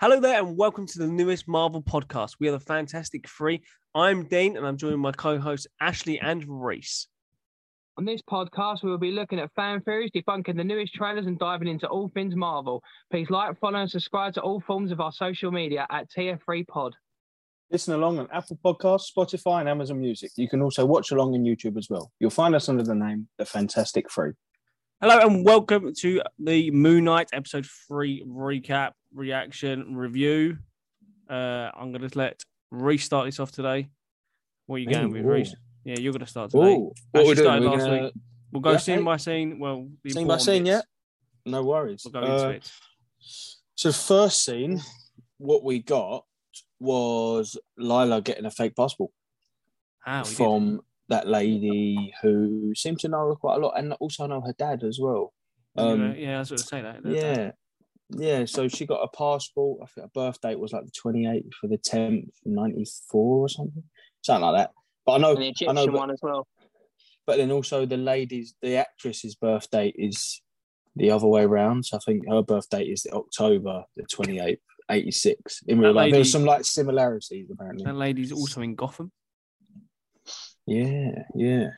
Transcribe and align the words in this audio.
Hello 0.00 0.18
there, 0.18 0.38
and 0.38 0.56
welcome 0.56 0.86
to 0.86 0.98
the 0.98 1.06
newest 1.06 1.46
Marvel 1.46 1.82
podcast. 1.82 2.36
We 2.40 2.48
are 2.48 2.52
the 2.52 2.58
Fantastic 2.58 3.28
Three. 3.28 3.60
I'm 3.94 4.24
Dean, 4.24 4.56
and 4.56 4.66
I'm 4.66 4.78
joined 4.78 4.94
by 4.94 5.10
my 5.10 5.12
co-hosts 5.12 5.66
Ashley 5.78 6.18
and 6.18 6.42
Reese. 6.48 7.06
On 7.98 8.06
this 8.06 8.22
podcast, 8.22 8.82
we 8.82 8.88
will 8.88 8.96
be 8.96 9.10
looking 9.10 9.38
at 9.38 9.52
fan 9.52 9.82
theories, 9.82 10.10
debunking 10.16 10.56
the 10.56 10.64
newest 10.64 10.94
trailers, 10.94 11.26
and 11.26 11.38
diving 11.38 11.68
into 11.68 11.86
all 11.86 12.08
things 12.14 12.34
Marvel. 12.34 12.82
Please 13.10 13.28
like, 13.28 13.60
follow, 13.60 13.78
and 13.78 13.90
subscribe 13.90 14.32
to 14.32 14.40
all 14.40 14.62
forms 14.66 14.90
of 14.90 15.02
our 15.02 15.12
social 15.12 15.50
media 15.50 15.86
at 15.90 16.10
TF3 16.10 16.66
Pod. 16.66 16.96
Listen 17.70 17.92
along 17.92 18.20
on 18.20 18.28
Apple 18.32 18.58
Podcasts, 18.64 19.12
Spotify, 19.14 19.60
and 19.60 19.68
Amazon 19.68 20.00
Music. 20.00 20.30
You 20.36 20.48
can 20.48 20.62
also 20.62 20.86
watch 20.86 21.10
along 21.10 21.34
on 21.34 21.44
YouTube 21.44 21.76
as 21.76 21.90
well. 21.90 22.10
You'll 22.18 22.30
find 22.30 22.54
us 22.54 22.70
under 22.70 22.84
the 22.84 22.94
name 22.94 23.28
The 23.36 23.44
Fantastic 23.44 24.10
Three. 24.10 24.32
Hello, 25.00 25.18
and 25.18 25.44
welcome 25.44 25.94
to 25.94 26.20
the 26.38 26.70
Moon 26.70 27.04
Knight 27.04 27.30
episode 27.32 27.66
three 27.88 28.22
recap, 28.26 28.92
reaction, 29.14 29.96
review. 29.96 30.58
Uh, 31.28 31.70
I'm 31.74 31.92
going 31.92 32.06
to 32.08 32.18
let 32.18 32.42
Reese 32.70 33.04
start 33.04 33.26
this 33.26 33.40
off 33.40 33.50
today. 33.50 33.88
What 34.66 34.76
are 34.76 34.78
you 34.80 34.90
going 34.90 35.10
with. 35.10 35.24
Reese? 35.24 35.54
Yeah, 35.84 35.96
you're 35.98 36.12
going 36.12 36.20
to 36.24 36.26
start 36.30 36.50
today. 36.50 36.74
Ooh, 36.74 36.92
what 37.12 37.26
we're 37.26 37.34
doing? 37.34 37.36
started 37.46 37.64
We're 37.64 37.70
last 37.70 37.84
gonna 37.86 38.02
week. 38.02 38.14
We'll 38.52 38.60
go 38.60 38.72
Yeah, 38.72 38.76
scene 38.78 38.98
hey. 38.98 39.04
by 39.04 39.16
scene. 39.16 39.58
Well, 39.58 39.88
scene 40.06 40.26
by 40.26 40.36
scene, 40.38 40.66
yeah. 40.66 40.82
No 41.46 41.62
worries. 41.62 42.02
We'll 42.04 42.12
go 42.12 42.20
into 42.32 42.46
Uh, 42.46 42.50
it. 42.50 42.70
So 43.76 43.92
first 43.92 44.44
scene, 44.44 44.80
what 45.38 45.64
we 45.64 45.78
got 45.78 46.24
was 46.78 47.56
Layla 47.78 48.22
getting 48.22 48.44
a 48.44 48.50
fake 48.50 48.76
passport 48.76 49.10
we 50.06 50.12
did. 50.12 50.26
from 50.26 50.80
that 51.10 51.26
lady 51.28 52.12
who 52.22 52.72
seemed 52.74 52.98
to 53.00 53.08
know 53.08 53.28
her 53.28 53.34
quite 53.34 53.56
a 53.56 53.58
lot, 53.58 53.74
and 53.78 53.92
also 54.00 54.26
know 54.26 54.40
her 54.40 54.54
dad 54.58 54.82
as 54.82 54.98
well. 55.00 55.32
Um, 55.76 56.14
yeah, 56.16 56.36
I 56.36 56.38
was 56.40 56.48
going 56.48 56.58
to 56.58 56.64
say 56.64 56.82
that. 56.82 57.02
that- 57.02 57.12
yeah, 57.12 57.50
yeah. 58.10 58.44
So 58.46 58.66
she 58.68 58.86
got 58.86 59.02
a 59.02 59.08
passport. 59.16 59.80
I 59.82 59.86
think 59.86 60.06
her 60.06 60.10
birth 60.14 60.40
date 60.40 60.58
was 60.58 60.72
like 60.72 60.84
the 60.84 60.90
twenty 60.90 61.26
eighth 61.28 61.52
for 61.60 61.68
the 61.68 61.78
tenth, 61.78 62.30
ninety 62.44 62.86
four 63.10 63.44
or 63.44 63.48
something, 63.48 63.84
something 64.22 64.42
like 64.50 64.62
that. 64.62 64.70
But 65.06 65.12
I 65.12 65.18
know, 65.18 65.30
And 65.32 65.38
the 65.42 65.46
I 65.46 65.48
Egyptian 65.48 65.74
know, 65.76 65.86
but, 65.86 65.94
one 65.94 66.10
as 66.10 66.18
well. 66.22 66.46
but 67.26 67.36
then 67.38 67.50
also 67.52 67.86
the 67.86 67.96
lady's, 67.96 68.54
the 68.62 68.76
actress's 68.76 69.34
birth 69.34 69.70
date 69.70 69.94
is 69.98 70.40
the 70.96 71.10
other 71.10 71.26
way 71.26 71.42
around. 71.42 71.84
So 71.86 71.96
I 71.96 72.00
think 72.04 72.28
her 72.28 72.42
birth 72.42 72.68
date 72.68 72.88
is 72.88 73.06
October 73.12 73.84
the 73.96 74.02
twenty 74.04 74.38
eighth, 74.40 74.62
eighty 74.90 75.10
six. 75.12 75.60
In 75.68 75.78
real 75.78 75.92
That 75.94 76.00
life, 76.00 76.12
there's 76.12 76.32
some 76.32 76.44
like 76.44 76.64
similarities 76.64 77.48
apparently. 77.50 77.84
That 77.84 77.94
lady's 77.96 78.32
also 78.32 78.60
in 78.62 78.74
Gotham. 78.74 79.10
Yeah, 80.70 81.24
yeah. 81.34 81.70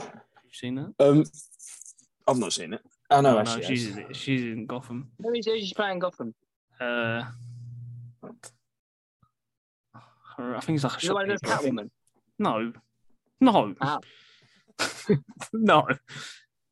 You've 0.00 0.52
seen 0.52 0.74
that? 0.74 0.92
Um, 0.98 1.24
I've 2.26 2.38
not 2.38 2.52
seen 2.52 2.74
it. 2.74 2.80
I 3.08 3.20
know 3.20 3.30
Oh, 3.30 3.32
no, 3.34 3.38
actually. 3.52 3.66
she's 3.76 3.86
has. 3.88 3.96
in, 3.98 4.12
she's 4.14 4.42
in 4.42 4.66
Gotham. 4.66 5.12
Who 5.22 5.32
is 5.32 5.46
who's 5.46 5.72
playing 5.72 6.00
Gotham? 6.00 6.34
Uh, 6.80 7.22
I 10.38 10.60
think 10.60 10.76
it's 10.76 10.84
like 10.84 11.02
a 11.02 11.06
The 11.06 11.14
one 11.14 11.28
shopkeeper. 11.28 11.46
Catwoman. 11.72 11.90
No, 12.38 12.72
no, 13.40 13.74
Ah. 13.80 14.00
no, 15.52 15.86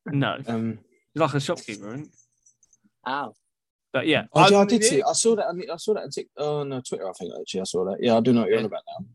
no. 0.07 0.39
Um, 0.47 0.79
He's 1.15 1.21
like 1.21 1.35
a 1.35 1.41
shopkeeper, 1.41 1.87
isn't 1.95 2.05
he? 2.07 2.11
Oh. 3.07 3.33
But 3.93 4.07
yeah, 4.09 4.25
Oh, 4.35 4.49
yeah, 4.51 4.57
I 4.57 4.59
I'm- 4.59 4.67
did 4.67 4.83
see. 4.85 4.99
It. 4.99 5.05
I 5.09 5.13
saw 5.13 5.37
that. 5.37 5.47
on 5.47 5.57
the- 5.57 5.71
I 5.71 5.77
saw 5.77 5.95
that 5.95 6.03
on 6.03 6.11
Oh 6.37 6.65
no, 6.65 6.81
Twitter. 6.81 7.09
I 7.09 7.13
think 7.13 7.33
actually 7.41 7.61
I 7.61 7.65
saw 7.65 7.85
that. 7.85 7.99
Yeah, 8.03 8.17
I 8.17 8.21
do 8.21 8.33
know 8.33 8.41
what 8.41 8.51
you're 8.51 8.59
on 8.59 8.65
about 8.65 8.83
now. 8.89 9.07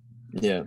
Yeah. 0.42 0.64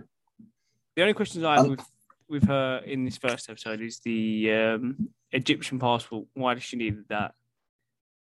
The 0.95 1.01
only 1.01 1.13
questions 1.13 1.43
I 1.43 1.55
have 1.55 1.65
Um, 1.65 1.71
with 1.71 1.85
with 2.29 2.47
her 2.47 2.77
in 2.85 3.03
this 3.05 3.17
first 3.17 3.49
episode 3.49 3.81
is 3.81 3.99
the 3.99 4.51
um, 4.51 5.09
Egyptian 5.31 5.77
passport. 5.77 6.25
Why 6.33 6.53
does 6.53 6.63
she 6.63 6.77
need 6.77 6.97
that? 7.09 7.35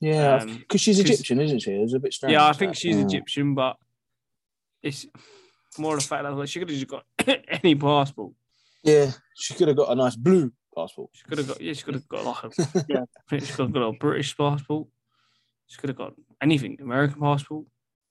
Yeah, 0.01 0.37
Um, 0.41 0.57
because 0.57 0.81
she's 0.81 0.97
'cause- 1.01 1.11
Egyptian, 1.11 1.39
isn't 1.39 1.59
she? 1.59 1.71
It 1.71 1.79
was 1.79 1.93
a 1.93 1.99
bit 1.99 2.11
strange. 2.13 2.33
yeah, 2.33 2.45
I 2.47 2.53
think 2.53 2.73
that. 2.73 2.77
she's 2.79 2.97
Yeah. 2.97 3.05
Egyptian, 3.05 3.53
but 3.55 3.77
it's 4.81 5.05
more 5.77 5.95
the 5.95 6.01
fact 6.01 6.23
that 6.23 6.31
like, 6.33 6.49
she 6.49 6.59
could 6.59 6.69
have 6.69 6.77
just 6.77 6.89
got 6.89 7.05
any 7.63 7.75
passport. 7.75 8.33
Yeah, 8.83 9.11
she 9.35 9.53
could 9.53 9.67
have 9.69 9.77
got 9.77 9.91
a 9.91 9.95
nice 9.95 10.15
blue 10.17 10.51
passport. 10.75 11.09
She 11.13 11.23
could 11.23 11.37
have 11.37 11.47
got 11.47 11.61
yeah, 11.61 11.73
she 11.73 11.83
could 11.83 11.93
have 11.93 12.07
got 12.09 12.25
like 12.25 12.43
a 12.43 12.85
Yeah. 12.89 13.05
She 13.39 13.53
could 13.53 13.59
have 13.65 13.73
got 13.73 13.83
a 13.83 13.93
British 13.93 14.35
passport. 14.35 14.87
She 15.67 15.77
could 15.77 15.89
have 15.89 15.97
got 15.97 16.13
anything, 16.41 16.77
American 16.81 17.21
passport. 17.21 17.65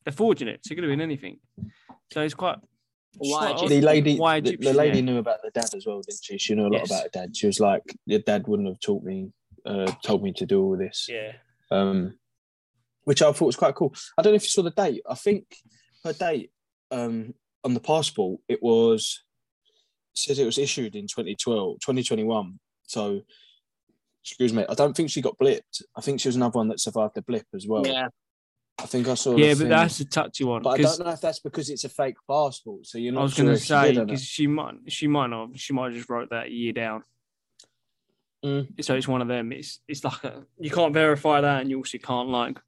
They're 0.04 0.12
forging 0.12 0.48
it. 0.48 0.60
She 0.66 0.74
could 0.74 0.84
have 0.84 0.90
been 0.90 1.00
anything. 1.02 1.40
So 2.12 2.22
it's 2.22 2.34
quite. 2.34 2.58
Why 3.18 3.52
it's 3.52 3.68
The 3.68 3.80
lady, 3.80 4.16
Why 4.16 4.40
the, 4.40 4.56
the 4.56 4.72
lady 4.72 4.98
yeah. 4.98 5.04
knew 5.04 5.18
about 5.18 5.42
the 5.42 5.50
dad 5.50 5.74
as 5.74 5.86
well, 5.86 6.00
didn't 6.00 6.24
she? 6.24 6.38
She 6.38 6.54
knew 6.54 6.62
a 6.62 6.68
lot 6.68 6.80
Yes. 6.80 6.90
about 6.90 7.02
her 7.04 7.08
dad. 7.12 7.36
She 7.36 7.46
was 7.46 7.60
like, 7.60 7.82
"Your 8.06 8.20
dad 8.20 8.46
wouldn't 8.48 8.68
have 8.68 8.80
taught 8.80 9.02
me, 9.04 9.32
uh, 9.66 9.92
told 10.02 10.22
me 10.22 10.32
to 10.34 10.46
do 10.46 10.62
all 10.62 10.76
this." 10.76 11.06
Yeah. 11.10 11.32
um, 11.70 12.18
which 13.04 13.20
I 13.22 13.32
thought 13.32 13.46
was 13.46 13.56
quite 13.56 13.74
cool. 13.74 13.94
I 14.16 14.22
don't 14.22 14.32
know 14.32 14.36
if 14.36 14.44
you 14.44 14.48
saw 14.50 14.62
the 14.62 14.70
date. 14.70 15.02
I 15.08 15.14
think 15.14 15.44
her 16.04 16.12
date 16.12 16.50
um, 16.90 17.34
on 17.64 17.74
the 17.74 17.80
passport 17.80 18.40
it 18.48 18.62
was 18.62 19.22
it 20.14 20.18
says 20.18 20.38
it 20.38 20.44
was 20.44 20.58
issued 20.58 20.94
in 20.94 21.06
2012, 21.06 21.80
2021. 21.80 22.60
So, 22.84 23.22
excuse 24.22 24.52
me, 24.52 24.64
I 24.68 24.74
don't 24.74 24.94
think 24.96 25.10
she 25.10 25.20
got 25.22 25.38
blipped. 25.38 25.82
I 25.96 26.00
think 26.00 26.20
she 26.20 26.28
was 26.28 26.36
another 26.36 26.58
one 26.58 26.68
that 26.68 26.80
survived 26.80 27.14
the 27.14 27.22
blip 27.22 27.46
as 27.54 27.66
well. 27.66 27.86
Yeah. 27.86 28.08
I 28.78 28.86
think 28.86 29.06
I 29.08 29.14
saw. 29.14 29.34
the 29.34 29.40
Yeah, 29.40 29.52
but 29.52 29.58
thing. 29.58 29.68
that's 29.68 30.00
a 30.00 30.04
touchy 30.04 30.44
one. 30.44 30.62
But 30.62 30.70
I 30.80 30.82
don't 30.82 31.00
know 31.00 31.10
if 31.12 31.20
that's 31.20 31.38
because 31.38 31.70
it's 31.70 31.84
a 31.84 31.88
fake 31.88 32.16
passport. 32.28 32.86
So 32.86 32.98
you're 32.98 33.12
not. 33.12 33.20
I 33.20 33.22
was 33.24 33.34
sure 33.34 33.44
going 33.44 33.56
to 33.56 33.62
say 33.62 33.88
did 33.88 33.96
or 33.96 34.00
not. 34.00 34.06
because 34.08 34.24
she 34.24 34.46
might, 34.46 34.74
she 34.88 35.06
might 35.06 35.28
not, 35.28 35.58
she 35.58 35.72
might 35.72 35.86
have 35.86 35.94
just 35.94 36.08
wrote 36.10 36.30
that 36.30 36.50
year 36.50 36.72
down. 36.72 37.04
Mm. 38.44 38.84
So 38.84 38.94
it's 38.96 39.06
one 39.06 39.22
of 39.22 39.28
them. 39.28 39.52
It's 39.52 39.78
it's 39.86 40.02
like 40.02 40.24
a, 40.24 40.42
you 40.58 40.70
can't 40.70 40.92
verify 40.92 41.40
that, 41.42 41.60
and 41.60 41.70
you 41.70 41.76
also 41.78 41.98
can't 41.98 42.28
like 42.28 42.58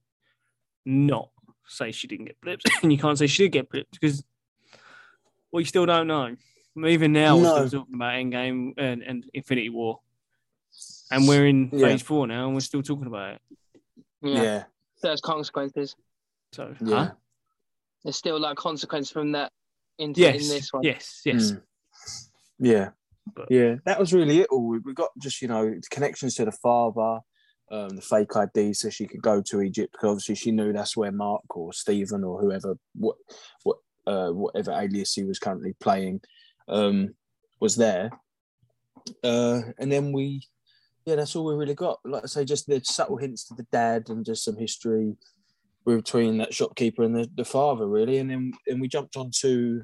not 0.85 1.31
say 1.67 1.91
she 1.91 2.07
didn't 2.07 2.27
get 2.27 2.41
blipped, 2.41 2.63
and 2.83 2.93
you 2.93 2.99
can't 2.99 3.19
say 3.19 3.27
she 3.27 3.45
did 3.45 3.53
get 3.53 3.71
blipped 3.71 3.91
because 3.93 4.23
we 5.53 5.65
still 5.65 5.87
don't 5.87 6.07
know. 6.07 6.37
Even 6.87 7.13
now, 7.13 7.37
we're 7.37 7.67
still 7.67 7.81
talking 7.81 7.95
about 7.95 8.15
Endgame 8.15 8.75
and, 8.77 9.03
and 9.03 9.25
Infinity 9.33 9.71
War, 9.71 10.01
and 11.11 11.27
we're 11.27 11.47
in 11.47 11.71
Yeah. 11.73 11.89
Phase 11.89 12.03
Four 12.03 12.27
now, 12.27 12.47
and 12.47 12.55
we're 12.55 12.61
still 12.61 12.83
talking 12.83 13.07
about 13.07 13.35
it. 13.35 13.41
Yeah. 14.23 14.43
Yeah, 14.43 14.65
There's 15.05 15.21
consequences. 15.21 15.95
So 16.53 16.75
yeah. 16.81 16.97
huh? 16.97 17.13
There's 18.03 18.17
still 18.17 18.41
like 18.41 18.57
consequence 18.57 19.11
from 19.11 19.33
that 19.33 19.53
into 19.99 20.21
yes, 20.21 20.43
in 20.43 20.49
this 20.49 20.73
one. 20.73 20.83
yes, 20.83 21.21
yes. 21.25 21.53
Mm. 21.53 21.63
Yeah, 22.59 22.89
But- 23.35 23.51
yeah. 23.51 23.77
That 23.85 24.01
was 24.01 24.13
really 24.13 24.41
it. 24.41 24.49
All 24.51 24.67
we 24.67 24.79
we 24.79 24.95
got 24.95 25.11
just 25.19 25.43
you 25.43 25.49
know 25.49 25.75
connections 25.91 26.35
to 26.37 26.45
the 26.45 26.53
father, 26.53 27.21
um, 27.71 27.91
the 27.91 28.03
fake 28.03 28.35
ID, 28.35 28.73
so 28.73 28.91
she 28.91 29.07
could 29.07 29.23
go 29.23 29.43
to 29.43 29.61
Egypt. 29.61 29.93
Because 29.93 30.09
obviously 30.09 30.35
she 30.37 30.51
knew 30.53 30.73
that's 30.73 30.97
where 30.97 31.13
Mark 31.13 31.45
or 31.57 31.73
Stephen 31.73 32.25
or 32.25 32.41
whoever 32.41 32.77
what 32.95 33.17
what 33.63 33.79
uh, 34.07 34.31
whatever 34.31 34.73
alias 34.73 35.15
he 35.15 35.25
was 35.25 35.39
currently 35.39 35.75
playing 35.81 36.21
um, 36.69 37.15
was 37.61 37.77
there. 37.77 38.11
Uh, 39.23 39.61
and 39.79 39.93
then 39.93 40.13
we, 40.13 40.43
yeah, 41.07 41.17
that's 41.17 41.37
all 41.37 41.45
we 41.45 41.55
really 41.55 41.75
got. 41.75 42.01
Like 42.05 42.25
I 42.25 42.27
say, 42.27 42.45
just 42.45 42.67
the 42.67 42.81
subtle 42.83 43.17
hints 43.17 43.45
to 43.49 43.55
the 43.55 43.67
dad 43.71 44.09
and 44.09 44.25
just 44.25 44.45
some 44.45 44.57
history 44.57 45.17
between 45.87 46.39
that 46.39 46.55
shopkeeper 46.55 47.03
and 47.03 47.15
the, 47.15 47.29
the 47.35 47.45
father, 47.45 47.87
really. 47.87 48.19
And 48.19 48.31
then 48.31 48.53
and 48.67 48.81
we 48.81 48.89
jumped 48.89 49.17
on 49.17 49.31
to 49.41 49.83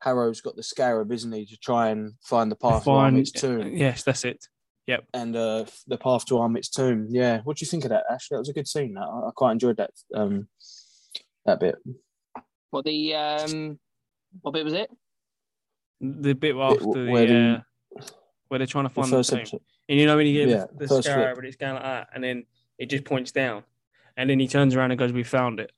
Harrow's 0.00 0.40
got 0.40 0.56
the 0.56 0.62
scarab, 0.62 1.10
isn't 1.12 1.32
he, 1.32 1.46
to 1.46 1.56
try 1.56 1.88
and 1.88 2.14
find 2.22 2.50
the 2.50 2.56
path 2.56 2.84
to 2.84 2.90
Ammit's 2.90 3.32
tomb 3.32 3.76
Yes, 3.76 4.02
that's 4.02 4.24
it. 4.24 4.44
Yep. 4.86 5.04
And 5.14 5.36
uh, 5.36 5.64
the 5.86 5.96
path 5.96 6.24
to 6.26 6.42
Ammit's 6.42 6.68
tomb. 6.68 7.06
Yeah, 7.10 7.40
what 7.44 7.56
do 7.56 7.64
you 7.64 7.70
think 7.70 7.84
of 7.84 7.90
that, 7.90 8.04
Ash? 8.10 8.28
That 8.30 8.38
was 8.38 8.48
a 8.48 8.52
good 8.52 8.66
scene. 8.68 8.94
That 8.94 9.02
I, 9.02 9.28
I 9.28 9.30
quite 9.34 9.52
enjoyed 9.52 9.76
that 9.76 9.90
um, 10.14 10.48
that 11.46 11.60
bit. 11.60 11.76
What 12.70 12.84
the 12.84 13.14
um 13.14 13.78
what 14.40 14.52
bit 14.54 14.64
was 14.64 14.72
it? 14.72 14.90
The 16.00 16.32
bit 16.34 16.56
after 16.56 16.80
the, 16.80 17.08
where 17.10 17.26
the- 17.26 17.62
uh, 17.98 18.02
where 18.48 18.58
they're 18.58 18.66
trying 18.66 18.84
to 18.84 18.90
find 18.90 19.08
the, 19.08 19.16
first 19.16 19.30
tomb. 19.30 19.38
episode. 19.40 19.62
And 19.92 20.00
you 20.00 20.06
know 20.06 20.16
when 20.16 20.26
you 20.26 20.32
get 20.46 20.48
Yeah, 20.48 20.64
the, 20.72 20.78
the 20.78 20.88
first 20.88 21.04
scarab 21.06 21.34
flip. 21.34 21.38
and 21.40 21.46
it's 21.48 21.56
going 21.58 21.74
like 21.74 21.82
that, 21.82 22.08
and 22.14 22.24
then 22.24 22.46
it 22.78 22.86
just 22.86 23.04
points 23.04 23.30
down, 23.30 23.62
and 24.16 24.30
then 24.30 24.40
he 24.40 24.48
turns 24.48 24.74
around 24.74 24.90
and 24.90 24.98
goes, 24.98 25.12
"We 25.12 25.22
found 25.22 25.60
it." 25.60 25.70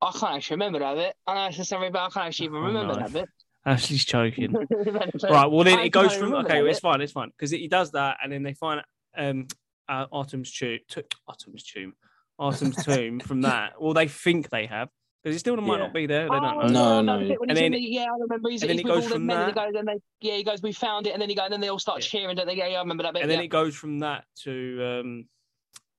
I 0.00 0.10
can't 0.12 0.36
actually 0.36 0.54
remember 0.54 0.78
that 0.78 0.94
bit. 0.94 1.14
I 1.26 1.34
know 1.34 1.46
it's 1.48 1.58
a 1.58 1.66
sorry, 1.66 1.90
but 1.90 1.98
I 1.98 2.08
can't 2.08 2.26
actually 2.28 2.46
even 2.46 2.60
Oh, 2.60 2.66
remember 2.68 2.94
no. 2.94 3.00
that 3.00 3.12
bit. 3.12 3.28
Ashley's 3.66 4.06
choking. 4.06 4.52
right. 4.70 5.10
right. 5.22 5.46
Well, 5.50 5.64
then 5.64 5.80
I 5.80 5.84
it 5.84 5.90
goes 5.90 6.14
from 6.14 6.32
okay. 6.32 6.62
Well, 6.62 6.70
it's 6.70 6.80
fine. 6.80 7.02
It's 7.02 7.12
fine 7.12 7.28
because 7.28 7.50
he 7.50 7.68
does 7.68 7.90
that, 7.90 8.16
and 8.24 8.32
then 8.32 8.42
they 8.42 8.54
find 8.54 8.80
um 9.18 9.46
uh, 9.86 10.06
Artem's 10.10 10.50
tomb. 10.50 10.78
T- 10.88 11.02
Artem's 11.28 11.62
tomb. 11.62 11.92
Artem's 12.38 12.82
tomb. 12.82 13.20
From 13.20 13.42
that, 13.42 13.74
well, 13.78 13.92
they 13.92 14.08
think 14.08 14.48
they 14.48 14.64
have 14.64 14.88
because 15.22 15.36
it 15.36 15.38
still 15.40 15.56
might 15.56 15.74
Yeah. 15.76 15.78
not 15.84 15.92
be 15.94 16.06
there. 16.06 16.22
They 16.24 16.28
don't 16.28 16.44
Oh, 16.44 16.66
know. 16.66 16.68
No, 16.68 17.02
no, 17.02 17.18
the 17.22 17.28
bit 17.28 17.40
when 17.40 17.50
And 17.50 17.56
then- 17.58 17.72
the- 17.72 17.78
yeah, 17.80 18.04
I 18.04 18.16
remember. 18.18 18.48
He's, 18.50 18.62
and 18.62 18.70
then 18.70 18.78
he's 18.78 18.84
it 18.84 18.88
with 18.88 18.94
goes 18.94 19.02
all 19.04 19.08
the 19.08 19.14
from 19.16 19.26
men, 19.26 19.36
and 19.38 19.46
he 19.48 19.52
that- 19.54 19.66
goes, 19.72 19.78
and 19.78 19.88
they, 19.88 20.00
yeah, 20.28 20.36
he 20.36 20.42
goes, 20.44 20.62
we 20.62 20.72
found 20.72 21.06
it, 21.06 21.10
and 21.12 21.20
then 21.22 21.28
he 21.28 21.34
goes, 21.34 21.44
and 21.44 21.52
then 21.52 21.60
they 21.60 21.68
all 21.68 21.78
start 21.78 21.98
Yeah. 22.02 22.20
cheering, 22.20 22.36
don't 22.36 22.46
they? 22.46 22.56
Yeah, 22.56 22.68
yeah, 22.68 22.76
I 22.78 22.80
remember 22.80 23.02
that 23.02 23.12
bit. 23.14 23.22
and 23.22 23.30
then 23.30 23.38
yeah. 23.38 23.44
it 23.44 23.48
goes 23.48 23.74
from 23.76 23.98
that 24.00 24.24
to 24.44 24.82
um 25.00 25.28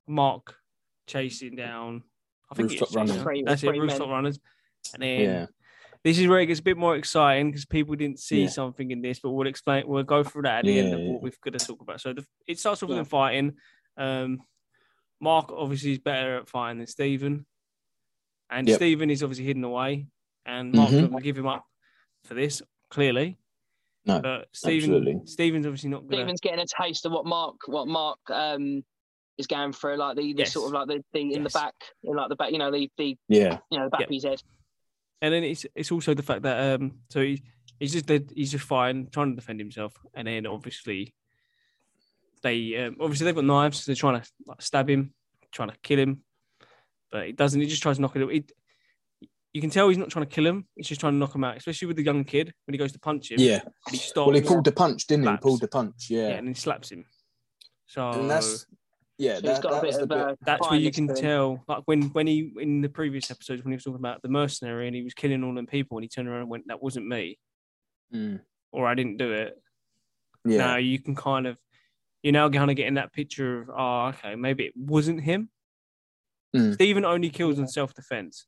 Mark 0.07 0.55
chasing 1.07 1.55
down. 1.55 2.03
I 2.51 2.55
think 2.55 2.69
Rooftop 2.71 2.87
it's 2.87 2.91
chasing 2.93 2.97
Runners. 2.99 3.15
down- 3.15 3.23
Three- 3.25 3.43
That's 3.43 3.63
it. 3.63 3.67
three 3.67 3.79
men. 3.79 3.99
Runners, 4.01 4.39
and 4.93 5.03
then. 5.03 5.19
Yeah, 5.21 5.45
This 6.03 6.17
is 6.17 6.27
where 6.27 6.39
it 6.39 6.47
gets 6.47 6.59
a 6.59 6.63
bit 6.63 6.77
more 6.77 6.95
exciting 6.95 7.51
because 7.51 7.65
people 7.67 7.95
didn't 7.95 8.19
see 8.19 8.41
Yeah. 8.43 8.47
something 8.49 8.89
in 8.89 9.01
this, 9.03 9.19
but 9.19 9.29
we'll 9.29 9.45
explain. 9.45 9.87
We'll 9.87 10.01
go 10.01 10.23
through 10.23 10.41
that 10.43 10.59
at 10.59 10.65
the 10.65 10.79
end 10.79 10.93
of 10.95 10.99
what 11.01 11.21
we've 11.21 11.39
got 11.41 11.53
to 11.53 11.63
talk 11.63 11.79
about. 11.79 12.01
So 12.01 12.13
the, 12.13 12.25
it 12.47 12.57
starts 12.57 12.81
off 12.81 12.89
with 12.89 12.97
them 12.97 13.05
fighting. 13.05 13.55
Um, 13.97 14.41
Mark 15.19 15.51
obviously 15.51 15.91
is 15.91 15.99
better 15.99 16.37
at 16.37 16.49
fighting 16.49 16.79
than 16.79 16.87
Stephen, 16.87 17.45
and 18.51 18.67
Yep. 18.67 18.75
Stephen 18.75 19.09
is 19.09 19.23
obviously 19.23 19.45
hidden 19.45 19.63
away, 19.63 20.07
and 20.45 20.71
Mark 20.73 20.91
Mhm. 20.91 21.01
doesn't 21.01 21.23
give 21.23 21.37
him 21.37 21.47
up 21.47 21.65
for 22.23 22.33
this 22.35 22.61
clearly. 22.89 23.37
No, 24.05 24.19
but 24.19 24.49
Stephen, 24.51 24.91
absolutely. 24.95 25.25
Stephen's 25.25 25.65
obviously 25.65 25.89
not 25.89 26.07
gonna. 26.07 26.23
Stephen's 26.23 26.41
getting 26.41 26.59
a 26.59 26.65
taste 26.83 27.05
of 27.05 27.11
what 27.11 27.25
Mark 27.25 27.55
what 27.67 27.87
Mark 27.87 28.19
um 28.29 28.83
is 29.37 29.47
going 29.47 29.71
through, 29.71 29.95
like 29.95 30.17
the, 30.17 30.33
the 30.33 30.39
Yes. 30.39 30.53
sort 30.53 30.67
of 30.67 30.73
like 30.73 30.87
the, 30.87 31.03
the 31.13 31.33
in 31.33 31.43
the 31.43 31.49
back, 31.49 31.73
in 32.03 32.15
like 32.15 32.29
the 32.29 32.35
back, 32.35 32.51
you 32.51 32.57
know, 32.57 32.71
the 32.71 32.89
the 32.97 33.17
Yeah, 33.27 33.59
you 33.71 33.77
know 33.79 33.85
the 33.85 33.89
back 33.89 34.01
Yep. 34.01 34.09
of 34.09 34.13
his 34.13 34.23
head. 34.25 34.43
And 35.21 35.33
then 35.33 35.43
it's 35.43 35.65
it's 35.75 35.91
also 35.91 36.13
the 36.13 36.23
fact 36.23 36.41
that 36.43 36.75
um 36.75 36.99
so 37.09 37.21
he, 37.21 37.41
he's 37.79 37.93
just 37.93 38.09
he's 38.35 38.51
just 38.51 38.65
fine 38.65 39.07
trying 39.11 39.29
to 39.31 39.35
defend 39.35 39.59
himself, 39.59 39.93
and 40.13 40.27
then 40.27 40.45
obviously 40.47 41.13
they 42.41 42.75
um, 42.85 42.97
obviously 42.99 43.25
they've 43.25 43.35
got 43.35 43.45
knives, 43.45 43.81
so 43.83 43.91
they're 43.91 43.95
trying 43.95 44.19
to 44.19 44.27
like, 44.47 44.61
stab 44.61 44.89
him, 44.89 45.13
trying 45.51 45.69
to 45.69 45.77
kill 45.83 45.99
him, 45.99 46.23
but 47.11 47.25
he 47.27 47.31
doesn't. 47.33 47.59
He 47.59 47.67
just 47.67 47.81
tries 47.83 47.97
to 47.97 48.01
knock 48.01 48.15
it. 48.15 48.29
He, 48.31 48.45
you 49.53 49.59
can 49.61 49.69
tell 49.69 49.89
he's 49.89 49.97
not 49.97 50.09
trying 50.09 50.25
to 50.25 50.31
kill 50.33 50.45
him. 50.47 50.65
He's 50.75 50.87
just 50.87 51.01
trying 51.01 51.13
to 51.13 51.17
knock 51.17 51.35
him 51.35 51.43
out, 51.43 51.57
especially 51.57 51.87
with 51.87 51.97
the 51.97 52.03
young 52.03 52.23
kid 52.23 52.53
when 52.65 52.73
he 52.73 52.77
goes 52.77 52.93
to 52.93 52.99
punch 52.99 53.31
him. 53.31 53.39
yeah. 53.39 53.59
he 53.89 53.97
stops. 53.97 54.27
Well, 54.27 54.35
he 54.35 54.41
pulled 54.41 54.63
the 54.65 54.71
punch, 54.71 55.07
didn't 55.07 55.25
he? 55.25 55.31
He 55.31 55.37
pulled 55.37 55.61
the 55.61 55.67
punch. 55.67 56.07
yeah, 56.09 56.29
Yeah, 56.29 56.35
and 56.35 56.47
he 56.47 56.53
slaps 56.53 56.91
him. 56.91 57.05
So 57.87 58.09
and 58.11 58.29
that's 58.29 58.65
yeah. 59.17 59.35
So 59.35 59.41
That, 59.41 59.61
got 59.61 59.71
a 59.71 59.75
that 59.75 59.81
bit 59.81 59.87
was 59.87 59.97
the 59.97 60.03
of 60.03 60.27
bit. 60.29 60.37
that's 60.45 60.69
where 60.69 60.79
you 60.79 60.91
can 60.91 61.07
to 61.07 61.13
him. 61.13 61.21
tell, 61.21 61.63
like 61.67 61.83
when 61.85 62.03
when 62.13 62.27
he 62.27 62.53
in 62.59 62.81
the 62.81 62.87
previous 62.89 63.29
episodes 63.29 63.63
when 63.63 63.71
he 63.73 63.75
was 63.75 63.83
talking 63.83 63.99
about 63.99 64.21
the 64.21 64.29
mercenary 64.29 64.87
and 64.87 64.95
he 64.95 65.03
was 65.03 65.13
killing 65.13 65.43
all 65.43 65.53
them 65.53 65.67
people, 65.67 65.97
and 65.97 66.03
he 66.05 66.07
turned 66.09 66.27
around 66.29 66.41
and 66.41 66.49
went, 66.49 66.67
"That 66.67 66.81
wasn't 66.81 67.07
me," 67.07 67.37
Mm, 68.13 68.39
or 68.71 68.87
"I 68.87 68.95
didn't 68.95 69.17
do 69.17 69.31
it." 69.33 69.61
yeah, 70.45 70.57
Now 70.57 70.77
you 70.77 70.97
can 70.97 71.13
kind 71.15 71.45
of, 71.45 71.57
you're 72.23 72.31
now 72.33 72.49
kind 72.49 72.71
of 72.71 72.77
getting 72.77 72.95
that 72.95 73.13
picture 73.13 73.61
of, 73.61 73.69
oh, 73.69 74.07
okay, 74.07 74.35
maybe 74.35 74.63
it 74.65 74.73
wasn't 74.75 75.21
him. 75.21 75.49
Mm. 76.55 76.73
Stephen 76.73 77.05
only 77.05 77.29
kills 77.29 77.55
Yeah. 77.57 77.61
in 77.63 77.67
self 77.67 77.93
defense. 77.93 78.45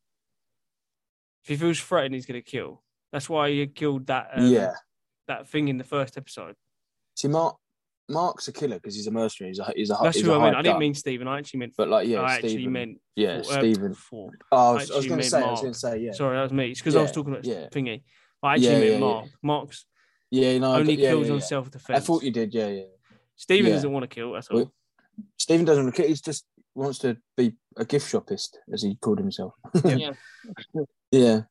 If 1.44 1.50
he 1.50 1.56
feels 1.58 1.80
threatened, 1.80 2.16
he's 2.16 2.26
going 2.26 2.42
to 2.42 2.50
kill. 2.50 2.84
That's 3.12 3.30
why 3.30 3.50
he 3.52 3.68
killed 3.68 4.08
that 4.08 4.30
um, 4.36 4.46
yeah. 4.48 4.74
that 5.28 5.48
thing 5.50 5.68
in 5.68 5.78
the 5.78 5.84
first 5.84 6.18
episode. 6.18 6.56
See, 7.16 7.28
Mark, 7.28 7.58
Mark's 8.10 8.48
a 8.48 8.52
killer 8.54 8.76
because 8.76 8.96
he's 8.96 9.08
a 9.08 9.12
mercenary. 9.12 9.52
He's 9.52 9.60
a 9.60 9.72
he's 9.76 9.90
a 9.90 9.98
That's 10.02 10.18
he's 10.18 10.26
who 10.26 10.32
a 10.32 10.36
I 10.36 10.42
meant. 10.42 10.56
hired 10.56 10.66
I 10.66 10.70
didn't 10.70 10.80
mean 10.80 10.94
Stephen. 10.96 11.28
I 11.28 11.38
actually 11.40 11.60
meant. 11.60 11.74
But 11.78 11.90
like, 11.90 12.08
yeah, 12.08 12.22
I 12.22 12.36
actually 12.36 12.68
meant. 12.68 13.00
yeah, 13.16 13.42
for- 13.44 13.52
uh, 13.54 13.60
Stephen. 13.60 13.94
for- 13.94 14.32
Oh, 14.52 14.58
I 14.58 14.70
I 14.70 14.74
was, 14.74 14.90
was 14.90 14.90
going 14.90 15.04
to 15.04 15.16
meant 15.18 15.26
say, 15.26 15.42
I 15.42 15.52
was 15.52 15.62
going 15.62 15.74
to 15.74 15.80
say, 15.80 15.98
yeah, 16.00 16.12
Sorry, 16.14 16.36
that 16.38 16.44
was 16.44 16.54
me. 16.54 16.72
It's 16.72 16.80
because 16.80 16.96
I 16.96 17.02
was 17.02 17.12
talking 17.12 17.34
about 17.34 17.46
yeah. 17.46 17.68
thingy. 17.70 18.04
I 18.42 18.54
actually 18.54 18.68
Yeah, 18.68 18.80
meant 18.80 18.92
yeah, 18.94 19.00
Mark. 19.00 19.26
Mark's 19.44 19.86
yeah, 20.32 20.58
no, 20.58 20.74
only 20.76 20.96
get- 20.96 21.04
yeah, 21.04 21.10
kills 21.12 21.28
yeah, 21.28 21.34
on 21.34 21.40
yeah. 21.40 21.46
self 21.46 21.70
I 21.90 22.00
thought 22.00 22.24
you 22.24 22.32
did, 22.32 22.54
yeah, 22.54 22.68
yeah. 22.68 22.84
Stephen 23.36 23.68
yeah. 23.68 23.76
doesn't 23.76 23.92
want 23.92 24.04
to 24.04 24.08
kill. 24.14 24.34
That's 24.34 24.48
all. 24.50 24.58
Well, 24.58 24.74
Stephen 25.38 25.66
doesn't. 25.66 25.84
want 25.84 25.96
to- 25.96 26.02
kill. 26.02 26.10
He's 26.10 26.22
just 26.22 26.46
wants 26.76 27.00
to 27.00 27.18
be 27.38 27.54
a 27.78 27.86
gift 27.86 28.12
shopist, 28.12 28.50
as 28.72 28.82
he 28.82 28.96
called 28.96 29.20
himself. 29.20 29.54
Yeah. 29.84 30.14
yeah. 31.12 31.42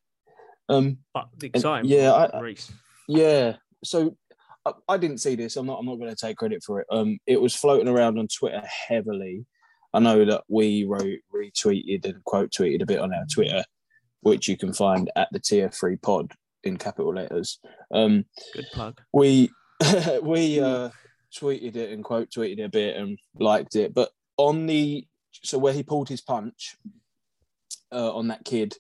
Um. 0.69 0.98
but 1.12 1.28
the 1.38 1.48
exciting 1.48 1.90
yeah, 1.90 2.12
I- 2.12 2.40
Reese. 2.40 2.72
Yeah. 3.08 3.56
So 3.84 4.16
I, 4.64 4.72
I 4.88 4.96
didn't 4.96 5.19
see 5.19 5.34
this. 5.34 5.56
I'm 5.56 5.66
not. 5.66 5.78
I'm 5.78 5.86
not 5.86 5.96
going 5.96 6.10
to 6.10 6.16
take 6.16 6.36
credit 6.36 6.62
for 6.64 6.80
it. 6.80 6.86
Um. 6.90 7.19
It 7.26 7.40
was 7.40 7.54
floating 7.54 7.88
around 7.88 8.19
on 8.19 8.28
Twitter 8.28 8.62
heavily. 8.88 9.46
I 9.94 10.00
know 10.00 10.24
that 10.24 10.44
we 10.48 10.84
wrote, 10.84 11.19
retweeted, 11.34 12.06
and 12.06 12.24
quote 12.24 12.50
tweeted 12.50 12.82
a 12.82 12.86
bit 12.86 13.00
on 13.00 13.12
our 13.12 13.26
Twitter, 13.32 13.62
which 14.22 14.48
you 14.48 14.56
can 14.56 14.72
find 14.72 15.10
at 15.16 15.28
the 15.32 15.40
Tier 15.40 15.69
Three 15.69 15.96
Pod 15.96 16.32
in 16.64 16.76
capital 16.76 17.14
letters. 17.14 17.58
Um. 17.92 18.24
Good 18.54 18.66
plug. 18.72 19.00
we 19.12 19.50
we 20.22 20.60
uh 20.60 20.90
tweeted 21.34 21.76
it 21.76 21.90
and 21.90 22.04
quote 22.04 22.30
tweeted 22.30 22.58
it 22.58 22.64
a 22.64 22.69
bit 22.69 22.96
and 22.96 23.19
liked 23.38 23.74
it 23.74 23.94
but 23.94 24.10
on 24.36 24.66
the 24.66 25.06
so 25.43 25.59
where 25.59 25.73
he 25.73 25.83
pulled 25.83 26.09
his 26.09 26.21
punch 26.21 26.77
uh 27.93 28.15
on 28.15 28.29
that 28.29 28.44
kid 28.44 28.77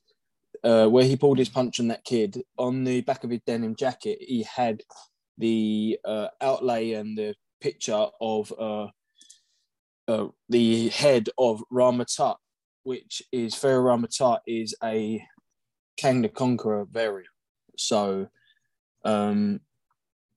uh 0.64 0.86
where 0.86 1.04
he 1.04 1.16
pulled 1.16 1.38
his 1.38 1.48
punch 1.48 1.80
on 1.80 1.88
that 1.88 2.04
kid 2.04 2.42
on 2.58 2.84
the 2.84 3.00
back 3.02 3.24
of 3.24 3.30
his 3.30 3.40
denim 3.46 3.74
jacket 3.74 4.18
he 4.20 4.42
had 4.42 4.82
the 5.38 5.98
uh 6.04 6.28
outlay 6.40 6.92
and 6.92 7.16
the 7.16 7.34
picture 7.60 8.06
of 8.20 8.52
uh, 8.58 8.86
uh 10.08 10.26
the 10.48 10.88
head 10.88 11.28
of 11.38 11.62
Rama-Tut 11.70 12.36
which 12.84 13.22
is 13.30 13.54
Pharaoh 13.54 13.82
Rama-Tut 13.82 14.42
is 14.46 14.74
a 14.82 15.24
Kang 15.96 16.22
the 16.22 16.28
Conqueror 16.28 16.86
variant. 16.90 17.28
So 17.76 18.28
um 19.04 19.60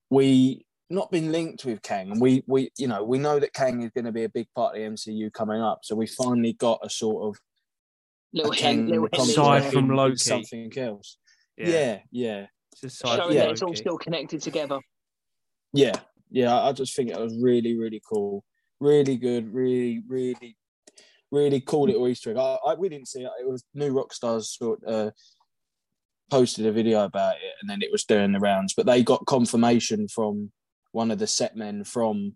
we 0.09 0.65
not 0.89 1.11
been 1.11 1.31
linked 1.31 1.65
with 1.65 1.81
Kang, 1.81 2.11
and 2.11 2.21
we 2.21 2.43
we 2.47 2.71
you 2.77 2.87
know 2.87 3.03
we 3.03 3.17
know 3.17 3.39
that 3.39 3.53
Kang 3.53 3.81
is 3.81 3.91
going 3.91 4.05
to 4.05 4.11
be 4.11 4.23
a 4.23 4.29
big 4.29 4.47
part 4.55 4.75
of 4.75 4.81
the 4.81 4.87
MCU 4.87 5.31
coming 5.33 5.61
up. 5.61 5.79
So 5.83 5.95
we 5.95 6.07
finally 6.07 6.53
got 6.53 6.79
a 6.83 6.89
sort 6.89 7.27
of 7.35 7.41
Little 8.33 8.51
a 8.51 8.55
hint, 8.55 8.63
Kang 8.63 8.87
little 8.87 9.07
hint 9.11 9.29
Aside 9.29 9.63
from 9.71 9.85
in- 9.85 9.91
in 9.91 9.95
Loki. 9.97 10.15
something 10.17 10.77
else. 10.77 11.17
Yeah, 11.57 11.67
Yeah, 11.67 11.99
yeah, 12.11 12.45
It's 12.83 12.97
showing 12.99 13.21
from 13.21 13.33
that 13.35 13.51
it's 13.51 13.61
all 13.61 13.75
still 13.75 13.97
connected 13.97 14.41
together. 14.41 14.79
yeah, 15.73 15.93
yeah. 16.29 16.53
I 16.61 16.71
just 16.73 16.95
think 16.95 17.09
it 17.11 17.19
was 17.19 17.35
really 17.41 17.77
really 17.77 18.01
cool, 18.07 18.43
really 18.79 19.15
good, 19.17 19.53
really 19.53 20.03
really 20.07 20.57
really 21.31 21.61
cool 21.61 21.87
little 21.87 22.07
Easter 22.07 22.31
egg. 22.31 22.37
I, 22.37 22.57
I 22.67 22.73
we 22.75 22.89
didn't 22.89 23.07
see 23.07 23.21
it. 23.23 23.31
It 23.41 23.47
was 23.49 23.63
New 23.73 23.93
Rockstars 23.93 24.43
sort 24.45 24.81
uh 24.85 25.11
posted 26.29 26.65
a 26.65 26.71
video 26.71 27.05
about 27.05 27.35
it, 27.35 27.53
and 27.61 27.69
then 27.69 27.81
it 27.81 27.91
was 27.91 28.03
doing 28.03 28.31
the 28.33 28.39
rounds. 28.39 28.73
But 28.75 28.85
they 28.85 29.01
got 29.03 29.25
confirmation 29.25 30.07
from 30.07 30.51
one 30.95 31.11
of 31.11 31.19
the 31.19 31.27
set 31.27 31.57
men 31.57 31.83
from 31.83 32.35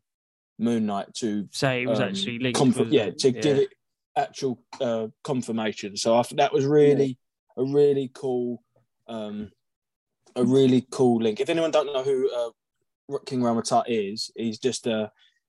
Moon 0.60 0.86
Knight 0.86 1.14
to 1.16 1.48
say 1.52 1.84
it 1.84 1.88
was 1.88 2.02
um, 2.02 2.10
actually 2.10 2.38
linked. 2.40 2.58
conf- 2.60 2.92
yeah, 2.92 3.10
to 3.10 3.32
give 3.32 3.58
it 3.58 3.70
actual 4.18 4.62
uh, 4.82 5.08
confirmation. 5.24 5.96
So 5.96 6.18
I 6.18 6.24
that 6.34 6.52
was 6.52 6.66
really 6.66 7.18
a 7.58 7.64
really 7.64 8.12
cool, 8.14 8.62
um, 9.08 9.52
a 10.36 10.44
really 10.44 10.86
cool 10.92 11.22
link. 11.24 11.40
If 11.40 11.50
anyone 11.50 11.72
don't 11.72 11.94
know 11.94 12.04
who 12.04 12.30
uh, 13.10 13.18
King 13.26 13.42
Rama-Tut 13.42 13.90
is, 13.90 14.30
he's 14.36 14.60
just 14.60 14.86
uh, 14.86 15.08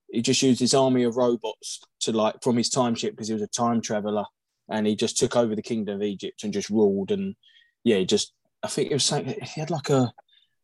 he 0.09 0.23
just 0.23 0.41
used 0.41 0.61
his 0.61 0.73
army 0.73 1.03
of 1.03 1.17
robots 1.17 1.81
to 2.03 2.13
like 2.13 2.37
from 2.45 2.57
his 2.57 2.71
time 2.71 2.95
ship 2.95 3.15
because 3.15 3.27
he 3.27 3.35
was 3.35 3.43
a 3.43 3.49
time 3.49 3.81
traveler, 3.81 4.25
and 4.69 4.87
he 4.87 4.95
just 4.95 5.19
took 5.19 5.35
over 5.35 5.57
the 5.57 5.63
kingdom 5.63 5.97
of 5.97 6.03
Egypt 6.03 6.45
and 6.45 6.53
just 6.53 6.71
ruled. 6.71 7.11
And 7.11 7.35
yeah, 7.83 7.97
he 7.97 8.07
just 8.07 8.33
I 8.63 8.69
think 8.69 8.93
it 8.93 8.95
was 8.95 9.05
saying 9.05 9.35
he 9.43 9.61
had 9.61 9.71
like 9.71 9.91
a. 9.91 10.13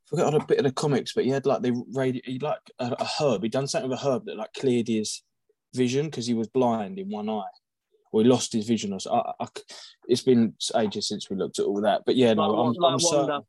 I 0.06 0.16
forgot 0.16 0.34
a 0.34 0.46
bit 0.46 0.58
of 0.58 0.64
the 0.64 0.72
comics, 0.72 1.12
but 1.14 1.24
he 1.24 1.30
had 1.30 1.46
like 1.46 1.62
the 1.62 1.82
radio, 1.92 2.22
he 2.24 2.38
like 2.38 2.60
a, 2.78 2.94
a 2.98 3.08
herb. 3.20 3.42
He'd 3.42 3.52
done 3.52 3.66
something 3.66 3.90
with 3.90 4.00
a 4.00 4.06
herb 4.08 4.26
that 4.26 4.36
like 4.36 4.52
cleared 4.54 4.88
his 4.88 5.22
vision 5.74 6.06
because 6.06 6.26
he 6.26 6.34
was 6.34 6.48
blind 6.48 6.98
in 6.98 7.08
one 7.10 7.28
eye 7.28 7.42
or 8.12 8.22
he 8.22 8.28
lost 8.28 8.52
his 8.52 8.66
vision 8.66 8.92
or 8.92 9.00
so. 9.00 9.12
I, 9.12 9.32
I, 9.44 9.48
it's 10.08 10.22
been 10.22 10.54
ages 10.76 11.08
since 11.08 11.28
we 11.28 11.36
looked 11.36 11.58
at 11.58 11.64
all 11.66 11.80
that 11.82 12.02
but 12.06 12.14
yeah 12.16 12.32
no 12.34 12.48
Like- 12.48 12.58
i'm, 12.58 12.72
like 12.82 12.92
I'm 12.92 12.98
Wanda. 13.02 13.08
certain 13.08 13.42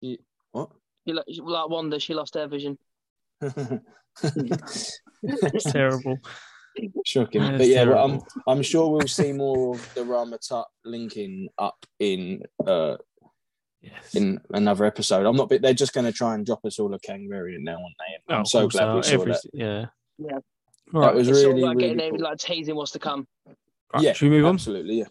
Yeah, 0.00 0.16
what 0.52 0.70
You 1.06 1.14
like, 1.14 1.24
like 1.28 1.68
Wanda, 1.70 1.98
she 1.98 2.14
lost 2.14 2.34
her 2.34 2.46
vision. 2.46 2.78
It's 4.22 5.72
terrible. 5.72 6.18
shocking 7.06 7.40
That's 7.42 7.58
but 7.58 7.66
yeah 7.68 7.84
but 7.86 7.96
I'm. 8.04 8.20
I'm 8.46 8.62
sure 8.62 8.90
we'll 8.90 9.06
see 9.08 9.32
more 9.32 9.74
of 9.74 9.94
the 9.94 10.04
Rama-Tut 10.04 10.66
linking 10.84 11.48
up 11.58 11.84
in 11.98 12.42
uh 12.66 12.96
Yes. 13.84 14.14
in 14.14 14.40
another 14.52 14.84
episode 14.84 15.26
i'm 15.26 15.36
not 15.36 15.48
they're 15.60 15.74
just 15.74 15.92
going 15.92 16.06
to 16.06 16.12
try 16.12 16.34
and 16.34 16.44
drop 16.46 16.64
us 16.64 16.78
all 16.78 16.92
a 16.94 16.98
kangaroo 16.98 17.28
variant 17.28 17.64
now 17.64 17.72
aren't 17.74 17.84
they 17.98 18.32
Oh, 18.32 18.34
i'm 18.36 18.40
of 18.42 18.48
so 18.48 18.68
glad 18.68 18.88
uh, 18.88 18.96
we 18.96 19.02
saw 19.02 19.12
every- 19.14 19.32
that 19.32 19.40
Yeah. 19.52 19.86
Yeah. 20.18 20.38
All 20.94 21.00
that 21.00 21.06
right. 21.08 21.14
was 21.14 21.28
It's 21.28 21.40
sort 21.40 21.48
really 21.54 21.62
of 21.62 21.68
like 21.68 21.76
really 21.78 21.94
getting 21.96 22.10
cool. 22.16 22.20
like 22.24 22.38
teasing 22.38 22.76
what's 22.76 22.92
to 22.92 22.98
come. 22.98 23.26
right, 23.46 24.02
yeah 24.02 24.12
Should 24.12 24.30
we 24.30 24.36
move 24.36 24.46
on? 24.46 24.54
absolutely 24.54 24.98
yeah 25.00 25.04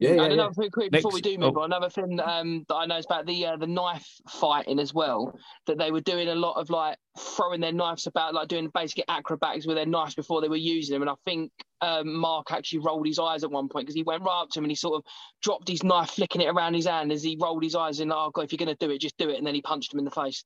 yeah 0.00 0.10
and 0.10 0.18
yeah, 0.18 0.26
yeah. 0.26 0.32
another 0.32 0.54
thing 0.54 0.70
quick 0.70 0.90
before 0.90 1.12
we 1.12 1.20
do 1.20 1.36
move 1.38 1.56
oh. 1.56 1.60
on, 1.60 1.66
another 1.66 1.90
thing 1.90 2.18
um, 2.20 2.64
that 2.68 2.74
I 2.74 2.86
know 2.86 2.96
is 2.96 3.04
about 3.04 3.26
the 3.26 3.46
uh, 3.46 3.56
the 3.56 3.66
knife 3.66 4.08
fighting 4.28 4.78
as 4.78 4.92
well. 4.92 5.38
That 5.66 5.78
they 5.78 5.90
were 5.90 6.00
doing 6.00 6.28
a 6.28 6.34
lot 6.34 6.54
of 6.54 6.70
like 6.70 6.96
throwing 7.18 7.60
their 7.60 7.72
knives 7.72 8.06
about, 8.06 8.34
like 8.34 8.48
doing 8.48 8.70
basic 8.72 9.04
acrobatics 9.08 9.66
with 9.66 9.76
their 9.76 9.86
knives 9.86 10.14
before 10.14 10.40
they 10.40 10.48
were 10.48 10.56
using 10.56 10.94
them. 10.94 11.02
And 11.02 11.10
I 11.10 11.14
think 11.24 11.52
um, 11.80 12.14
Mark 12.14 12.50
actually 12.50 12.80
rolled 12.80 13.06
his 13.06 13.18
eyes 13.18 13.44
at 13.44 13.50
one 13.50 13.68
point 13.68 13.86
because 13.86 13.94
he 13.94 14.02
went 14.02 14.22
right 14.22 14.42
up 14.42 14.50
to 14.50 14.58
him 14.58 14.64
and 14.64 14.70
he 14.70 14.76
sort 14.76 14.96
of 14.96 15.04
dropped 15.42 15.68
his 15.68 15.82
knife, 15.82 16.10
flicking 16.10 16.40
it 16.40 16.48
around 16.48 16.74
his 16.74 16.86
hand 16.86 17.12
as 17.12 17.22
he 17.22 17.36
rolled 17.40 17.62
his 17.62 17.74
eyes 17.74 18.00
and 18.00 18.10
like, 18.10 18.18
oh 18.18 18.30
god, 18.30 18.44
if 18.44 18.52
you're 18.52 18.58
gonna 18.58 18.74
do 18.76 18.90
it, 18.90 19.00
just 19.00 19.18
do 19.18 19.30
it. 19.30 19.38
And 19.38 19.46
then 19.46 19.54
he 19.54 19.62
punched 19.62 19.92
him 19.92 19.98
in 19.98 20.04
the 20.04 20.10
face. 20.10 20.44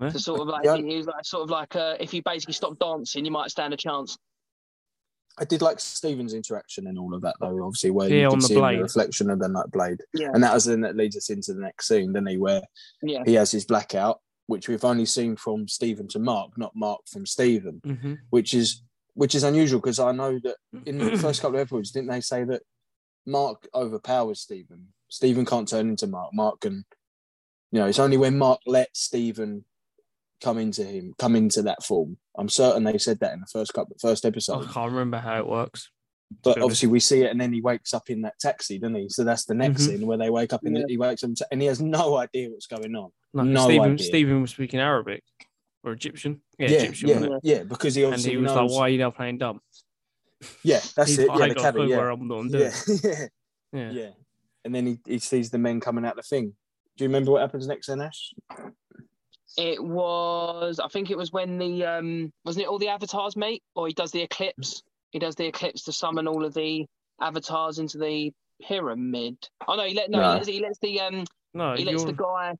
Yeah. 0.00 0.10
So 0.10 0.18
sort 0.18 0.40
of 0.40 0.48
like 0.48 0.64
Yeah. 0.64 0.76
he 0.76 0.96
was 0.96 1.06
like 1.06 1.24
sort 1.24 1.44
of 1.44 1.50
like 1.50 1.76
uh, 1.76 1.96
if 2.00 2.14
you 2.14 2.22
basically 2.22 2.54
stop 2.54 2.78
dancing, 2.78 3.24
you 3.24 3.30
might 3.30 3.50
stand 3.50 3.72
a 3.72 3.76
chance. 3.76 4.18
I 5.38 5.44
did 5.44 5.62
like 5.62 5.80
Stephen's 5.80 6.32
interaction 6.34 6.86
and 6.86 6.98
all 6.98 7.12
of 7.14 7.22
that, 7.22 7.34
though. 7.40 7.64
Obviously, 7.64 7.90
where 7.90 8.08
Yeah, 8.08 8.16
you 8.16 8.24
on 8.26 8.30
can 8.32 8.40
the 8.40 8.46
see 8.46 8.54
the 8.54 8.62
reflection 8.82 9.30
of 9.30 9.40
the 9.40 9.48
night 9.48 9.70
blade, 9.72 9.98
Yeah. 10.14 10.30
and 10.32 10.42
that 10.44 10.54
was 10.54 10.64
then 10.66 10.80
that 10.82 10.96
leads 10.96 11.16
us 11.16 11.28
into 11.30 11.52
the 11.54 11.60
next 11.60 11.88
scene, 11.88 12.12
doesn't 12.12 12.26
he? 12.28 12.36
Where 12.36 12.62
Yeah. 13.02 13.24
he 13.26 13.34
has 13.34 13.50
his 13.50 13.64
blackout, 13.64 14.20
which 14.46 14.68
we've 14.68 14.84
only 14.84 15.06
seen 15.06 15.34
from 15.36 15.66
Stephen 15.66 16.06
to 16.08 16.18
Mark, 16.20 16.56
not 16.56 16.76
Mark 16.76 17.00
from 17.08 17.26
Stephen, 17.26 17.80
Mhm. 17.84 18.18
which 18.30 18.54
is 18.54 18.82
which 19.16 19.36
is 19.36 19.44
unusual 19.44 19.78
because 19.80 20.00
I 20.00 20.10
know 20.10 20.40
that 20.40 20.56
in 20.86 20.98
the 20.98 21.16
first 21.18 21.40
couple 21.40 21.54
of 21.56 21.60
episodes, 21.60 21.92
didn't 21.92 22.08
they 22.10 22.20
say 22.20 22.42
that 22.44 22.62
Mark 23.26 23.68
overpowers 23.72 24.40
Stephen? 24.40 24.92
Stephen 25.08 25.44
can't 25.46 25.68
turn 25.68 25.88
into 25.88 26.08
Mark. 26.08 26.34
Mark 26.34 26.60
can, 26.62 26.84
you 27.70 27.78
know, 27.78 27.86
it's 27.86 28.00
only 28.00 28.16
when 28.16 28.36
Mark 28.36 28.58
lets 28.66 28.98
Stephen 29.00 29.64
come 30.42 30.58
into 30.58 30.82
him, 30.82 31.14
come 31.16 31.36
into 31.36 31.62
that 31.62 31.84
form, 31.84 32.18
I'm 32.36 32.48
certain 32.48 32.84
they 32.84 32.98
said 32.98 33.20
that 33.20 33.32
in 33.32 33.40
the 33.40 33.46
first 33.46 33.72
couple, 33.74 33.96
first 34.00 34.24
episode. 34.24 34.64
I 34.68 34.72
can't 34.72 34.90
remember 34.92 35.18
how 35.18 35.38
it 35.38 35.46
works. 35.46 35.90
But 36.42 36.60
obviously, 36.60 36.88
we 36.88 36.98
see 37.00 37.22
it, 37.22 37.30
and 37.30 37.40
then 37.40 37.52
he 37.52 37.60
wakes 37.60 37.94
up 37.94 38.10
in 38.10 38.22
that 38.22 38.38
taxi, 38.40 38.78
doesn't 38.78 38.94
he? 38.96 39.08
So 39.08 39.22
that's 39.22 39.44
the 39.44 39.54
next 39.54 39.82
Mhm. 39.82 39.86
scene 39.86 40.06
where 40.06 40.18
they 40.18 40.30
wake 40.30 40.52
up, 40.52 40.64
and 40.64 40.76
Yeah. 40.76 40.84
he 40.88 40.96
wakes 40.96 41.22
up, 41.22 41.30
and 41.52 41.60
he 41.60 41.68
has 41.68 41.80
no 41.80 42.16
idea 42.16 42.50
what's 42.50 42.66
going 42.66 42.94
on. 42.96 43.10
Like 43.32 43.46
No 43.46 43.64
Stephen, 43.66 43.92
idea. 43.92 44.06
Stephen 44.06 44.40
was 44.40 44.50
speaking 44.50 44.80
Arabic 44.80 45.22
or 45.84 45.92
Egyptian. 45.92 46.40
Yeah, 46.58 46.70
Yeah, 46.70 46.78
Egyptian. 46.82 47.08
yeah, 47.08 47.14
wasn't 47.20 47.44
yeah, 47.44 47.54
it? 47.56 47.68
because 47.68 47.94
he 47.94 48.02
And 48.02 48.14
obviously 48.14 48.30
he 48.32 48.36
was 48.38 48.46
knows. 48.52 48.70
like, 48.72 48.78
"Why 48.78 48.80
are 48.86 48.88
you 48.88 48.98
now 48.98 49.10
playing 49.10 49.38
dumb?" 49.38 49.60
Yeah, 50.64 50.80
that's 50.96 51.10
it. 51.18 51.28
like, 51.28 51.28
Yeah, 51.28 51.34
I 51.34 51.38
the 51.38 51.44
ain't 51.44 51.54
got 51.56 51.60
a 51.60 51.62
cabin. 51.72 51.88
Yeah, 51.88 51.96
where 51.98 52.10
I'm 52.10 52.28
doing. 52.28 52.50
yeah, 52.50 52.72
yeah, 53.04 53.28
Yeah. 53.72 53.90
yeah. 53.90 54.10
And 54.64 54.74
then 54.74 54.86
he, 54.86 54.98
he 55.06 55.18
sees 55.20 55.50
the 55.50 55.58
men 55.58 55.78
coming 55.78 56.04
out 56.04 56.16
the 56.16 56.22
thing. 56.22 56.56
Do 56.96 57.04
you 57.04 57.08
remember 57.08 57.32
what 57.32 57.42
happens 57.42 57.66
next, 57.68 57.86
then, 57.88 58.00
Ash? 58.00 58.32
It 59.56 59.82
was, 59.82 60.80
I 60.80 60.88
think 60.88 61.10
it 61.10 61.16
was 61.16 61.32
when 61.32 61.58
the 61.58 61.84
um 61.84 62.32
wasn't 62.44 62.64
it 62.64 62.68
all 62.68 62.78
the 62.78 62.88
avatars, 62.88 63.36
mate? 63.36 63.62
Or 63.74 63.86
he 63.86 63.94
does 63.94 64.10
the 64.10 64.22
eclipse. 64.22 64.82
He 65.10 65.18
does 65.18 65.36
the 65.36 65.46
eclipse 65.46 65.84
to 65.84 65.92
summon 65.92 66.26
all 66.26 66.44
of 66.44 66.54
the 66.54 66.86
avatars 67.20 67.78
into 67.78 67.98
the 67.98 68.32
pyramid. 68.62 69.36
Oh 69.68 69.76
no, 69.76 69.84
he 69.84 69.94
let 69.94 70.10
no, 70.10 70.20
No. 70.20 70.28
He, 70.30 70.34
lets, 70.34 70.48
he 70.48 70.60
lets 70.60 70.78
the 70.80 71.00
um 71.00 71.24
No, 71.52 71.74
he 71.74 71.84
lets 71.84 72.02
you're, 72.02 72.06
the 72.12 72.16
guy, 72.16 72.54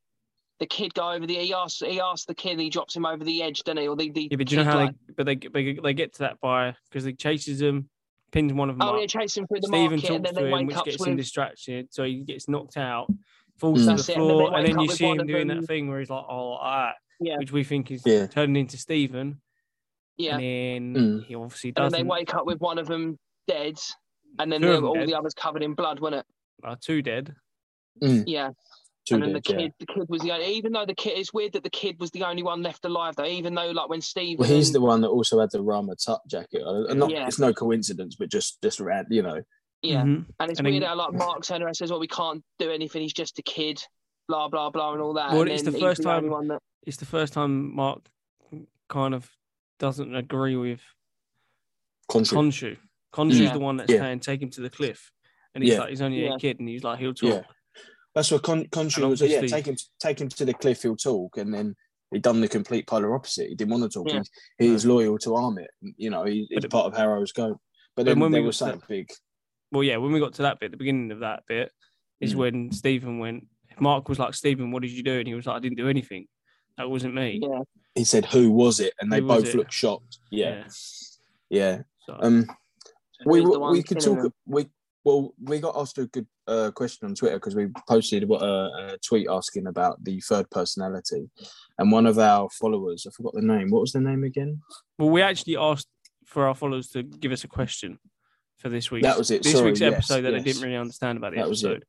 the 0.61 0.67
kid 0.67 0.95
go 0.95 1.11
over 1.11 1.27
the. 1.27 1.35
He 1.35 1.53
asks 1.53 1.81
he 1.81 2.01
asks 2.01 2.27
the 2.27 2.35
kid. 2.35 2.61
He 2.61 2.71
drops 2.71 2.95
him 2.95 3.07
over 3.07 3.25
the 3.25 3.43
edge, 3.43 3.65
doesn't 3.65 3.79
he? 3.79 3.89
Or 3.89 3.97
the 3.97 4.11
the. 4.11 4.29
yeah, 4.31 4.37
but 4.37 4.47
do 4.47 4.57
you 4.57 4.63
know 4.63 4.71
how 4.71 4.77
like- 4.79 4.95
they? 5.09 5.15
But 5.17 5.27
they 5.27 5.37
they 5.53 5.79
they 5.83 5.95
get 5.95 6.13
to 6.15 6.19
that 6.21 6.41
by 6.41 6.77
because 6.91 7.05
he 7.05 7.13
chases 7.13 7.61
him, 7.61 7.89
pins 8.31 8.53
one 8.53 8.71
of 8.71 8.79
them 8.79 8.87
Oh 8.89 8.95
up. 8.95 9.01
yeah, 9.01 9.07
chase 9.07 9.37
him 9.37 9.47
through 9.49 9.61
the 9.63 9.67
Stephen 9.67 9.91
market, 9.99 10.11
and 10.11 10.25
then 10.25 10.35
to 10.35 10.41
they 10.41 10.47
him, 10.47 10.53
wake 10.53 10.67
which 10.69 10.77
up 10.77 10.85
gets 10.85 11.05
him 11.05 11.17
distracted, 11.17 11.89
so 11.93 12.05
he 12.05 12.21
gets 12.21 12.49
knocked 12.49 12.77
out, 12.77 13.09
falls 13.59 13.81
Mm. 13.81 13.83
to 13.83 13.87
That's 13.91 14.07
the 14.07 14.13
it, 14.13 14.17
and 14.19 14.25
floor, 14.25 14.57
and 14.57 14.67
then 14.67 14.79
you 14.81 14.89
see 14.89 15.07
him 15.07 15.27
doing 15.27 15.47
them- 15.49 15.61
that 15.61 15.67
thing 15.67 15.89
where 15.89 16.01
he's 16.01 16.11
like, 16.11 16.25
"Oh, 16.29 16.59
ah," 16.61 16.93
Yeah, 17.21 17.39
which 17.39 17.53
we 17.53 17.63
think 17.65 17.91
is 17.91 18.03
Yeah. 18.05 18.27
turning 18.27 18.57
into 18.57 18.77
Stephen, 18.77 19.41
yeah. 20.17 20.37
and 20.39 20.97
then 20.97 21.21
Mm. 21.21 21.25
he 21.27 21.35
obviously 21.35 21.71
And 21.71 21.77
then 21.77 21.85
doesn't. 21.91 22.07
they 22.07 22.11
wake 22.11 22.35
up 22.35 22.45
with 22.47 22.61
one 22.61 22.79
of 22.79 22.87
them 22.89 23.19
dead, 23.47 23.79
and 24.39 24.51
then 24.53 24.61
Two 24.61 24.69
of 24.69 24.73
the- 24.75 24.77
them 24.81 24.85
all 24.89 24.95
dead. 24.95 25.09
the 25.09 25.15
others 25.15 25.35
covered 25.35 25.63
in 25.63 25.75
blood, 25.75 26.01
wasn't 26.01 26.21
it? 26.21 26.27
Are 26.65 26.77
two 26.77 27.03
dead. 27.03 27.35
Yeah. 28.01 28.51
Two 29.07 29.17
and 29.17 29.23
then 29.23 29.33
the 29.35 29.41
dead, 29.41 29.61
yeah. 29.61 29.67
kid, 29.67 29.73
the 29.81 29.87
kid 29.87 30.09
was 30.09 30.23
the 30.23 30.33
only. 30.33 30.47
Even 30.55 30.73
though 30.73 30.87
the 30.87 30.95
kid, 30.95 31.19
it's 31.19 31.33
weird 31.33 31.53
that 31.53 31.63
the 31.63 31.71
kid 31.71 32.01
was 32.01 32.11
the 32.13 32.25
only 32.25 32.43
one 32.43 32.63
left 32.63 32.85
alive, 32.87 33.15
though. 33.17 33.27
Even 33.27 33.55
though, 33.55 33.71
like 33.71 33.89
when 33.91 34.01
Steve, 34.01 34.39
Well, 34.39 34.49
he's 34.49 34.73
the 34.73 34.81
one 34.81 35.03
that 35.03 35.09
also 35.11 35.39
had 35.41 35.51
the 35.53 35.63
Rama 35.63 35.95
Tut 35.95 36.21
jacket. 36.27 36.63
Uh, 36.65 36.93
Not, 36.95 37.11
Yeah. 37.11 37.27
It's 37.27 37.39
no 37.39 37.53
coincidence, 37.53 38.17
but 38.17 38.31
just 38.31 38.61
just 38.63 38.81
around, 38.81 39.07
you 39.11 39.23
know. 39.23 39.43
Yeah. 39.85 40.03
Mhm. 40.03 40.27
And 40.41 40.51
it's 40.51 40.59
And 40.61 40.69
weird 40.69 40.83
then- 40.83 40.89
how 40.89 40.97
like 40.97 41.13
Mark 41.15 41.45
Turner 41.45 41.73
says, 41.75 41.91
"Well, 41.91 42.01
we 42.01 42.09
can't 42.09 42.43
do 42.59 42.71
anything. 42.71 43.03
He's 43.03 43.13
just 43.13 43.39
a 43.39 43.43
kid." 43.43 43.83
Blah 44.27 44.49
blah 44.49 44.71
blah 44.71 44.93
and 44.95 45.03
all 45.03 45.13
that. 45.15 45.33
Well, 45.33 45.43
and 45.43 45.51
it's 45.51 45.63
the 45.65 45.73
first 45.73 46.05
only 46.07 46.31
time- 46.31 46.49
that, 46.49 46.63
It's 46.87 46.97
the 46.97 47.05
first 47.07 47.33
time 47.35 47.75
Mark 47.75 48.01
kind 48.89 49.15
of 49.15 49.31
doesn't 49.79 50.15
agree 50.15 50.57
with 50.57 50.81
Khonshu. 52.11 52.33
Khonshu. 52.33 52.77
Khonshu's 53.13 53.41
Yeah. 53.41 53.53
the 53.53 53.59
one 53.61 53.77
that's 53.77 53.91
Yeah. 53.93 53.99
saying 54.01 54.21
take 54.21 54.41
him 54.43 54.51
to 54.51 54.61
the 54.61 54.71
cliff, 54.71 55.13
and 55.55 55.63
he's 55.63 55.75
Yeah. 55.75 55.81
like 55.81 55.91
he's 55.91 56.01
only 56.03 56.25
Yeah. 56.25 56.35
a 56.35 56.39
kid, 56.39 56.59
and 56.59 56.69
he's 56.69 56.83
like 56.85 56.99
he'll 56.99 57.15
talk. 57.15 57.31
Yeah. 57.31 57.43
That's 58.15 58.31
what 58.31 58.43
Con- 58.43 58.67
Khonshu 58.67 58.99
And 59.03 59.11
was. 59.11 59.21
Yeah, 59.21 59.41
take 59.43 59.67
him 59.67 59.77
take 60.01 60.21
him 60.21 60.29
to 60.29 60.45
the 60.45 60.55
cliff. 60.55 60.83
He'll 60.83 60.97
talk, 60.97 61.37
and 61.37 61.53
then 61.53 61.75
he 62.11 62.19
done 62.19 62.41
the 62.41 62.49
complete 62.49 62.87
polar 62.87 63.15
opposite. 63.15 63.49
He 63.49 63.55
didn't 63.55 63.73
want 63.79 63.83
to 63.85 63.89
talk. 63.99 64.09
Yeah. 64.09 64.23
He, 64.59 64.69
he's 64.69 64.87
loyal 64.87 65.19
to 65.19 65.31
Ammit. 65.31 65.67
You 65.97 66.11
know, 66.11 66.25
he, 66.25 66.49
But 66.55 66.65
it- 66.65 66.71
part 66.71 66.87
of 66.87 66.97
Harrow's 66.97 67.33
go. 67.33 67.49
But 67.51 67.61
But 67.97 68.07
then 68.07 68.21
when 68.21 68.33
we 68.33 68.39
were 68.39 68.45
got 68.45 68.47
was 68.47 68.59
to- 68.59 68.65
something 68.65 68.83
big. 68.89 69.11
Well, 69.75 69.83
yeah, 69.83 69.97
when 69.97 70.13
we 70.13 70.21
got 70.21 70.35
to 70.35 70.43
that 70.43 70.61
bit, 70.61 70.71
the 70.71 70.77
beginning 70.77 71.11
of 71.11 71.19
that 71.19 71.43
bit 71.49 71.73
is 72.21 72.33
Mm. 72.35 72.39
when 72.39 72.73
Stephen 72.73 73.19
went. 73.19 73.49
Mark 73.81 74.09
was 74.09 74.21
like, 74.21 74.33
"Stephen, 74.35 74.71
what 74.71 74.83
did 74.83 74.93
you 74.93 75.03
do?" 75.03 75.19
And 75.19 75.27
he 75.27 75.35
was 75.35 75.47
like, 75.47 75.57
"I 75.57 75.59
didn't 75.59 75.79
do 75.79 75.89
anything. 75.89 76.29
That 76.79 76.89
wasn't 76.89 77.15
me." 77.15 77.41
yeah. 77.43 77.63
He 77.97 78.05
said, 78.05 78.25
"Who 78.27 78.53
was 78.53 78.79
it?" 78.79 78.95
And 79.01 79.13
they 79.13 79.19
Who 79.21 79.27
both 79.27 79.53
looked 79.53 79.73
shocked. 79.73 80.19
Yeah, 80.31 80.59
Yeah. 80.59 80.65
yeah. 81.51 81.83
So, 82.07 82.17
Um, 82.21 82.47
we 83.27 83.41
we, 83.41 83.57
one 83.57 83.73
we 83.73 83.83
could 83.83 83.99
talk. 83.99 84.23
them. 84.23 84.33
We 84.47 84.69
well, 85.03 85.35
we 85.43 85.59
got 85.59 85.77
asked 85.77 85.99
a 85.99 86.07
good 86.07 86.29
uh, 86.47 86.71
question 86.71 87.09
on 87.09 87.15
Twitter 87.17 87.37
because 87.37 87.57
we 87.57 87.67
posted 87.89 88.29
what 88.29 88.43
a, 88.43 88.93
a 88.95 88.99
tweet 88.99 89.27
asking 89.29 89.67
about 89.67 90.03
the 90.05 90.21
third 90.21 90.49
personality, 90.51 91.29
and 91.79 91.91
one 91.91 92.07
of 92.07 92.17
our 92.19 92.49
followers, 92.51 93.07
I 93.07 93.11
forgot 93.11 93.35
the 93.35 93.43
name. 93.43 93.71
What 93.71 93.81
was 93.81 93.93
the 93.93 94.01
name 94.01 94.23
again? 94.23 94.63
well, 95.01 95.11
we 95.11 95.21
actually 95.21 95.57
asked 95.57 95.89
for 96.25 96.47
our 96.47 96.55
followers 96.55 96.89
to 96.91 97.03
give 97.03 97.33
us 97.33 97.43
a 97.43 97.49
question 97.49 97.99
for 98.65 98.71
this 98.71 98.91
week. 98.91 99.03
That 99.03 99.19
was 99.19 99.31
it. 99.31 99.43
This 99.43 99.53
Sorry, 99.53 99.67
week's 99.67 99.81
yes, 99.81 99.93
episode 99.93 100.23
that 100.23 100.33
yes. 100.33 100.43
they 100.43 100.51
didn't 100.53 100.63
really 100.63 100.77
understand 100.77 101.19
about 101.19 101.33
the 101.33 101.37
That 101.41 101.49
was 101.51 101.63
it. 101.63 101.67
episode. 101.71 101.85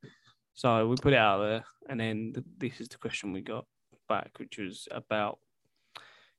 So 0.53 0.87
we 0.89 0.95
put 0.97 1.13
it 1.13 1.17
out 1.19 1.39
there, 1.39 1.63
and 1.89 1.97
then 1.99 2.33
th- 2.33 2.45
this 2.57 2.81
is 2.81 2.89
the 2.89 2.97
question 2.97 3.31
we 3.31 3.39
got 3.41 3.65
back, 4.09 4.31
which 4.37 4.57
was 4.57 4.87
about. 4.91 5.39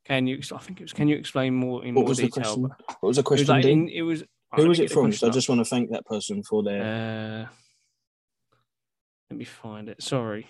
Can 0.04 0.26
you? 0.26 0.38
I 0.54 0.58
think 0.58 0.80
it 0.80 0.84
was. 0.84 0.92
Can 0.92 1.08
you 1.08 1.16
explain 1.16 1.54
more 1.54 1.82
in 1.84 1.94
What 1.94 2.02
more 2.02 2.08
was 2.10 2.18
the 2.18 2.24
detail? 2.24 2.42
question? 2.44 2.62
But 2.62 2.96
What 3.00 3.08
was 3.08 3.16
the 3.16 3.20
It 3.20 3.30
was 3.30 3.46
question? 3.46 3.46
like 3.48 3.64
in, 3.64 3.88
it 3.88 4.02
was. 4.02 4.24
Who 4.54 4.68
was 4.68 4.78
it 4.78 4.92
from? 4.92 5.10
So 5.12 5.26
I 5.26 5.30
just 5.30 5.48
want 5.48 5.58
to 5.60 5.64
thank 5.64 5.90
that 5.90 6.04
person 6.06 6.42
for 6.42 6.62
their. 6.62 7.46
Uh, 7.48 7.52
let 9.30 9.38
me 9.38 9.44
find 9.44 9.88
it. 9.88 10.02
Sorry. 10.02 10.46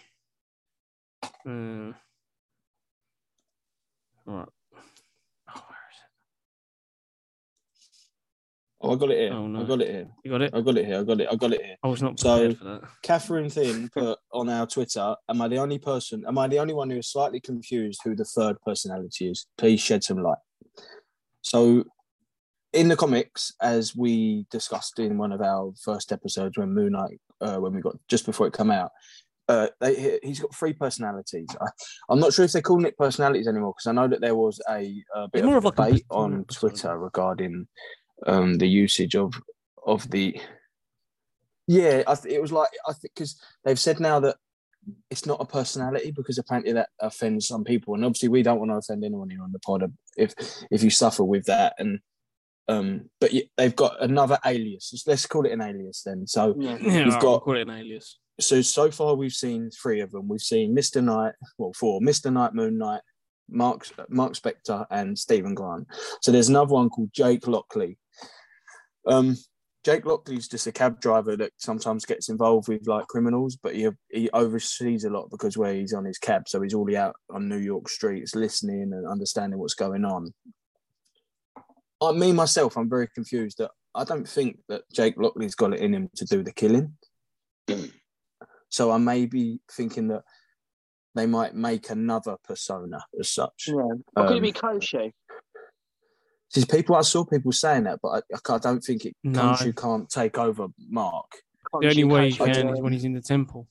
Uh, 1.24 1.92
right. 4.26 4.48
Oh, 5.48 5.64
where 5.68 5.86
is 5.90 5.98
it? 6.02 6.10
Oh, 8.86 8.92
I 8.92 8.96
got 8.96 9.10
it 9.10 9.18
here. 9.18 9.32
Oh, 9.32 9.46
no. 9.46 9.60
I 9.62 9.64
got 9.64 9.80
it 9.82 9.88
here. 9.90 10.08
You 10.24 10.30
got 10.30 10.42
it? 10.42 10.50
I 10.54 10.60
got 10.60 10.76
it 10.78 10.86
here. 10.86 10.98
I 11.00 11.02
got 11.02 11.20
it. 11.20 11.28
I 11.30 11.34
got 11.36 11.52
it 11.52 11.64
here. 11.64 11.76
I 11.82 11.88
was 11.88 12.02
not 12.02 12.18
So- 12.20 12.36
prepared 12.38 12.58
for 12.58 12.64
that. 12.64 12.82
Catherine 13.02 13.50
Thin 13.50 13.88
put 13.94 14.18
on 14.32 14.48
our 14.48 14.66
Twitter, 14.66 15.14
Am 15.28 15.42
I 15.42 15.48
the 15.48 15.58
only 15.58 15.78
person, 15.78 16.24
am 16.26 16.38
I 16.38 16.46
the 16.48 16.58
only 16.58 16.74
one 16.74 16.90
who 16.90 16.98
is 16.98 17.08
slightly 17.10 17.40
confused 17.40 18.00
who 18.04 18.14
the 18.16 18.24
third 18.24 18.56
personality 18.64 19.28
is? 19.30 19.46
Please 19.58 19.80
shed 19.80 20.04
some 20.04 20.22
light. 20.22 20.38
So, 21.42 21.84
in 22.72 22.88
the 22.88 22.96
comics, 22.96 23.52
as 23.62 23.94
we 23.96 24.46
discussed 24.50 24.98
in 24.98 25.16
one 25.18 25.32
of 25.32 25.40
our 25.40 25.72
first 25.82 26.12
episodes 26.12 26.58
when 26.58 26.72
Moon 26.74 26.92
Knight, 26.92 27.20
uh, 27.40 27.56
when 27.56 27.74
we 27.74 27.80
got 27.80 27.96
just 28.08 28.26
before 28.26 28.46
it 28.48 28.52
come 28.52 28.70
out, 28.70 28.90
uh, 29.48 29.68
they, 29.80 29.94
he- 29.94 30.18
he's 30.24 30.40
got 30.40 30.54
three 30.54 30.72
personalities. 30.72 31.46
I, 31.60 31.66
I'm 32.10 32.18
not 32.18 32.32
sure 32.32 32.44
if 32.44 32.52
they're 32.52 32.60
calling 32.62 32.84
it 32.84 32.98
personalities 32.98 33.46
anymore 33.46 33.74
because 33.76 33.86
I 33.88 33.92
know 33.92 34.08
that 34.08 34.20
there 34.20 34.34
was 34.34 34.60
a, 34.68 35.02
a 35.14 35.28
bit 35.28 35.38
It's 35.40 35.46
more 35.46 35.56
of 35.56 35.64
of 35.64 35.78
like 35.78 35.88
a 35.88 35.90
debate 35.92 36.06
on. 36.10 36.44
Twitter 36.46 36.98
regarding 36.98 37.66
um, 38.26 38.58
the 38.58 38.68
usage 38.68 39.14
of 39.16 39.34
of 39.86 40.08
the. 40.10 40.40
Yeah, 41.66 42.02
I 42.06 42.14
th- 42.14 42.32
it 42.34 42.40
was 42.40 42.52
like 42.52 42.70
I 42.88 42.92
think 42.92 43.14
because 43.14 43.40
they've 43.64 43.78
said 43.78 43.98
now 44.00 44.20
that 44.20 44.36
it's 45.10 45.26
not 45.26 45.40
a 45.40 45.44
personality 45.44 46.12
because 46.12 46.38
apparently 46.38 46.72
that 46.74 46.90
offends 47.00 47.48
some 47.48 47.64
people, 47.64 47.94
and 47.94 48.04
obviously 48.04 48.28
we 48.28 48.42
don't 48.42 48.60
want 48.60 48.70
to 48.70 48.76
offend 48.76 49.04
anyone 49.04 49.30
here 49.30 49.42
on 49.42 49.52
the 49.52 49.58
pod 49.60 49.92
if 50.16 50.32
if 50.70 50.82
you 50.82 50.90
suffer 50.90 51.24
with 51.24 51.44
that. 51.46 51.74
And 51.78 51.98
um, 52.68 53.10
but 53.20 53.32
y- 53.32 53.48
they've 53.56 53.74
got 53.74 54.00
another 54.02 54.38
alias. 54.44 55.02
Let's 55.06 55.26
call 55.26 55.46
it 55.46 55.52
an 55.52 55.60
alias 55.60 56.02
then. 56.06 56.26
So 56.26 56.54
Yeah. 56.58 56.76
Yeah, 56.80 56.98
You've 56.98 57.06
alright, 57.06 57.20
got- 57.20 57.30
we'll 57.30 57.40
call 57.40 57.56
it 57.56 57.62
an 57.68 57.70
alias. 57.70 58.18
so 58.38 58.62
so 58.62 58.90
far 58.92 59.14
we've 59.16 59.32
seen 59.32 59.70
three 59.70 60.00
of 60.00 60.12
them. 60.12 60.28
We've 60.28 60.40
seen 60.40 60.72
Mister 60.72 61.02
Knight, 61.02 61.34
well 61.58 61.72
four, 61.76 62.00
Mister 62.00 62.30
Knight, 62.30 62.54
Moon 62.54 62.78
Knight, 62.78 63.00
Mark 63.48 63.88
Mark 64.08 64.34
Spector, 64.34 64.86
and 64.90 65.18
Stephen 65.18 65.54
Grant. 65.54 65.88
So 66.22 66.30
there's 66.30 66.48
another 66.48 66.74
one 66.74 66.90
called 66.90 67.10
Jake 67.12 67.48
Lockley. 67.48 67.98
Um, 69.06 69.36
Jake 69.84 70.04
Lockley's 70.04 70.48
just 70.48 70.66
a 70.66 70.72
cab 70.72 71.00
driver 71.00 71.36
that 71.36 71.52
sometimes 71.58 72.04
gets 72.04 72.28
involved 72.28 72.66
with 72.68 72.88
like 72.88 73.06
criminals, 73.06 73.56
but 73.56 73.74
he 73.76 73.88
he 74.10 74.28
oversees 74.30 75.04
a 75.04 75.10
lot 75.10 75.30
because 75.30 75.56
where 75.56 75.74
he's 75.74 75.92
on 75.92 76.04
his 76.04 76.18
cab, 76.18 76.48
so 76.48 76.60
he's 76.60 76.74
already 76.74 76.96
out 76.96 77.14
on 77.30 77.48
New 77.48 77.58
York 77.58 77.88
streets 77.88 78.34
listening 78.34 78.92
and 78.92 79.06
understanding 79.06 79.58
what's 79.60 79.74
going 79.74 80.04
on. 80.04 80.34
I, 82.02 82.12
me 82.12 82.32
myself, 82.32 82.76
I'm 82.76 82.90
very 82.90 83.08
confused 83.14 83.58
that 83.58 83.70
I 83.94 84.04
don't 84.04 84.28
think 84.28 84.58
that 84.68 84.82
Jake 84.92 85.16
Lockley's 85.16 85.54
got 85.54 85.72
it 85.72 85.80
in 85.80 85.94
him 85.94 86.10
to 86.16 86.24
do 86.24 86.42
the 86.42 86.52
killing. 86.52 86.94
So 88.68 88.90
I 88.90 88.98
may 88.98 89.26
be 89.26 89.60
thinking 89.70 90.08
that 90.08 90.22
they 91.14 91.24
might 91.26 91.54
make 91.54 91.88
another 91.88 92.36
persona 92.44 93.04
as 93.18 93.30
such. 93.30 93.68
Yeah. 93.68 93.74
Or 94.16 94.26
could 94.26 94.32
it 94.32 94.36
Um, 94.36 94.42
be 94.42 94.52
Khonshu? 94.52 95.12
See, 96.48 96.64
people 96.64 96.96
I 96.96 97.02
saw 97.02 97.24
people 97.24 97.52
saying 97.52 97.84
that, 97.84 97.98
but 98.02 98.24
I, 98.32 98.54
I 98.54 98.58
don't 98.58 98.80
think 98.80 99.04
it. 99.04 99.16
No. 99.24 99.40
Khonshu 99.40 99.76
can't 99.76 100.08
take 100.08 100.38
over 100.38 100.68
Mark. 100.88 101.30
The 101.80 101.88
only 101.88 102.04
way 102.04 102.30
he 102.30 102.36
can 102.36 102.48
yeah. 102.48 102.72
is 102.72 102.80
when 102.80 102.92
he's 102.92 103.04
in 103.04 103.12
the 103.12 103.20
temple. 103.20 103.66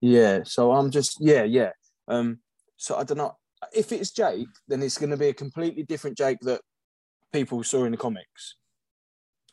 Yeah, 0.00 0.40
so 0.44 0.72
I'm 0.72 0.90
just 0.90 1.18
yeah, 1.20 1.44
yeah. 1.44 1.70
Um, 2.06 2.40
so 2.76 2.96
I 2.96 3.04
don't 3.04 3.18
know 3.18 3.36
if 3.72 3.92
it's 3.92 4.10
Jake, 4.10 4.48
then 4.68 4.82
it's 4.82 4.98
going 4.98 5.10
to 5.10 5.16
be 5.16 5.28
a 5.28 5.34
completely 5.34 5.82
different 5.82 6.18
Jake 6.18 6.38
that 6.42 6.60
people 7.32 7.62
saw 7.64 7.84
in 7.84 7.92
the 7.92 7.96
comics, 7.96 8.56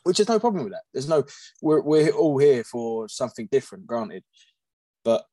which 0.03 0.19
is 0.19 0.27
no 0.27 0.39
problem 0.39 0.65
with 0.65 0.73
that. 0.73 0.83
There's 0.93 1.07
no 1.07 1.23
we're 1.62 1.81
we're 1.81 2.12
all 2.12 2.38
here 2.38 2.63
for 2.63 3.07
something 3.07 3.47
different, 3.51 3.88
granted, 3.88 4.23
but 5.03 5.25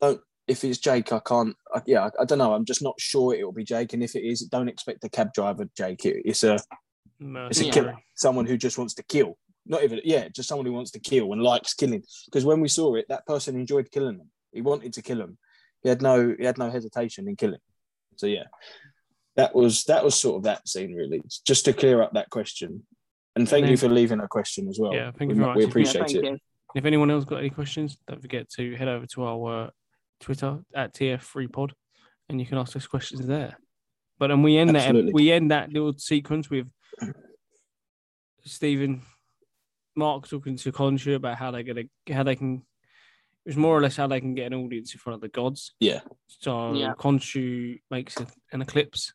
don't. 0.00 0.20
If 0.48 0.64
it's 0.64 0.78
Jake, 0.78 1.12
I 1.12 1.20
can't. 1.20 1.54
I, 1.74 1.82
yeah, 1.86 2.06
I, 2.06 2.22
I 2.22 2.24
don't 2.24 2.38
know. 2.38 2.54
I'm 2.54 2.64
just 2.64 2.82
not 2.82 2.98
sure 2.98 3.34
it 3.34 3.44
will 3.44 3.52
be 3.52 3.64
Jake, 3.64 3.92
and 3.92 4.02
if 4.02 4.16
it 4.16 4.24
is, 4.24 4.40
don't 4.40 4.68
expect 4.68 5.04
a 5.04 5.08
cab 5.08 5.32
driver 5.34 5.68
Jake. 5.76 6.04
It, 6.06 6.22
it's 6.24 6.42
a 6.42 6.58
it's 7.20 7.60
a 7.60 7.70
killer, 7.70 7.96
someone 8.14 8.46
who 8.46 8.56
just 8.56 8.78
wants 8.78 8.94
to 8.94 9.02
kill. 9.02 9.36
Not 9.66 9.84
even, 9.84 10.00
yeah, 10.02 10.28
just 10.28 10.48
someone 10.48 10.64
who 10.64 10.72
wants 10.72 10.92
to 10.92 10.98
kill 10.98 11.30
and 11.32 11.42
likes 11.42 11.74
killing. 11.74 12.02
Because 12.24 12.46
when 12.46 12.60
we 12.60 12.68
saw 12.68 12.94
it, 12.94 13.04
that 13.10 13.26
person 13.26 13.54
enjoyed 13.54 13.90
killing 13.90 14.16
them. 14.16 14.30
He 14.50 14.62
wanted 14.62 14.94
to 14.94 15.02
kill 15.02 15.18
them. 15.18 15.36
He 15.82 15.90
had 15.90 16.00
no, 16.00 16.34
he 16.38 16.44
had 16.44 16.56
no 16.56 16.70
hesitation 16.70 17.28
in 17.28 17.36
killing. 17.36 17.60
So 18.16 18.26
yeah, 18.26 18.44
that 19.36 19.54
was 19.54 19.84
that 19.84 20.02
was 20.02 20.18
sort 20.18 20.38
of 20.38 20.42
that 20.44 20.66
scene 20.66 20.94
really, 20.94 21.20
just 21.46 21.66
to 21.66 21.74
clear 21.74 22.00
up 22.00 22.14
that 22.14 22.30
question. 22.30 22.86
And 23.36 23.46
thank 23.46 23.64
then- 23.64 23.70
you 23.70 23.76
for 23.76 23.88
leaving 23.88 24.20
a 24.20 24.28
question 24.28 24.68
as 24.68 24.78
well. 24.78 24.94
Yeah, 24.94 25.10
thank 25.18 25.30
you 25.30 25.36
we, 25.36 25.44
very 25.44 25.54
we 25.56 25.62
much. 25.64 25.70
appreciate 25.70 25.94
yeah, 25.94 26.06
thank 26.06 26.24
it. 26.24 26.24
you. 26.24 26.38
If 26.74 26.84
anyone 26.84 27.10
else 27.10 27.24
got 27.24 27.38
any 27.38 27.50
questions, 27.50 27.98
don't 28.06 28.20
forget 28.20 28.48
to 28.56 28.74
head 28.76 28.88
over 28.88 29.06
to 29.14 29.24
our 29.24 29.64
uh, 29.64 29.70
Twitter 30.20 30.60
at 30.74 30.94
TF3Pod, 30.94 31.72
and 32.28 32.40
you 32.40 32.46
can 32.46 32.58
ask 32.58 32.74
us 32.76 32.86
questions 32.86 33.26
there. 33.26 33.56
But 34.18 34.30
and 34.30 34.42
we 34.42 34.56
end 34.56 34.76
Absolutely. 34.76 35.12
that 35.12 35.14
we 35.14 35.30
end 35.32 35.50
that 35.50 35.72
little 35.72 35.94
sequence 35.96 36.50
with 36.50 36.68
Stephen, 38.44 39.02
Mark 39.94 40.28
talking 40.28 40.56
to 40.56 40.72
Khonshu 40.72 41.14
about 41.14 41.36
how 41.36 41.50
they're 41.50 41.62
gonna 41.62 41.84
how 42.10 42.22
they 42.22 42.36
can. 42.36 42.62
It 43.44 43.50
was 43.50 43.56
more 43.56 43.76
or 43.76 43.80
less 43.80 43.96
how 43.96 44.06
they 44.06 44.20
can 44.20 44.34
get 44.34 44.52
an 44.52 44.54
audience 44.64 44.92
in 44.92 44.98
front 44.98 45.14
of 45.14 45.20
the 45.20 45.28
gods. 45.28 45.72
Yeah. 45.80 46.00
So 46.26 46.74
Yeah. 46.74 46.92
Khonshu 46.94 47.80
makes 47.90 48.18
a, 48.20 48.26
an 48.52 48.60
eclipse 48.60 49.14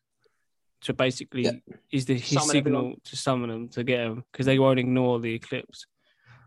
to 0.82 0.92
basically 0.92 1.42
Yeah. 1.44 1.52
is 1.92 2.04
the 2.06 2.14
his 2.14 2.28
Summon 2.30 2.48
signal 2.48 2.78
everyone. 2.80 3.00
to 3.04 3.16
summon 3.16 3.50
them 3.50 3.68
to 3.70 3.84
get 3.84 3.98
them 3.98 4.24
because 4.32 4.46
they 4.46 4.58
won't 4.58 4.80
ignore 4.80 5.20
the 5.20 5.34
eclipse. 5.34 5.86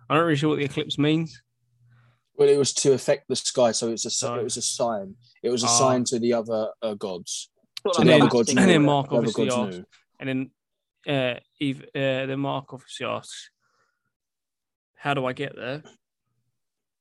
I'm 0.10 0.18
not 0.18 0.24
really 0.24 0.36
sure 0.36 0.50
what 0.50 0.60
the 0.60 0.66
eclipse 0.66 0.98
means. 0.98 1.42
Well, 2.38 2.48
it 2.50 2.58
was 2.58 2.74
to 2.76 2.94
affect 2.94 3.28
the 3.28 3.36
sky, 3.36 3.72
so 3.72 3.90
it's 3.92 4.06
a 4.06 4.10
si- 4.10 4.26
So- 4.28 4.36
it 4.36 4.44
was 4.44 4.58
a 4.58 4.62
sign. 4.62 5.16
It 5.44 5.50
was 5.50 5.64
a 5.64 5.68
Ah. 5.68 5.80
sign 5.80 6.04
to 6.06 6.20
the 6.20 6.34
other 6.34 6.72
uh, 6.82 6.94
gods. 6.94 7.50
Sort 7.84 7.96
So 7.96 8.02
And 8.02 8.10
the 8.10 8.14
then- 8.14 8.22
other 8.22 8.26
like 8.26 8.32
gods 8.34 8.48
that 8.50 8.56
knew. 8.56 8.62
and 8.62 8.70
then 8.72 8.82
it. 8.82 8.86
Mark 8.86 9.06
The 9.08 9.12
other 9.16 9.18
obviously 9.20 9.48
gods 9.50 9.68
asked- 9.68 9.78
knew. 9.80 9.86
And 10.20 10.30
then 10.30 10.52
uh, 11.16 11.40
Eve, 11.60 11.82
uh, 11.96 12.26
then 12.28 12.40
Mark 12.40 12.74
obviously 12.74 13.06
asks, 13.06 13.50
"How 14.96 15.14
do 15.14 15.26
I 15.26 15.34
get 15.34 15.56
there?" 15.56 15.82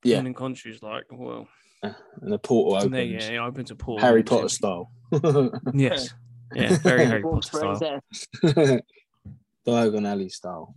Yeah. 0.05 0.19
And 0.19 0.27
then 0.27 0.35
Khonshu's 0.35 0.81
like, 0.83 1.05
"Well, 1.11 1.49
and 1.83 1.95
the 2.33 2.39
portal 2.39 2.77
and 2.79 2.95
there, 2.95 3.03
yeah, 3.05 3.31
he 3.31 3.39
opens 3.39 3.71
a 3.71 3.75
portal. 3.75 4.07
Harry 4.07 4.23
Potter 4.23 4.43
him. 4.45 4.49
style. 4.49 4.93
Yes. 5.75 6.15
Yeah, 6.55 6.77
very 6.79 7.05
Harry 7.11 7.23
Potter 7.23 7.43
style. 7.43 8.01
Diagon 9.67 10.07
Alley 10.07 10.29
style. 10.29 10.75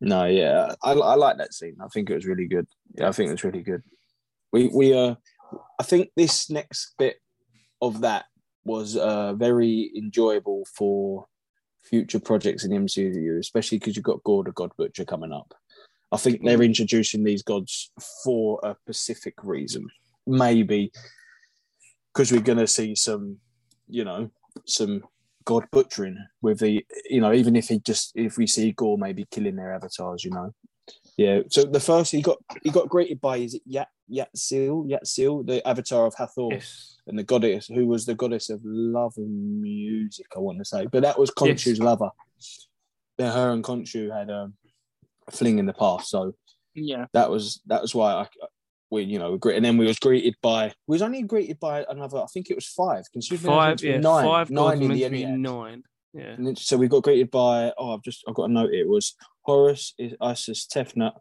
No, 0.00 0.24
yeah, 0.24 0.74
I, 0.82 0.92
I 0.92 1.14
like 1.14 1.38
that 1.38 1.54
scene. 1.54 1.76
I 1.82 1.88
think 1.88 2.10
it 2.10 2.14
was 2.14 2.26
really 2.26 2.46
good. 2.46 2.66
Yeah, 2.94 3.08
I 3.08 3.12
think 3.12 3.28
it 3.28 3.32
was 3.32 3.44
really 3.44 3.62
good. 3.62 3.82
We 4.52 4.68
we 4.72 4.94
uh, 4.94 5.14
I 5.78 5.82
think 5.82 6.10
this 6.16 6.50
next 6.50 6.94
bit 6.98 7.16
of 7.80 8.00
that 8.00 8.26
was 8.64 8.96
uh 8.96 9.34
very 9.34 9.90
enjoyable 9.96 10.64
for 10.76 11.26
future 11.82 12.20
projects 12.20 12.64
in 12.64 12.70
the 12.70 12.76
MCU, 12.76 13.38
especially 13.38 13.78
because 13.78 13.96
you've 13.96 14.04
got 14.04 14.22
God 14.24 14.46
the 14.46 14.52
God 14.52 14.70
Butcher 14.76 15.04
coming 15.04 15.32
up. 15.32 15.54
I 16.10 16.16
think 16.16 16.42
they're 16.42 16.62
introducing 16.62 17.24
these 17.24 17.42
gods 17.42 17.90
for 18.24 18.60
a 18.62 18.74
specific 18.82 19.34
reason. 19.42 19.86
Maybe 20.26 20.90
because 22.12 22.32
we're 22.32 22.40
going 22.40 22.58
to 22.58 22.66
see 22.66 22.94
some, 22.94 23.38
you 23.88 24.04
know, 24.04 24.30
some 24.66 25.02
god 25.48 25.64
butchering 25.72 26.18
with 26.42 26.58
the, 26.60 26.84
you 27.08 27.20
know, 27.22 27.32
even 27.32 27.56
if 27.56 27.68
he 27.68 27.78
just 27.80 28.12
if 28.14 28.36
we 28.36 28.46
see 28.46 28.72
Gorr 28.72 28.98
maybe 28.98 29.26
killing 29.30 29.56
their 29.56 29.72
avatars, 29.74 30.22
you 30.24 30.30
know. 30.30 30.52
Yeah. 31.16 31.40
So 31.50 31.64
the 31.64 31.80
first 31.80 32.12
he 32.12 32.20
got 32.22 32.38
he 32.62 32.70
got 32.70 32.88
greeted 32.94 33.18
by 33.20 33.38
is 33.38 33.54
it 33.54 33.62
Yat 33.64 33.88
Yatzil 34.18 34.76
Yatzil 34.92 35.46
the 35.46 35.66
avatar 35.66 36.04
of 36.06 36.14
Hathor 36.14 36.48
Yes. 36.52 36.98
and 37.06 37.18
the 37.18 37.22
goddess 37.32 37.66
who 37.66 37.86
was 37.86 38.04
the 38.04 38.14
goddess 38.14 38.50
of 38.50 38.60
love 38.64 39.14
and 39.16 39.62
music, 39.62 40.26
I 40.36 40.40
want 40.40 40.58
to 40.58 40.64
say. 40.66 40.86
But 40.92 41.02
that 41.02 41.18
was 41.18 41.30
Khonshu's 41.30 41.80
lover. 41.80 42.10
Then 43.16 43.32
her 43.32 43.50
and 43.50 43.64
Khonshu 43.64 44.02
had 44.16 44.30
um, 44.30 44.54
a 45.26 45.32
fling 45.32 45.58
in 45.58 45.66
the 45.66 45.72
past, 45.84 46.08
so 46.10 46.34
Yeah. 46.74 47.06
that 47.14 47.30
was 47.30 47.60
that 47.66 47.80
was 47.82 47.94
why 47.94 48.10
I 48.12 48.26
we 48.90 49.02
you 49.02 49.18
know 49.18 49.36
great. 49.36 49.56
And 49.56 49.64
then 49.64 49.76
we 49.76 49.86
was 49.86 49.98
greeted 49.98 50.34
by 50.42 50.72
we 50.86 50.94
was 50.94 51.02
only 51.02 51.22
greeted 51.22 51.58
by 51.60 51.84
another. 51.88 52.18
I 52.18 52.26
think 52.32 52.50
it 52.50 52.54
was 52.54 52.66
five. 52.66 53.04
Considering 53.12 53.46
Five, 53.52 53.82
yeah, 53.82 53.98
nine, 53.98 54.24
five 54.24 54.50
nine 54.50 54.82
in 54.82 54.92
the 54.92 55.02
Ennead. 55.02 55.38
nine. 55.38 55.82
Yeah. 56.14 56.36
Then- 56.38 56.56
so 56.56 56.76
we 56.76 56.88
got 56.88 57.02
greeted 57.02 57.30
by 57.30 57.72
oh 57.78 57.94
I've 57.94 58.02
just 58.02 58.24
I've 58.28 58.34
got 58.34 58.50
a 58.50 58.52
note. 58.52 58.72
It 58.72 58.88
was 58.88 59.14
Horus, 59.42 59.94
Isis, 60.20 60.66
Tefnut, 60.66 61.14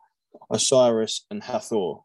Osiris, 0.50 1.26
and 1.30 1.44
Hathor. 1.44 1.96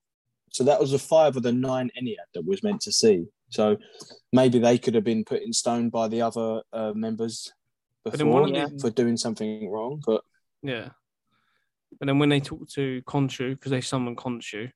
So 0.51 0.65
that 0.65 0.81
was 0.81 0.91
the 0.91 0.99
five 0.99 1.37
of 1.37 1.43
the 1.43 1.53
nine 1.53 1.91
Ennead 2.01 2.17
that 2.35 2.45
was 2.45 2.63
meant 2.63 2.81
to 2.83 2.93
see. 2.93 3.25
So 3.49 3.77
maybe 4.33 4.59
they 4.59 4.79
could 4.79 4.95
have 4.95 5.05
been 5.05 5.25
put 5.25 5.43
in 5.43 5.53
stone 5.53 5.91
by 5.91 6.09
the 6.09 6.23
other 6.23 6.63
uh, 6.73 6.93
members 6.95 7.53
But 8.05 8.15
then 8.15 8.29
one 8.29 8.53
before 8.53 8.69
the, 8.69 8.79
for 8.79 8.91
doing 8.91 9.17
something 9.17 9.71
wrong. 9.71 10.03
But 10.05 10.23
yeah. 10.63 10.91
But 11.99 12.07
then 12.07 12.19
when 12.19 12.31
they 12.31 12.41
talk 12.41 12.69
to 12.71 13.03
Khonshu, 13.03 13.51
because 13.51 13.71
they 13.71 13.81
summon 13.81 14.17
Khonshu, 14.17 14.71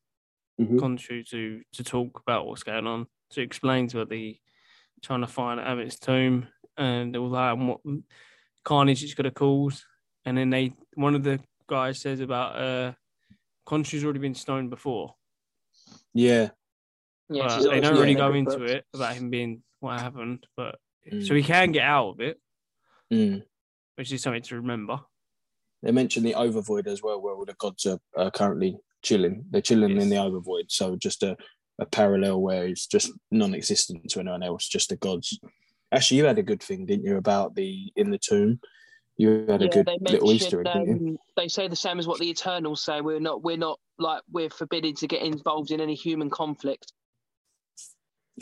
Mhm. 0.60 0.78
Khonshu 0.80 1.26
to 1.30 1.62
to 1.72 1.84
talk 1.84 2.18
about 2.20 2.46
what's 2.46 2.62
going 2.62 2.86
on, 2.86 3.06
to 3.30 3.40
explain 3.42 3.88
to 3.88 3.98
her 3.98 4.04
the 4.06 4.38
trying 5.02 5.20
to 5.20 5.26
find 5.26 5.60
Ammit's 5.60 5.98
tomb 5.98 6.48
and 6.78 7.14
all 7.16 7.30
that 7.30 7.52
and 7.54 7.68
what 7.68 7.80
carnage 8.64 9.02
it's 9.04 9.14
gonna 9.14 9.30
cause. 9.30 9.84
And 10.24 10.36
then 10.38 10.50
they 10.50 10.72
one 10.94 11.14
of 11.14 11.22
the 11.24 11.40
guys 11.68 12.00
says 12.00 12.20
about 12.20 12.56
uh 12.56 12.92
Khonshu's 13.68 14.04
already 14.04 14.20
been 14.20 14.34
stoned 14.34 14.70
before. 14.70 15.14
yeah, 16.14 16.50
Yeah. 17.28 17.48
but 17.48 17.70
they 17.70 17.80
don't 17.80 17.98
really 17.98 18.14
go 18.14 18.32
into 18.32 18.58
books. 18.58 18.70
it 18.72 18.86
about 18.94 19.14
him 19.16 19.28
being 19.30 19.62
what 19.80 20.00
happened, 20.00 20.46
but 20.56 20.78
so 21.10 21.16
Mm. 21.34 21.36
he 21.36 21.42
can 21.42 21.72
get 21.72 21.82
out 21.84 22.08
of 22.10 22.20
it, 22.20 22.40
Mm. 23.12 23.44
which 23.96 24.10
is 24.12 24.22
something 24.22 24.42
to 24.42 24.56
remember. 24.56 25.00
They 25.82 25.92
mentioned 25.92 26.24
the 26.24 26.32
overvoid 26.34 26.86
as 26.86 27.02
well, 27.02 27.20
where 27.20 27.34
all 27.34 27.44
the 27.44 27.54
gods 27.54 27.84
are, 27.86 28.00
are 28.16 28.30
currently 28.30 28.78
chilling. 29.06 29.44
They're 29.50 29.62
chilling 29.70 29.92
in 29.92 30.08
Yes. 30.08 30.10
the 30.10 30.16
overvoid, 30.16 30.66
so 30.68 30.96
just 30.96 31.22
a, 31.22 31.36
a 31.78 31.86
parallel 31.86 32.40
where 32.42 32.66
it's 32.66 32.86
just 32.86 33.12
non-existent 33.30 34.10
to 34.10 34.20
anyone 34.20 34.42
else, 34.42 34.68
just 34.68 34.88
the 34.90 34.96
gods. 34.96 35.38
Actually, 35.92 36.18
you 36.18 36.24
had 36.26 36.38
a 36.38 36.42
good 36.50 36.62
thing, 36.62 36.86
didn't 36.86 37.06
you, 37.06 37.16
about 37.16 37.54
the 37.54 37.92
in 37.96 38.10
the 38.10 38.18
tomb? 38.18 38.58
You 39.16 39.46
had 39.48 39.62
a 39.62 39.68
good 39.68 39.88
little 40.00 40.32
Easter 40.32 40.58
mentioned. 40.62 40.76
egg, 40.82 40.86
didn't 40.86 41.06
you? 41.06 41.12
Um, 41.12 41.18
they 41.36 41.48
say 41.48 41.68
the 41.68 41.76
same 41.86 41.98
as 41.98 42.06
what 42.06 42.18
the 42.18 42.28
Eternals 42.28 42.82
say. 42.84 43.00
We're 43.00 43.20
not. 43.20 43.42
We're 43.42 43.56
not 43.68 43.78
like 43.98 44.22
we're 44.30 44.50
forbidden 44.50 44.94
to 44.96 45.06
get 45.06 45.22
involved 45.22 45.70
in 45.70 45.80
any 45.80 45.94
human 45.94 46.28
conflict. 46.28 46.92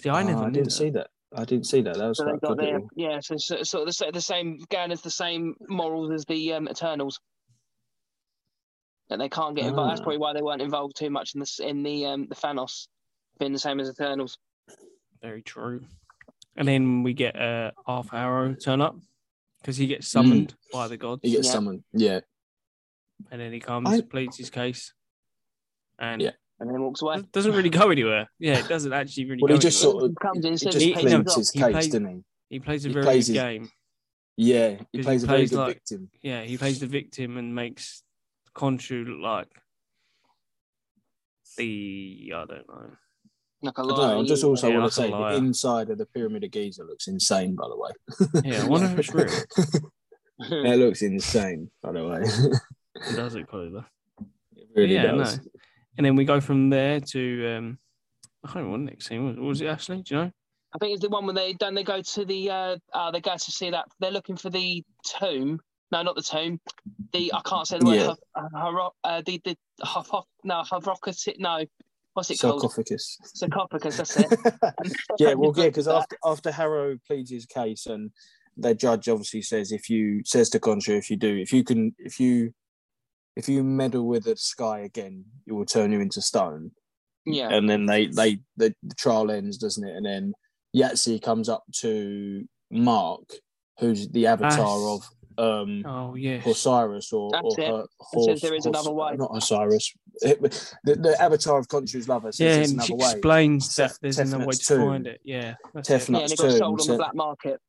See, 0.01 0.11
I 0.11 0.23
never 0.25 0.45
I 0.45 0.51
didn't 0.51 0.65
that. 0.65 0.71
see 0.71 0.91
that. 0.91 1.09
I 1.37 1.45
didn't 1.45 1.67
see 1.67 1.83
that. 1.83 1.97
That 1.97 2.09
was 2.09 2.19
So 2.19 2.25
quite 2.25 2.41
good. 2.41 2.59
their 2.59 2.81
yeah. 2.97 3.21
So, 3.21 3.37
so 3.37 3.63
sort 3.63 3.89
of 3.89 3.97
the, 3.97 4.11
the 4.13 4.21
same 4.21 4.59
going 4.71 4.91
as 4.91 5.03
the 5.03 5.11
same 5.11 5.55
morals 5.69 6.11
as 6.11 6.25
the 6.25 6.55
um, 6.55 6.69
Eternals. 6.69 7.21
That 9.15 9.23
they 9.23 9.29
can't 9.29 9.55
get 9.55 9.67
involved. 9.67 9.93
That's 9.93 10.01
Ah. 10.01 10.03
probably 10.03 10.19
why 10.19 10.33
they 10.33 10.43
weren't 10.43 10.61
involved 10.61 10.97
too 10.97 11.09
much 11.09 11.35
in 11.35 11.41
this 11.41 11.61
in 11.61 11.85
the 11.85 12.07
um, 12.07 12.27
the 12.27 12.35
Thanos 12.35 12.89
being 13.39 13.53
the 13.53 13.61
same 13.61 13.79
as 13.79 13.89
Eternals. 13.89 14.39
Very 15.23 15.41
true. 15.41 15.85
And 16.57 16.67
then 16.67 17.05
we 17.05 17.13
get 17.15 17.41
uh, 17.41 17.71
Arthur 17.87 18.17
Harrow 18.17 18.55
turn 18.55 18.81
up 18.81 18.97
because 19.61 19.77
he 19.77 19.87
gets 19.87 20.09
summoned 20.09 20.57
by 20.73 20.89
the 20.89 20.97
gods, 20.97 21.21
He 21.23 21.31
gets 21.31 21.47
Yeah. 21.47 21.53
summoned. 21.53 21.85
Yeah, 21.93 22.21
and 23.31 23.41
then 23.41 23.53
he 23.53 23.61
comes, 23.61 23.89
I- 23.89 24.01
pleads 24.01 24.37
his 24.37 24.51
case, 24.51 24.93
and 25.99 26.21
Yeah. 26.21 26.33
And 26.59 26.69
then 26.71 26.81
walks 26.83 27.01
away. 27.03 27.19
it 27.19 27.31
doesn't 27.33 27.53
really 27.53 27.69
go 27.71 27.91
anywhere. 27.91 28.29
Yeah, 28.41 28.59
it 28.59 28.69
doesn't 28.69 28.93
actually 28.93 29.27
really 29.27 29.43
Well, 29.43 29.49
go 29.51 29.55
he 29.55 29.61
just 29.61 29.81
anywhere. 29.85 30.01
sort 30.01 30.11
of 30.11 30.17
comes 30.21 30.45
in, 30.45 30.53
he 30.53 30.57
says 30.59 30.73
just 30.75 30.85
he- 30.87 30.95
pays 30.95 31.05
no, 31.05 31.19
his 31.19 31.25
pleads 31.25 31.35
his 31.37 31.51
he 31.53 31.59
case, 31.61 31.71
plays- 31.73 31.89
didn't 31.89 32.09
he? 32.09 32.25
He 32.51 32.61
plays 32.61 32.85
a 32.85 32.89
he 32.89 32.93
very 32.95 33.05
plays 33.05 33.27
good 33.29 33.35
his- 33.35 33.43
game. 33.43 33.71
Yeah, 34.37 34.69
he 34.71 34.77
'Cause 34.77 34.87
he 34.93 35.03
plays 35.03 35.23
a 35.23 35.27
very 35.27 35.39
plays 35.41 35.51
good 35.51 35.59
like- 35.59 35.75
victim. 35.75 36.11
Yeah, 36.23 36.43
he 36.43 36.57
plays 36.59 36.79
the 36.81 36.87
victim 36.87 37.37
and 37.37 37.55
makes 37.55 38.04
Khonshu 38.55 39.07
look 39.07 39.21
like 39.21 39.49
the 41.57 42.33
I 42.35 42.45
don't 42.45 42.69
know. 42.69 42.91
like 43.63 43.79
a 43.79 43.83
I 43.83 43.87
don't 43.87 43.97
know. 43.99 44.21
I 44.21 44.25
just 44.25 44.45
also 44.45 44.69
Yeah, 44.69 44.79
want 44.79 44.93
to 44.93 44.97
say 44.97 45.11
the 45.11 45.35
inside 45.37 45.91
of 45.91 45.99
the 45.99 46.07
Pyramid 46.07 46.45
of 46.45 46.51
Giza 46.51 46.85
looks 46.85 47.07
insane, 47.09 47.55
by 47.55 47.69
the 47.69 47.77
way. 47.77 47.91
Yeah, 48.45 48.63
I 48.65 48.67
wonder 48.67 48.87
if 48.87 48.99
it's 48.99 49.15
real. 49.15 49.29
It 50.41 50.79
looks 50.81 51.03
insane, 51.03 51.71
by 51.81 51.93
the 51.93 52.05
way. 52.05 52.23
It 52.23 53.17
does 53.17 53.37
look 53.37 53.47
clever. 53.47 53.87
it 54.57 54.67
really 54.75 54.95
yeah, 54.95 55.13
does. 55.13 55.37
no. 55.39 55.43
And 55.97 56.05
then 56.05 56.17
we 56.17 56.25
go 56.25 56.41
from 56.41 56.71
there 56.71 56.99
to 57.01 57.55
um, 57.57 57.79
I 58.43 58.49
can't 58.49 58.57
remember 58.57 58.79
what 58.79 58.91
next 58.91 59.07
scene 59.07 59.25
was. 59.27 59.37
What 59.37 59.47
was 59.47 59.61
it 59.61 59.67
Ashley? 59.67 60.03
Do 60.03 60.15
you 60.15 60.21
know? 60.23 60.31
I 60.75 60.79
think 60.79 60.93
it's 60.95 61.03
the 61.03 61.09
one 61.09 61.25
when 61.25 61.37
they 61.37 61.53
don't 61.53 61.75
they 61.75 61.85
go 61.85 62.03
to 62.03 62.25
the 62.25 62.51
uh, 62.51 62.77
uh 62.93 63.11
they 63.13 63.21
go 63.21 63.35
to 63.35 63.51
see 63.51 63.71
that 63.71 63.87
they're 64.01 64.11
looking 64.11 64.37
for 64.37 64.51
the 64.51 64.83
tomb. 65.05 65.61
No, 65.95 66.03
not 66.03 66.17
the 66.17 66.23
tomb. 66.23 66.61
The 67.13 67.33
I 67.33 67.41
can't 67.45 67.69
say 67.69 67.79
the 67.79 67.85
word. 67.85 67.95
Yeah. 67.95 68.07
Huff- 68.07 68.19
uh, 68.35 68.65
Hero- 68.65 68.95
uh, 69.05 69.23
the 69.25 69.41
the 69.45 69.57
Huff, 69.81 70.09
Huff, 70.09 70.27
no 70.43 70.63
Havrokas. 70.63 71.39
No, 71.39 71.65
what's 72.15 72.31
it 72.31 72.41
called? 72.41 72.61
Sarcophagus. 72.63 73.19
Sarcophagus. 73.23 73.97
That's 73.99 74.17
it. 74.17 74.27
yeah, 75.21 75.35
well, 75.35 75.53
yeah, 75.57 75.67
because 75.67 75.87
after 75.87 76.19
after 76.25 76.51
Harrow 76.51 76.99
pleads 77.07 77.31
his 77.31 77.47
case 77.47 77.87
and 77.87 78.11
the 78.57 78.75
judge 78.75 79.09
obviously 79.09 79.41
says 79.43 79.71
if 79.71 79.89
you 79.89 80.23
says 80.25 80.51
to 80.51 80.59
Khonshu 80.59 80.99
if 80.99 81.11
you 81.11 81.17
do 81.17 81.37
if 81.37 81.53
you 81.53 81.63
can 81.63 81.95
if 81.99 82.19
you 82.19 82.53
if 83.37 83.49
you 83.49 83.63
meddle 83.63 84.07
with 84.07 84.25
the 84.25 84.37
sky 84.37 84.81
again 84.81 85.25
it 85.47 85.53
will 85.53 85.65
turn 85.65 85.91
you 85.91 86.01
into 86.01 86.23
stone 86.23 86.71
yeah, 87.27 87.49
and 87.49 87.69
then 87.69 87.87
they 87.87 88.07
they 88.07 88.39
the, 88.57 88.73
the 88.85 88.95
trial 88.95 89.33
ends 89.33 89.59
doesn't 89.59 89.85
it 89.85 89.97
and 89.97 90.07
then 90.07 90.35
Yahtzee 90.77 91.21
comes 91.21 91.49
up 91.49 91.65
to 91.81 92.45
Mark 92.71 93.25
who's 93.81 94.09
the 94.11 94.29
avatar 94.29 94.79
Yes. 94.79 94.89
of 94.89 95.03
um 95.39 95.85
Oh 95.87 96.15
yes. 96.15 96.47
Osiris 96.47 97.13
or, 97.13 97.31
That's 97.33 97.45
or 97.59 97.67
her, 97.67 97.85
It 98.15 98.25
says 98.25 98.41
there 98.41 98.55
is 98.55 98.67
another 98.67 98.93
way. 98.93 99.17
not 99.17 99.31
Osiris 99.37 99.93
it- 100.23 100.41
the, 100.85 100.95
the 100.95 101.17
avatar 101.21 101.59
of 101.59 101.67
Khonshu's 101.69 102.09
lover 102.09 102.31
says 102.33 102.41
Yeah, 102.41 102.63
it's 102.63 102.71
and 102.73 102.83
she 102.83 102.93
another 102.93 103.05
way. 103.07 103.11
explains 103.13 103.69
Tef- 103.71 103.77
that 103.77 103.99
there's 104.01 104.19
another 104.21 104.47
way 104.47 104.53
Tefnut's 104.55 104.67
to 104.67 104.75
tomb. 104.77 104.89
find 104.89 105.07
it. 105.09 105.21
Yeah, 105.25 105.55
that's 105.75 105.91
it. 105.91 106.09
Yeah, 106.09 106.19
and 106.21 106.33
it 106.33 106.39
got 106.39 106.49
tomb, 106.51 106.59
sold 106.59 106.81
on 106.83 106.87
the 106.87 106.97
black 106.97 107.15
market. 107.15 107.61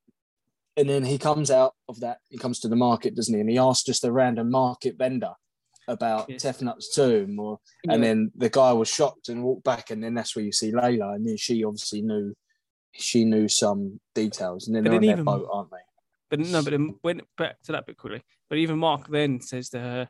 And 0.77 0.89
then 0.89 1.03
he 1.05 1.17
comes 1.17 1.49
out 1.51 1.73
of 1.87 1.99
that. 2.01 2.17
He 2.29 2.37
comes 2.37 2.59
to 2.59 2.67
the 2.67 2.75
market, 2.75 3.15
doesn't 3.15 3.33
he? 3.33 3.39
And 3.39 3.49
he 3.49 3.57
asks 3.57 3.83
just 3.85 4.03
a 4.03 4.11
random 4.11 4.51
market 4.51 4.97
vendor 4.97 5.31
about 5.87 6.29
Yes. 6.29 6.43
Tefnut's 6.43 6.93
tomb, 6.93 7.39
or 7.39 7.59
and 7.89 8.01
Yeah. 8.03 8.07
then 8.09 8.31
the 8.35 8.49
guy 8.49 8.73
was 8.73 8.89
shocked 8.89 9.29
and 9.29 9.43
walked 9.43 9.63
back, 9.63 9.89
and 9.89 10.03
then 10.03 10.13
that's 10.13 10.35
where 10.35 10.43
you 10.45 10.51
see 10.51 10.71
Layla, 10.71 11.15
and 11.15 11.25
then 11.25 11.37
she 11.37 11.63
obviously 11.63 12.01
knew. 12.01 12.33
She 12.97 13.25
knew 13.25 13.49
some 13.49 13.99
details, 14.13 14.67
and 14.67 14.75
then 14.75 14.83
But 14.83 14.91
they're 14.91 14.99
on 14.99 15.05
then 15.05 15.15
their 15.17 15.23
boat, 15.25 15.49
aren't 15.51 15.69
they? 15.71 15.77
But 16.29 16.39
no, 16.39 16.63
but 16.63 16.71
then 16.71 16.95
went 17.03 17.21
back 17.37 17.61
to 17.63 17.71
that 17.73 17.85
bit 17.85 17.97
quickly. 17.97 18.21
But 18.49 18.57
even 18.57 18.79
Mark 18.79 19.07
then 19.09 19.39
says 19.41 19.69
to 19.69 19.79
her, 19.79 20.09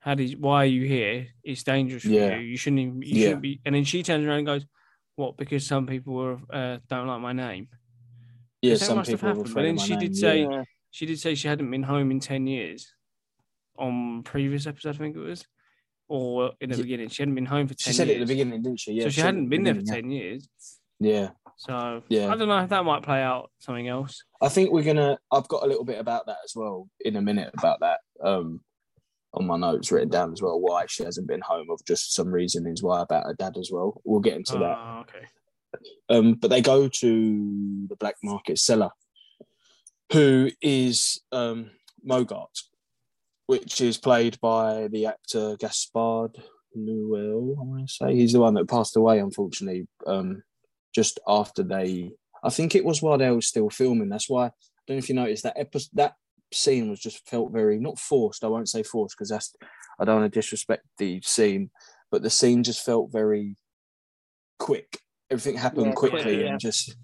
"How 0.00 0.14
did? 0.14 0.40
Why 0.40 0.62
are 0.62 0.66
you 0.66 0.86
here? 0.86 1.28
It's 1.42 1.62
dangerous 1.62 2.02
for 2.02 2.08
Yeah. 2.10 2.36
you. 2.38 2.46
You 2.46 2.56
shouldn't. 2.56 2.80
Even, 2.80 3.02
you 3.02 3.08
Yeah. 3.08 3.24
shouldn't 3.28 3.42
be." 3.42 3.60
And 3.64 3.74
then 3.74 3.84
she 3.84 4.02
turns 4.02 4.26
around 4.26 4.38
and 4.38 4.46
goes, 4.46 4.66
"What? 5.16 5.36
Because 5.36 5.66
some 5.66 5.86
people 5.86 6.14
were, 6.14 6.38
uh, 6.52 6.78
don't 6.88 7.06
like 7.06 7.20
my 7.20 7.32
name." 7.32 7.68
Yeah, 8.62 8.74
that 8.74 8.80
some 8.80 8.98
must 8.98 9.10
have 9.10 9.20
people. 9.20 9.28
happened, 9.36 9.54
but 9.54 9.62
then 9.62 9.78
she 9.78 9.96
did 9.96 10.14
say- 10.16 10.42
yeah. 10.42 10.64
She 10.90 11.06
did 11.06 11.18
say 11.20 11.34
she 11.34 11.48
hadn't 11.48 11.70
been 11.70 11.84
home 11.84 12.10
in 12.10 12.20
ten 12.20 12.46
years. 12.46 12.92
On 13.78 14.22
previous 14.22 14.66
episode, 14.66 14.96
I 14.96 14.98
think 14.98 15.16
it 15.16 15.20
was, 15.20 15.46
or 16.08 16.52
in 16.60 16.68
the 16.68 16.76
beginning, 16.76 17.08
she 17.08 17.22
hadn't 17.22 17.36
been 17.36 17.46
home 17.46 17.66
for 17.68 17.74
she 17.78 17.84
ten 17.84 17.94
said 17.94 18.08
years. 18.08 18.18
it 18.18 18.22
at 18.22 18.26
the 18.28 18.34
beginning, 18.34 18.60
didn't 18.62 18.80
she? 18.80 18.92
Yeah, 18.92 19.04
so 19.04 19.08
she 19.10 19.20
it 19.20 19.24
at 19.24 19.26
hadn't 19.26 19.48
been 19.48 19.62
there 19.62 19.74
for 19.76 19.82
ten 19.82 20.10
years. 20.10 20.48
Yeah. 20.98 21.30
So 21.60 22.02
Yeah. 22.08 22.32
I 22.32 22.36
don't 22.36 22.48
know 22.48 22.58
if 22.60 22.70
that 22.70 22.86
might 22.86 23.02
play 23.02 23.22
out 23.22 23.50
something 23.58 23.86
else. 23.86 24.24
I 24.40 24.48
think 24.48 24.72
we're 24.72 24.82
gonna. 24.82 25.18
I've 25.30 25.46
got 25.48 25.62
a 25.62 25.66
little 25.66 25.84
bit 25.84 25.98
about 25.98 26.24
that 26.24 26.38
as 26.42 26.54
well 26.56 26.88
in 27.00 27.16
a 27.16 27.20
minute 27.20 27.50
about 27.56 27.80
that. 27.80 28.00
Um, 28.24 28.62
on 29.34 29.46
my 29.46 29.58
notes 29.58 29.92
written 29.92 30.08
down 30.08 30.32
as 30.32 30.42
well 30.42 30.58
why 30.58 30.86
she 30.88 31.04
hasn't 31.04 31.28
been 31.28 31.42
home 31.42 31.68
of 31.70 31.78
just 31.86 32.14
some 32.14 32.28
reasonings 32.28 32.82
why 32.82 33.02
about 33.02 33.26
her 33.26 33.34
dad 33.34 33.56
as 33.58 33.70
well. 33.70 34.00
We'll 34.04 34.20
get 34.20 34.36
into 34.36 34.54
that. 34.54 34.76
Ah, 34.78 35.00
okay. 35.02 35.26
Um, 36.08 36.34
but 36.34 36.48
they 36.48 36.62
go 36.62 36.88
to 36.88 37.86
the 37.88 37.96
black 37.96 38.16
market 38.24 38.58
seller, 38.58 38.90
who 40.12 40.50
is 40.62 41.20
um, 41.30 41.70
Mogart, 42.04 42.64
which 43.46 43.82
is 43.82 43.98
played 43.98 44.40
by 44.40 44.88
the 44.88 45.06
actor 45.06 45.56
Gaspard 45.60 46.42
Ulliel. 46.76 47.56
I 47.58 47.62
want 47.62 47.86
to 47.86 47.92
say 47.94 48.14
he's 48.16 48.32
the 48.32 48.40
one 48.40 48.54
that 48.54 48.68
passed 48.68 48.96
away, 48.96 49.18
unfortunately, 49.18 49.86
um, 50.06 50.42
just 50.94 51.20
after 51.26 51.62
they. 51.62 52.12
I 52.42 52.50
think 52.50 52.74
it 52.74 52.84
was 52.84 53.02
while 53.02 53.18
they 53.18 53.30
were 53.30 53.42
still 53.42 53.70
filming. 53.70 54.08
That's 54.08 54.28
why 54.28 54.46
I 54.46 54.50
don't 54.86 54.96
know 54.96 54.98
if 54.98 55.08
you 55.08 55.14
noticed 55.14 55.42
that 55.44 55.58
episode. 55.58 55.90
That 55.94 56.14
scene 56.52 56.90
was 56.90 57.00
just 57.00 57.28
felt 57.28 57.52
very 57.52 57.78
not 57.78 57.98
forced. 57.98 58.44
I 58.44 58.48
won't 58.48 58.68
say 58.68 58.82
forced 58.82 59.16
because 59.16 59.28
that's 59.28 59.54
I 59.98 60.04
don't 60.04 60.20
want 60.20 60.32
to 60.32 60.38
disrespect 60.40 60.84
the 60.98 61.20
scene, 61.22 61.70
but 62.10 62.22
the 62.22 62.30
scene 62.30 62.62
just 62.64 62.84
felt 62.84 63.12
very 63.12 63.56
quick. 64.58 64.98
Everything 65.30 65.56
happened 65.56 65.86
Yeah, 65.86 65.92
quickly 65.92 66.22
quick, 66.22 66.40
yeah. 66.40 66.46
and 66.46 66.60
just. 66.60 66.96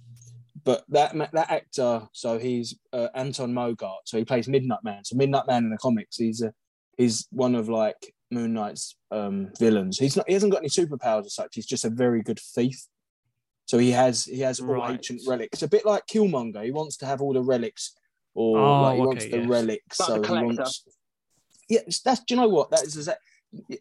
But 0.65 0.83
that 0.89 1.15
that 1.33 1.51
actor, 1.51 2.09
so 2.13 2.39
he's 2.39 2.77
uh, 2.93 3.07
Anton 3.15 3.53
Mogart, 3.53 3.99
so 4.05 4.19
he 4.19 4.25
plays 4.25 4.49
Midnight 4.49 4.83
Man. 4.83 5.05
So 5.05 5.17
Midnight 5.17 5.47
Man 5.47 5.65
in 5.65 5.71
the 5.71 5.79
comics, 5.79 6.17
he's 6.17 6.43
a 6.43 6.53
he's 6.99 7.29
one 7.31 7.55
of 7.55 7.69
like 7.69 8.15
Moon 8.33 8.53
Knight's 8.55 8.97
um, 9.13 9.51
villains. 9.61 9.99
He's 9.99 10.17
not 10.17 10.27
he 10.27 10.33
hasn't 10.35 10.51
got 10.51 10.63
any 10.63 10.69
superpowers 10.69 11.27
as 11.27 11.35
such. 11.35 11.55
He's 11.55 11.67
just 11.67 11.85
a 11.85 11.91
very 11.91 12.21
good 12.21 12.41
thief. 12.41 12.85
So 13.67 13.79
he 13.79 13.91
has 13.91 14.25
he 14.25 14.41
has 14.41 14.61
all 14.61 14.67
Right. 14.69 14.93
ancient 14.93 15.21
relics. 15.27 15.63
A 15.63 15.69
bit 15.69 15.85
like 15.85 16.07
Killmonger. 16.07 16.65
He 16.65 16.71
wants 16.71 16.97
to 16.99 17.07
have 17.07 17.21
all 17.21 17.33
the 17.33 17.43
relics, 17.43 17.95
or 18.35 18.59
Oh, 18.59 18.83
like 18.83 18.95
he 18.95 19.01
okay, 19.01 19.07
wants 19.07 19.25
the 19.25 19.39
yes. 19.39 19.49
relics. 19.49 20.01
Like 20.01 20.07
so 20.09 20.21
the 20.21 20.27
he 20.29 20.45
wants. 20.45 20.85
Yeah, 21.69 21.81
that's. 22.05 22.21
Do 22.21 22.35
you 22.35 22.41
know 22.41 22.49
what 22.49 22.71
that 22.71 22.85
is? 22.85 22.97
is 22.97 23.07
that, 23.07 23.19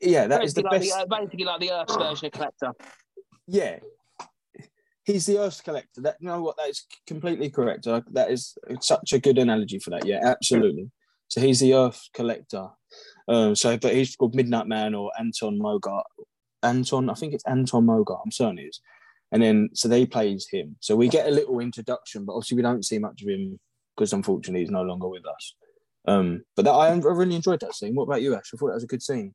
yeah, 0.01 0.25
that 0.27 0.43
is 0.43 0.53
the 0.55 0.63
Basically 0.63 0.87
best. 0.89 1.07
the, 1.07 1.15
uh, 1.15 1.19
basically 1.21 1.45
like 1.45 1.59
the 1.59 1.71
Earth's 1.71 1.95
version 1.97 2.25
of 2.25 2.31
Collector. 2.31 2.71
Yeah, 3.47 3.77
he's 5.03 5.27
the 5.27 5.37
Earth 5.37 5.63
collector. 5.63 6.01
That 6.01 6.17
you 6.19 6.27
know 6.27 6.41
what? 6.41 6.57
That 6.57 6.69
is 6.69 6.85
completely 7.05 7.49
correct. 7.51 7.85
Uh, 7.85 8.01
that 8.11 8.31
is 8.31 8.57
such 8.81 9.13
a 9.13 9.19
good 9.19 9.37
analogy 9.37 9.77
for 9.79 9.91
that. 9.91 10.05
Yeah, 10.05 10.19
absolutely. 10.23 10.89
So 11.27 11.41
he's 11.41 11.59
the 11.59 11.75
Earth 11.75 12.01
collector. 12.13 12.69
Um, 13.27 13.55
so, 13.55 13.77
but 13.77 13.93
he's 13.93 14.15
called 14.15 14.35
Midnight 14.35 14.67
Man 14.67 14.95
or 14.95 15.11
Anton 15.19 15.59
Mogart. 15.59 16.03
Anton, 16.63 17.09
I 17.09 17.13
think 17.13 17.33
it's 17.33 17.45
Anton 17.45 17.85
Mogart. 17.85 18.21
I'm 18.25 18.31
certain 18.31 18.57
it 18.59 18.63
is. 18.63 18.81
And 19.35 19.43
then, 19.43 19.69
so 19.73 19.89
they 19.89 20.05
plays 20.05 20.47
him. 20.49 20.77
So 20.79 20.95
we 20.95 21.09
get 21.09 21.27
a 21.27 21.31
little 21.31 21.59
introduction, 21.59 22.23
but 22.23 22.35
obviously 22.35 22.55
we 22.55 22.63
don't 22.63 22.85
see 22.85 22.99
much 22.99 23.21
of 23.21 23.27
him 23.27 23.59
because 23.93 24.13
unfortunately 24.13 24.61
he's 24.61 24.71
no 24.71 24.83
longer 24.83 25.09
with 25.09 25.25
us. 25.27 25.55
Um, 26.07 26.43
but 26.55 26.63
that, 26.63 26.71
I, 26.71 26.87
I 26.87 26.93
really 26.95 27.35
enjoyed 27.35 27.59
that 27.59 27.75
scene. 27.75 27.95
What 27.95 28.03
about 28.03 28.21
you, 28.21 28.33
Ash? 28.33 28.49
I 28.53 28.57
thought 28.57 28.67
that 28.67 28.75
was 28.75 28.85
a 28.85 28.87
good 28.87 29.03
scene. 29.03 29.33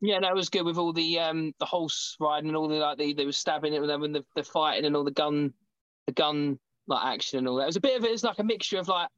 Yeah, 0.00 0.20
that 0.20 0.36
was 0.36 0.48
good 0.48 0.64
with 0.64 0.78
all 0.78 0.92
the 0.92 1.18
um 1.18 1.52
the 1.58 1.66
horse 1.66 2.16
riding 2.20 2.50
and 2.50 2.56
all 2.56 2.68
the 2.68 2.76
like 2.76 2.98
the 2.98 3.14
they 3.14 3.26
were 3.26 3.32
stabbing 3.32 3.72
it 3.74 3.80
with 3.80 3.90
them 3.90 4.04
and 4.04 4.14
the, 4.14 4.24
the 4.36 4.44
fighting 4.44 4.84
and 4.84 4.94
all 4.94 5.02
the 5.02 5.10
gun 5.10 5.52
the 6.06 6.12
gun 6.12 6.60
like 6.86 7.04
action 7.04 7.38
and 7.40 7.48
all 7.48 7.56
that. 7.56 7.64
It 7.64 7.66
was 7.66 7.76
a 7.76 7.80
bit 7.80 7.98
of 7.98 8.04
it 8.04 8.12
was 8.12 8.22
like 8.22 8.38
a 8.38 8.44
mixture 8.44 8.78
of 8.78 8.86
like 8.86 9.08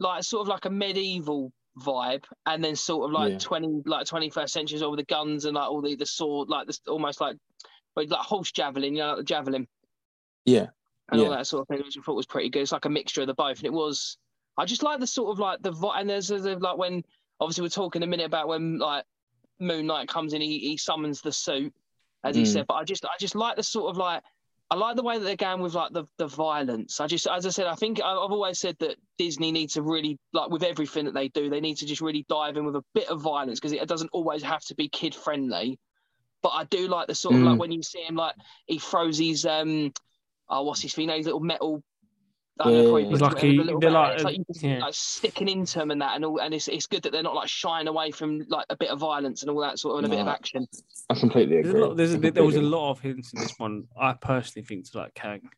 like 0.00 0.24
sort 0.24 0.42
of 0.42 0.48
like 0.48 0.64
a 0.64 0.70
medieval 0.70 1.52
vibe 1.80 2.24
and 2.46 2.62
then 2.62 2.74
sort 2.76 3.06
of 3.06 3.12
like 3.12 3.32
Yeah. 3.32 3.38
twenty 3.38 3.82
like 3.86 4.06
twenty 4.06 4.30
first 4.30 4.52
centuries 4.52 4.82
all 4.82 4.90
with 4.90 5.00
the 5.00 5.14
guns 5.14 5.44
and 5.44 5.54
like 5.56 5.68
all 5.68 5.80
the 5.82 5.94
the 5.96 6.06
sword 6.06 6.48
like 6.48 6.66
this 6.66 6.80
almost 6.88 7.20
like 7.20 7.36
but 7.94 8.08
like 8.08 8.20
horse 8.20 8.52
javelin, 8.52 8.94
you 8.94 9.00
know, 9.00 9.08
like 9.08 9.16
the 9.18 9.24
javelin 9.24 9.66
Yeah. 10.44 10.66
and 11.10 11.20
all 11.20 11.30
that 11.30 11.46
sort 11.46 11.62
of 11.62 11.68
thing, 11.68 11.84
which 11.84 11.96
I 11.98 12.02
thought 12.02 12.16
was 12.16 12.26
pretty 12.26 12.48
good. 12.50 12.62
It's 12.62 12.72
like 12.72 12.84
a 12.84 12.90
mixture 12.90 13.20
of 13.20 13.26
the 13.26 13.34
both, 13.34 13.58
and 13.58 13.66
it 13.66 13.72
was. 13.72 14.16
I 14.56 14.64
just 14.64 14.82
like 14.82 15.00
the 15.00 15.06
sort 15.06 15.30
of 15.32 15.38
like 15.38 15.62
the 15.62 15.72
and 15.96 16.08
there's, 16.08 16.28
there's 16.28 16.44
like 16.46 16.78
when 16.78 17.02
obviously 17.40 17.62
we're 17.62 17.68
talking 17.68 18.02
a 18.02 18.06
minute 18.06 18.26
about 18.26 18.46
when 18.48 18.78
like 18.78 19.04
Moon 19.58 19.86
Knight 19.86 20.08
comes 20.08 20.32
in, 20.32 20.40
he, 20.40 20.58
he 20.60 20.76
summons 20.76 21.20
the 21.20 21.32
suit, 21.32 21.74
as 22.22 22.36
he 22.36 22.42
Mm. 22.42 22.46
said. 22.46 22.66
But 22.68 22.74
I 22.74 22.84
just 22.84 23.04
I 23.04 23.16
just 23.18 23.34
like 23.34 23.56
the 23.56 23.62
sort 23.62 23.90
of 23.90 23.96
like 23.96 24.22
I 24.70 24.76
like 24.76 24.96
the 24.96 25.02
way 25.02 25.18
that 25.18 25.24
they're 25.24 25.36
going 25.36 25.60
with 25.60 25.74
like 25.74 25.92
the 25.92 26.04
the 26.18 26.26
violence. 26.28 27.00
I 27.00 27.06
just 27.06 27.26
as 27.26 27.46
I 27.46 27.50
said, 27.50 27.66
I 27.66 27.74
think 27.74 28.00
I've 28.00 28.16
always 28.16 28.58
said 28.58 28.76
that 28.78 28.96
Disney 29.18 29.50
needs 29.52 29.74
to 29.74 29.82
really 29.82 30.18
like 30.32 30.50
with 30.50 30.62
everything 30.62 31.04
that 31.04 31.14
they 31.14 31.28
do, 31.28 31.50
they 31.50 31.60
need 31.60 31.76
to 31.78 31.86
just 31.86 32.00
really 32.00 32.24
dive 32.28 32.56
in 32.56 32.64
with 32.64 32.76
a 32.76 32.84
bit 32.94 33.08
of 33.08 33.20
violence 33.20 33.58
because 33.60 33.72
it 33.72 33.88
doesn't 33.88 34.10
always 34.12 34.42
have 34.42 34.62
to 34.66 34.74
be 34.74 34.88
kid 34.88 35.14
friendly. 35.14 35.78
But 36.44 36.50
I 36.50 36.64
do 36.64 36.86
like 36.88 37.06
the 37.08 37.14
sort 37.14 37.34
of 37.36 37.40
like 37.40 37.54
Mm. 37.56 37.58
when 37.58 37.72
you 37.72 37.82
see 37.82 38.02
him 38.02 38.16
like 38.16 38.34
he 38.66 38.78
throws 38.78 39.16
his 39.18 39.46
um 39.46 39.92
oh 40.50 40.62
what's 40.62 40.82
his 40.82 40.92
thing? 40.94 41.08
His 41.08 41.24
little 41.24 41.40
metal. 41.40 41.82
I 42.60 42.64
don't 42.64 42.74
Yeah. 42.74 42.82
probably 42.82 43.04
He's 43.08 43.20
like 43.22 43.42
a 43.42 43.46
little 43.46 43.80
they're 43.80 43.90
bit- 43.90 43.94
like- 43.94 44.14
it's 44.14 44.24
like 44.24 44.36
you 44.38 44.44
can 44.44 44.54
see, 44.54 44.68
yeah. 44.68 44.78
like 44.80 44.94
sticking 44.94 45.48
into 45.48 45.78
them 45.78 45.90
and 45.90 46.02
that 46.02 46.14
and 46.16 46.24
all, 46.26 46.38
and 46.38 46.52
it's 46.54 46.68
it's 46.68 46.86
good 46.86 47.02
that 47.04 47.12
they're 47.12 47.22
not 47.22 47.34
like 47.34 47.48
shying 47.48 47.88
away 47.88 48.10
from 48.12 48.44
like 48.48 48.66
a 48.68 48.76
bit 48.76 48.90
of 48.90 48.98
violence 49.00 49.40
and 49.42 49.50
all 49.50 49.60
that 49.62 49.78
sort 49.78 49.94
of 49.94 50.04
and 50.04 50.12
a 50.12 50.16
bit 50.16 50.20
of 50.20 50.28
action. 50.28 50.68
I 51.10 51.14
completely 51.14 51.54
There's 51.56 51.68
agree. 51.70 51.80
a 51.80 51.86
lot, 51.86 51.96
there's 51.96 52.12
a, 52.14 52.18
I 52.26 52.30
there 52.30 52.44
was 52.44 52.56
a 52.56 52.62
lot 52.62 52.90
of 52.90 53.00
hints 53.00 53.32
in 53.32 53.40
this 53.40 53.54
one. 53.58 53.88
I 53.98 54.12
personally 54.12 54.66
think 54.66 54.88
to 54.92 54.98
like 54.98 55.14
Kang, 55.14 55.48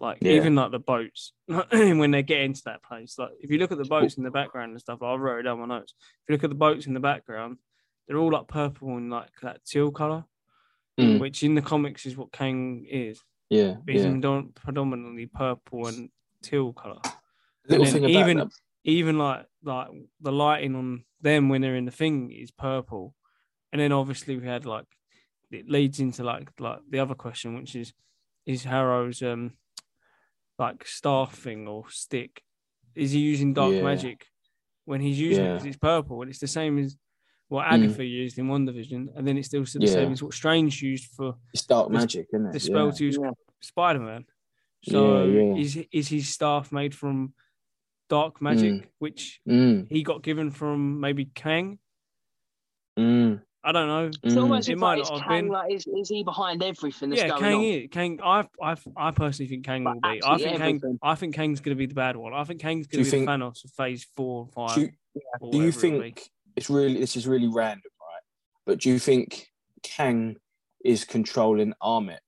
like 0.00 0.18
Yeah. 0.20 0.32
even 0.32 0.56
like 0.56 0.72
the 0.72 0.78
boats 0.80 1.32
when 1.46 2.10
they 2.10 2.22
get 2.24 2.40
into 2.40 2.62
that 2.66 2.82
place. 2.82 3.16
Like 3.16 3.30
if 3.40 3.50
you 3.50 3.58
look 3.58 3.70
at 3.72 3.78
the 3.78 3.84
boats 3.84 4.16
in 4.18 4.24
the 4.24 4.30
background 4.32 4.72
and 4.72 4.80
stuff, 4.80 5.02
I 5.02 5.14
wrote 5.14 5.38
it 5.38 5.42
down 5.44 5.60
my 5.60 5.66
notes. 5.66 5.94
If 6.24 6.28
you 6.28 6.34
look 6.34 6.42
at 6.44 6.50
the 6.50 6.56
boats 6.56 6.86
in 6.86 6.94
the 6.94 7.00
background, 7.00 7.58
they're 8.06 8.18
all 8.18 8.32
like 8.32 8.48
purple 8.48 8.96
and 8.96 9.10
like 9.10 9.30
that 9.42 9.64
teal 9.64 9.90
color, 9.90 10.24
Mm, 11.00 11.18
which 11.18 11.42
in 11.42 11.54
the 11.56 11.62
comics 11.62 12.06
is 12.06 12.16
what 12.16 12.30
Kang 12.32 12.86
is. 12.88 13.20
yeah, 13.50 13.76
He's 13.86 14.02
yeah. 14.04 14.10
predom- 14.10 14.54
predominantly 14.54 15.26
purple 15.26 15.86
and 15.88 16.10
teal 16.42 16.72
color. 16.72 17.00
Little 17.68 17.86
thing 17.86 18.04
about 18.04 18.10
even- 18.10 18.36
that. 18.38 18.50
even 18.84 19.18
like 19.18 19.46
like 19.62 19.88
the 20.20 20.30
lighting 20.32 20.76
on 20.76 21.04
them 21.20 21.48
when 21.48 21.62
they're 21.62 21.74
in 21.76 21.86
the 21.86 21.90
thing 21.90 22.30
is 22.30 22.50
purple, 22.52 23.14
and 23.72 23.80
then 23.80 23.90
obviously 23.92 24.36
we 24.36 24.46
had 24.46 24.66
like 24.66 24.86
it 25.50 25.68
leads 25.68 25.98
into 26.00 26.22
like 26.22 26.50
like 26.60 26.80
the 26.90 26.98
other 27.00 27.14
question, 27.14 27.54
which 27.58 27.74
is 27.74 27.92
is 28.46 28.64
Harrow's 28.64 29.22
um 29.22 29.52
like 30.58 30.86
staff 30.86 31.34
thing 31.34 31.66
or 31.66 31.88
stick? 31.90 32.42
Is 32.94 33.10
he 33.12 33.18
using 33.20 33.54
dark 33.54 33.72
Yeah. 33.74 33.82
magic 33.82 34.26
when 34.84 35.00
he's 35.00 35.18
using 35.18 35.44
it 35.44 35.52
because 35.54 35.66
it's 35.66 35.76
purple 35.78 36.20
and 36.22 36.30
it's 36.30 36.38
the 36.40 36.46
same 36.46 36.78
as 36.78 36.96
what 37.48 37.66
Mm. 37.66 37.72
Agatha 37.72 38.04
used 38.04 38.38
in 38.38 38.46
WandaVision, 38.46 39.08
and 39.16 39.26
then 39.28 39.36
it's 39.38 39.48
still 39.48 39.64
the 39.64 39.78
Yeah. 39.80 39.88
same 39.92 40.12
as 40.12 40.22
what 40.22 40.32
Strange 40.34 40.82
used 40.82 41.06
for 41.14 41.36
It's 41.52 41.64
dark 41.66 41.88
the- 41.88 41.94
magic, 41.94 42.28
isn't 42.32 42.46
it? 42.46 42.52
the 42.52 42.60
spell 42.60 42.86
yeah. 42.86 42.92
to 42.92 43.04
use 43.04 43.18
Yeah. 43.20 43.30
Spider 43.60 44.00
Man. 44.00 44.24
So 44.82 45.24
Yeah, 45.24 45.42
yeah. 45.54 45.56
is 45.56 45.76
is 45.92 46.08
his 46.08 46.28
staff 46.28 46.70
made 46.72 46.94
from 46.94 47.34
dark 48.10 48.40
magic, 48.42 48.90
which 48.98 49.40
Mm, 49.48 49.90
he 49.90 50.02
got 50.02 50.22
given 50.22 50.50
from 50.50 51.00
maybe 51.00 51.24
Kang? 51.26 51.78
mm, 52.98 53.40
I 53.62 53.72
don't 53.72 53.88
know. 53.88 54.06
It's 54.22 54.34
mm. 54.34 54.42
almost 54.42 54.68
It 54.68 54.76
might 54.76 54.98
like, 54.98 55.04
not 55.08 55.14
is 55.14 55.20
have 55.20 55.28
Kang, 55.28 55.44
been. 55.44 55.48
like 55.52 55.72
is, 55.72 55.86
is 55.86 56.08
he 56.10 56.22
behind 56.22 56.62
everything 56.62 57.08
that's 57.10 57.22
yeah, 57.22 57.28
going 57.28 57.40
Kang 57.40 57.54
on? 57.54 57.64
is 57.64 57.88
Kang. 57.90 58.20
I 58.22 58.48
I 58.62 58.76
I 58.96 59.10
personally 59.10 59.48
think 59.48 59.64
Kang 59.64 59.84
Like, 59.84 59.94
will 59.94 60.00
be. 60.02 60.22
I 60.22 60.32
absolutely 60.32 60.58
think 60.58 60.82
Kang. 60.82 60.98
I 61.02 61.14
think 61.14 61.34
Kang's 61.34 61.60
going 61.60 61.74
to 61.76 61.78
be 61.78 61.86
the 61.86 61.94
bad 61.94 62.16
one. 62.16 62.34
I 62.34 62.44
think 62.44 62.60
Kang's 62.60 62.86
going 62.86 63.04
to 63.04 63.10
be 63.10 63.16
the 63.18 63.24
think- 63.24 63.28
Thanos 63.28 63.64
of 63.64 63.70
Phase 63.70 64.04
Four 64.16 64.48
or 64.54 64.68
Five. 64.68 64.74
Do 64.76 64.80
you, 64.82 64.90
or 65.40 65.50
do 65.50 65.58
you 65.58 65.64
whatever 65.64 65.86
it'll 65.86 66.00
be. 66.02 66.10
think 66.10 66.30
it's 66.56 66.70
really 66.70 66.98
this 67.00 67.16
is 67.16 67.26
really 67.26 67.48
random, 67.48 67.90
right? 68.00 68.22
But 68.66 68.80
do 68.80 68.90
you 68.90 68.98
think 68.98 69.48
Kang 69.82 70.36
is 70.84 71.04
controlling 71.04 71.72
Ammit 71.82 72.18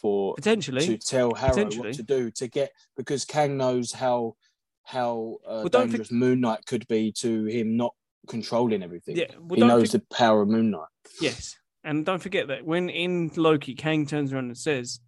for 0.00 0.34
potentially? 0.34 0.86
to 0.86 0.98
tell 0.98 1.34
Harrow 1.34 1.64
what 1.76 1.94
to 1.94 2.02
do 2.02 2.30
to 2.32 2.48
get 2.48 2.72
because 2.96 3.24
Kang 3.24 3.56
knows 3.56 3.92
how 3.92 4.34
how 4.82 5.38
uh, 5.46 5.64
Well, 5.64 5.68
dangerous 5.68 6.10
Moon 6.12 6.40
Knight 6.40 6.66
could 6.66 6.86
be 6.88 7.12
to 7.20 7.46
him 7.46 7.76
not 7.76 7.94
controlling 8.28 8.82
everything. 8.82 9.16
Yeah, 9.16 9.26
well, 9.38 9.60
he 9.60 9.66
knows 9.66 9.92
for- 9.92 9.98
the 9.98 10.04
power 10.12 10.42
of 10.42 10.48
Moon 10.48 10.70
Knight. 10.70 10.88
yes, 11.20 11.56
and 11.82 12.04
don't 12.04 12.20
forget 12.22 12.48
that 12.48 12.64
when 12.64 12.88
in 12.88 13.30
Loki, 13.36 13.74
Kang 13.74 14.06
turns 14.06 14.32
around 14.32 14.46
and 14.46 14.58
says, 14.58 15.00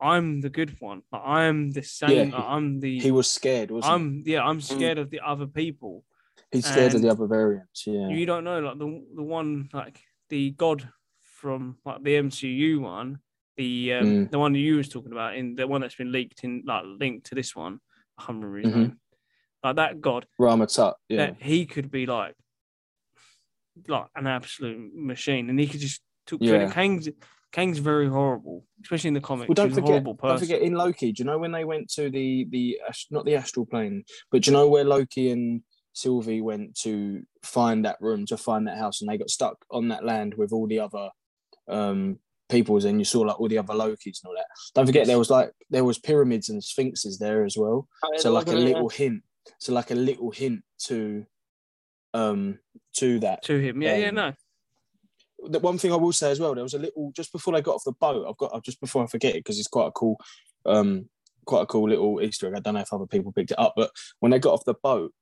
"I'm 0.00 0.40
the 0.42 0.50
good 0.50 0.76
one. 0.80 1.02
I'm 1.12 1.70
the 1.70 1.82
same. 1.82 2.30
Yeah, 2.30 2.36
I'm 2.36 2.80
the. 2.80 2.98
He 2.98 3.10
was 3.10 3.30
scared, 3.30 3.70
wasn't 3.70 3.94
I'm 3.94 4.22
yeah. 4.26 4.42
I'm 4.44 4.60
scared 4.60 4.98
of 4.98 5.10
the 5.10 5.20
other 5.20 5.46
people. 5.46 6.04
He? 6.52 6.58
He's 6.58 6.66
scared 6.66 6.94
of 6.94 7.02
the 7.02 7.08
other 7.10 7.26
variants. 7.26 7.86
Yeah. 7.86 8.08
You 8.08 8.26
don't 8.26 8.44
know, 8.44 8.60
like 8.60 8.78
the 8.78 9.04
the 9.16 9.22
one 9.22 9.68
like 9.72 10.00
the 10.28 10.50
god 10.52 10.88
from 11.40 11.78
like 11.84 12.02
the 12.02 12.14
MCU 12.14 12.80
one, 12.80 13.18
the 13.56 13.94
um, 13.94 14.06
Mm. 14.06 14.30
the 14.30 14.38
one 14.38 14.52
that 14.52 14.58
you 14.60 14.76
was 14.76 14.88
talking 14.88 15.12
about 15.12 15.36
in 15.36 15.54
the 15.56 15.66
one 15.66 15.80
that's 15.80 15.94
been 15.96 16.12
leaked 16.12 16.44
in 16.44 16.62
like 16.66 16.84
linked 16.86 17.26
to 17.26 17.34
this 17.34 17.54
one. 17.56 17.80
I 18.18 18.24
can't 18.24 18.42
remember 18.44 18.58
his 18.58 18.72
Mhm. 18.74 18.76
name. 18.88 19.00
Like 19.64 19.76
that 19.76 20.00
god, 20.00 20.26
Rama 20.38 20.66
Tut. 20.66 20.96
Yeah. 21.08 21.16
that 21.26 21.36
he 21.42 21.66
could 21.66 21.90
be 21.90 22.06
like 22.06 22.34
like 23.88 24.06
an 24.16 24.26
absolute 24.26 24.92
machine, 24.94 25.48
and 25.50 25.58
he 25.58 25.66
could 25.66 25.80
just 25.80 26.02
talk 26.26 26.40
to 26.40 26.46
Yeah. 26.46 26.70
Kang's 26.70 27.08
Kang's 27.52 27.78
very 27.78 28.08
horrible, 28.08 28.64
especially 28.82 29.08
in 29.08 29.14
the 29.14 29.20
comics. 29.20 29.46
Well, 29.48 29.54
don't 29.54 29.68
He's 29.68 29.76
a 29.76 29.80
forget, 29.82 29.90
horrible 30.02 30.14
don't 30.14 30.38
forget 30.38 30.62
in 30.62 30.72
Loki. 30.74 31.12
Do 31.12 31.20
you 31.22 31.26
know 31.26 31.38
when 31.38 31.52
they 31.52 31.64
went 31.64 31.90
to 31.90 32.08
the 32.10 32.46
the 32.50 32.80
not 33.10 33.24
the 33.24 33.34
astral 33.36 33.66
plane, 33.66 34.04
but 34.30 34.42
do 34.42 34.50
you 34.50 34.56
know 34.56 34.68
where 34.68 34.84
Loki 34.84 35.30
and 35.30 35.62
Sylvie 35.92 36.40
went 36.40 36.74
to 36.80 37.22
find 37.42 37.84
that 37.84 38.00
room 38.00 38.26
to 38.26 38.36
find 38.36 38.66
that 38.66 38.78
house, 38.78 39.00
and 39.00 39.10
they 39.10 39.18
got 39.18 39.30
stuck 39.30 39.64
on 39.70 39.88
that 39.88 40.04
land 40.04 40.34
with 40.34 40.52
all 40.52 40.66
the 40.66 40.80
other 40.80 41.10
um 41.68 42.18
peoples, 42.48 42.84
and 42.84 42.98
you 43.00 43.04
saw 43.04 43.20
like 43.20 43.40
all 43.40 43.48
the 43.48 43.58
other 43.58 43.74
Lokis 43.74 44.22
and 44.22 44.26
all 44.26 44.34
that. 44.34 44.46
Don't 44.74 44.86
forget 44.86 45.06
there 45.06 45.18
was 45.18 45.30
like 45.30 45.52
there 45.70 45.84
was 45.84 45.98
pyramids 45.98 46.48
and 46.48 46.62
sphinxes 46.62 47.18
there 47.18 47.44
as 47.44 47.56
well. 47.56 47.88
Oh, 48.04 48.16
So 48.18 48.32
like 48.32 48.48
a 48.48 48.52
little 48.52 48.88
hint, 48.88 49.22
so 49.58 49.72
like 49.72 49.90
a 49.90 49.94
little 49.94 50.30
hint 50.30 50.62
to 50.84 51.26
um 52.14 52.58
to 52.94 53.18
that. 53.20 53.42
to 53.44 53.58
him. 53.58 53.82
Yeah, 53.82 53.96
yeah, 53.96 54.08
um, 54.08 54.14
no. 54.14 54.32
the 55.48 55.58
one 55.58 55.78
thing 55.78 55.92
I 55.92 55.96
will 55.96 56.12
say 56.12 56.30
as 56.30 56.40
well, 56.40 56.54
there 56.54 56.62
was 56.62 56.74
a 56.74 56.78
little 56.78 57.10
just 57.14 57.32
before 57.32 57.54
they 57.54 57.62
got 57.62 57.76
off 57.76 57.84
the 57.84 57.92
boat. 57.92 58.26
I've 58.28 58.36
got 58.36 58.64
just 58.64 58.80
before 58.80 59.02
I 59.02 59.06
forget 59.06 59.34
it 59.34 59.44
because 59.44 59.58
it's 59.58 59.68
quite 59.68 59.88
a 59.88 59.92
cool, 59.92 60.18
um, 60.66 61.08
quite 61.46 61.62
a 61.62 61.66
cool 61.66 61.88
little 61.88 62.20
Easter 62.22 62.46
egg. 62.48 62.54
I 62.56 62.60
don't 62.60 62.74
know 62.74 62.80
if 62.80 62.92
other 62.92 63.06
people 63.06 63.32
picked 63.32 63.50
it 63.50 63.58
up, 63.58 63.74
but 63.76 63.90
when 64.20 64.30
they 64.30 64.38
got 64.38 64.54
off 64.54 64.64
the 64.64 64.74
boat 64.74 65.12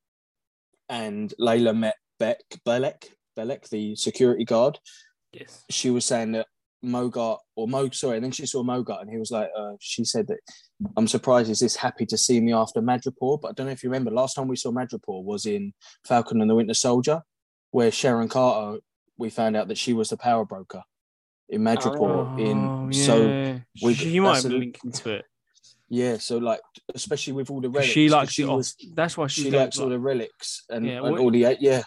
and 0.91 1.33
Layla 1.41 1.75
met 1.77 1.95
Beck 2.19 2.41
Belek 2.67 3.05
Belek, 3.39 3.69
the 3.71 3.95
security 3.97 4.45
guard, 4.45 4.79
Yes. 5.33 5.65
she 5.71 5.89
was 5.91 6.05
saying 6.05 6.33
that 6.33 6.47
Mogart 6.85 7.39
or 7.57 7.69
Mo, 7.69 7.89
sorry, 7.91 8.17
and 8.17 8.25
then 8.25 8.33
she 8.33 8.45
saw 8.47 8.63
Mogart 8.63 9.01
and 9.03 9.11
he 9.11 9.17
was 9.19 9.31
like, 9.31 9.49
uh, 9.57 9.73
she 9.81 10.05
said 10.05 10.27
that 10.27 10.39
I'm 10.97 11.07
surprised 11.07 11.49
he's 11.49 11.61
this 11.61 11.77
happy 11.77 12.05
to 12.07 12.19
see 12.19 12.41
me 12.41 12.53
after 12.53 12.83
Madripoor, 12.83 13.41
but 13.41 13.49
I 13.49 13.53
don't 13.53 13.67
know 13.67 13.73
if 13.73 13.83
you 13.85 13.91
remember 13.91 14.11
last 14.11 14.35
time 14.35 14.49
we 14.49 14.57
saw 14.57 14.71
Madripoor 14.73 15.23
was 15.23 15.47
in 15.47 15.73
Falcon 16.07 16.41
and 16.41 16.51
the 16.51 16.55
Winter 16.55 16.75
Soldier, 16.75 17.23
where 17.71 17.91
Sharon 17.93 18.29
Carter 18.29 18.81
we 19.19 19.29
found 19.31 19.57
out 19.57 19.69
that 19.69 19.79
she 19.79 19.93
was 19.93 20.09
the 20.09 20.17
power 20.17 20.45
broker 20.47 20.83
in 21.51 21.61
Madripoor. 21.63 22.35
Oh, 22.35 22.39
in 22.39 22.93
so 22.93 23.27
yeah. 23.27 23.59
we- 23.83 23.95
she 23.95 24.19
might 24.19 24.33
that's 24.33 24.43
have 24.45 24.53
a- 24.53 24.55
been 24.55 24.61
linked 24.61 24.85
into 24.85 25.11
it. 25.11 25.25
Yeah, 25.91 26.17
so 26.19 26.39
like 26.39 26.61
especially 26.95 27.33
with 27.35 27.51
all 27.51 27.61
the 27.61 27.69
relics, 27.69 27.93
she 27.93 28.09
likes 28.09 28.33
she 28.33 28.45
the 28.45 28.49
off. 28.49 28.57
was 28.59 28.77
That's 28.95 29.17
why 29.17 29.27
she 29.27 29.43
she 29.43 29.51
likes 29.51 29.79
all 29.79 29.89
the 29.89 29.99
relics 29.99 30.65
and, 30.71 30.87
Yeah, 30.87 31.05
and 31.05 31.19
all 31.19 31.31
the 31.31 31.57
yeah 31.61 31.83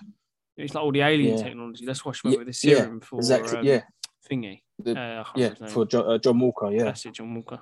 It's 0.57 0.75
like 0.75 0.83
all 0.83 0.91
the 0.91 1.01
alien 1.01 1.37
Yeah. 1.37 1.43
technology. 1.43 1.85
That's 1.85 2.03
why 2.05 2.11
she 2.11 2.27
went 2.27 2.33
Yeah, 2.35 2.37
with 2.39 2.47
the 2.47 2.53
serum 2.53 2.99
for 3.01 3.17
exactly 3.19 3.57
um, 3.59 3.65
yeah 3.65 3.81
thingy. 4.29 4.61
The- 4.79 4.99
uh, 4.99 5.23
yeah 5.35 5.53
for. 5.69 5.85
John, 5.85 6.09
uh, 6.11 6.17
John 6.17 6.39
Walker 6.39 6.69
yeah 6.71 6.83
That's 6.83 7.05
it, 7.05 7.13
John 7.13 7.33
Walker. 7.33 7.61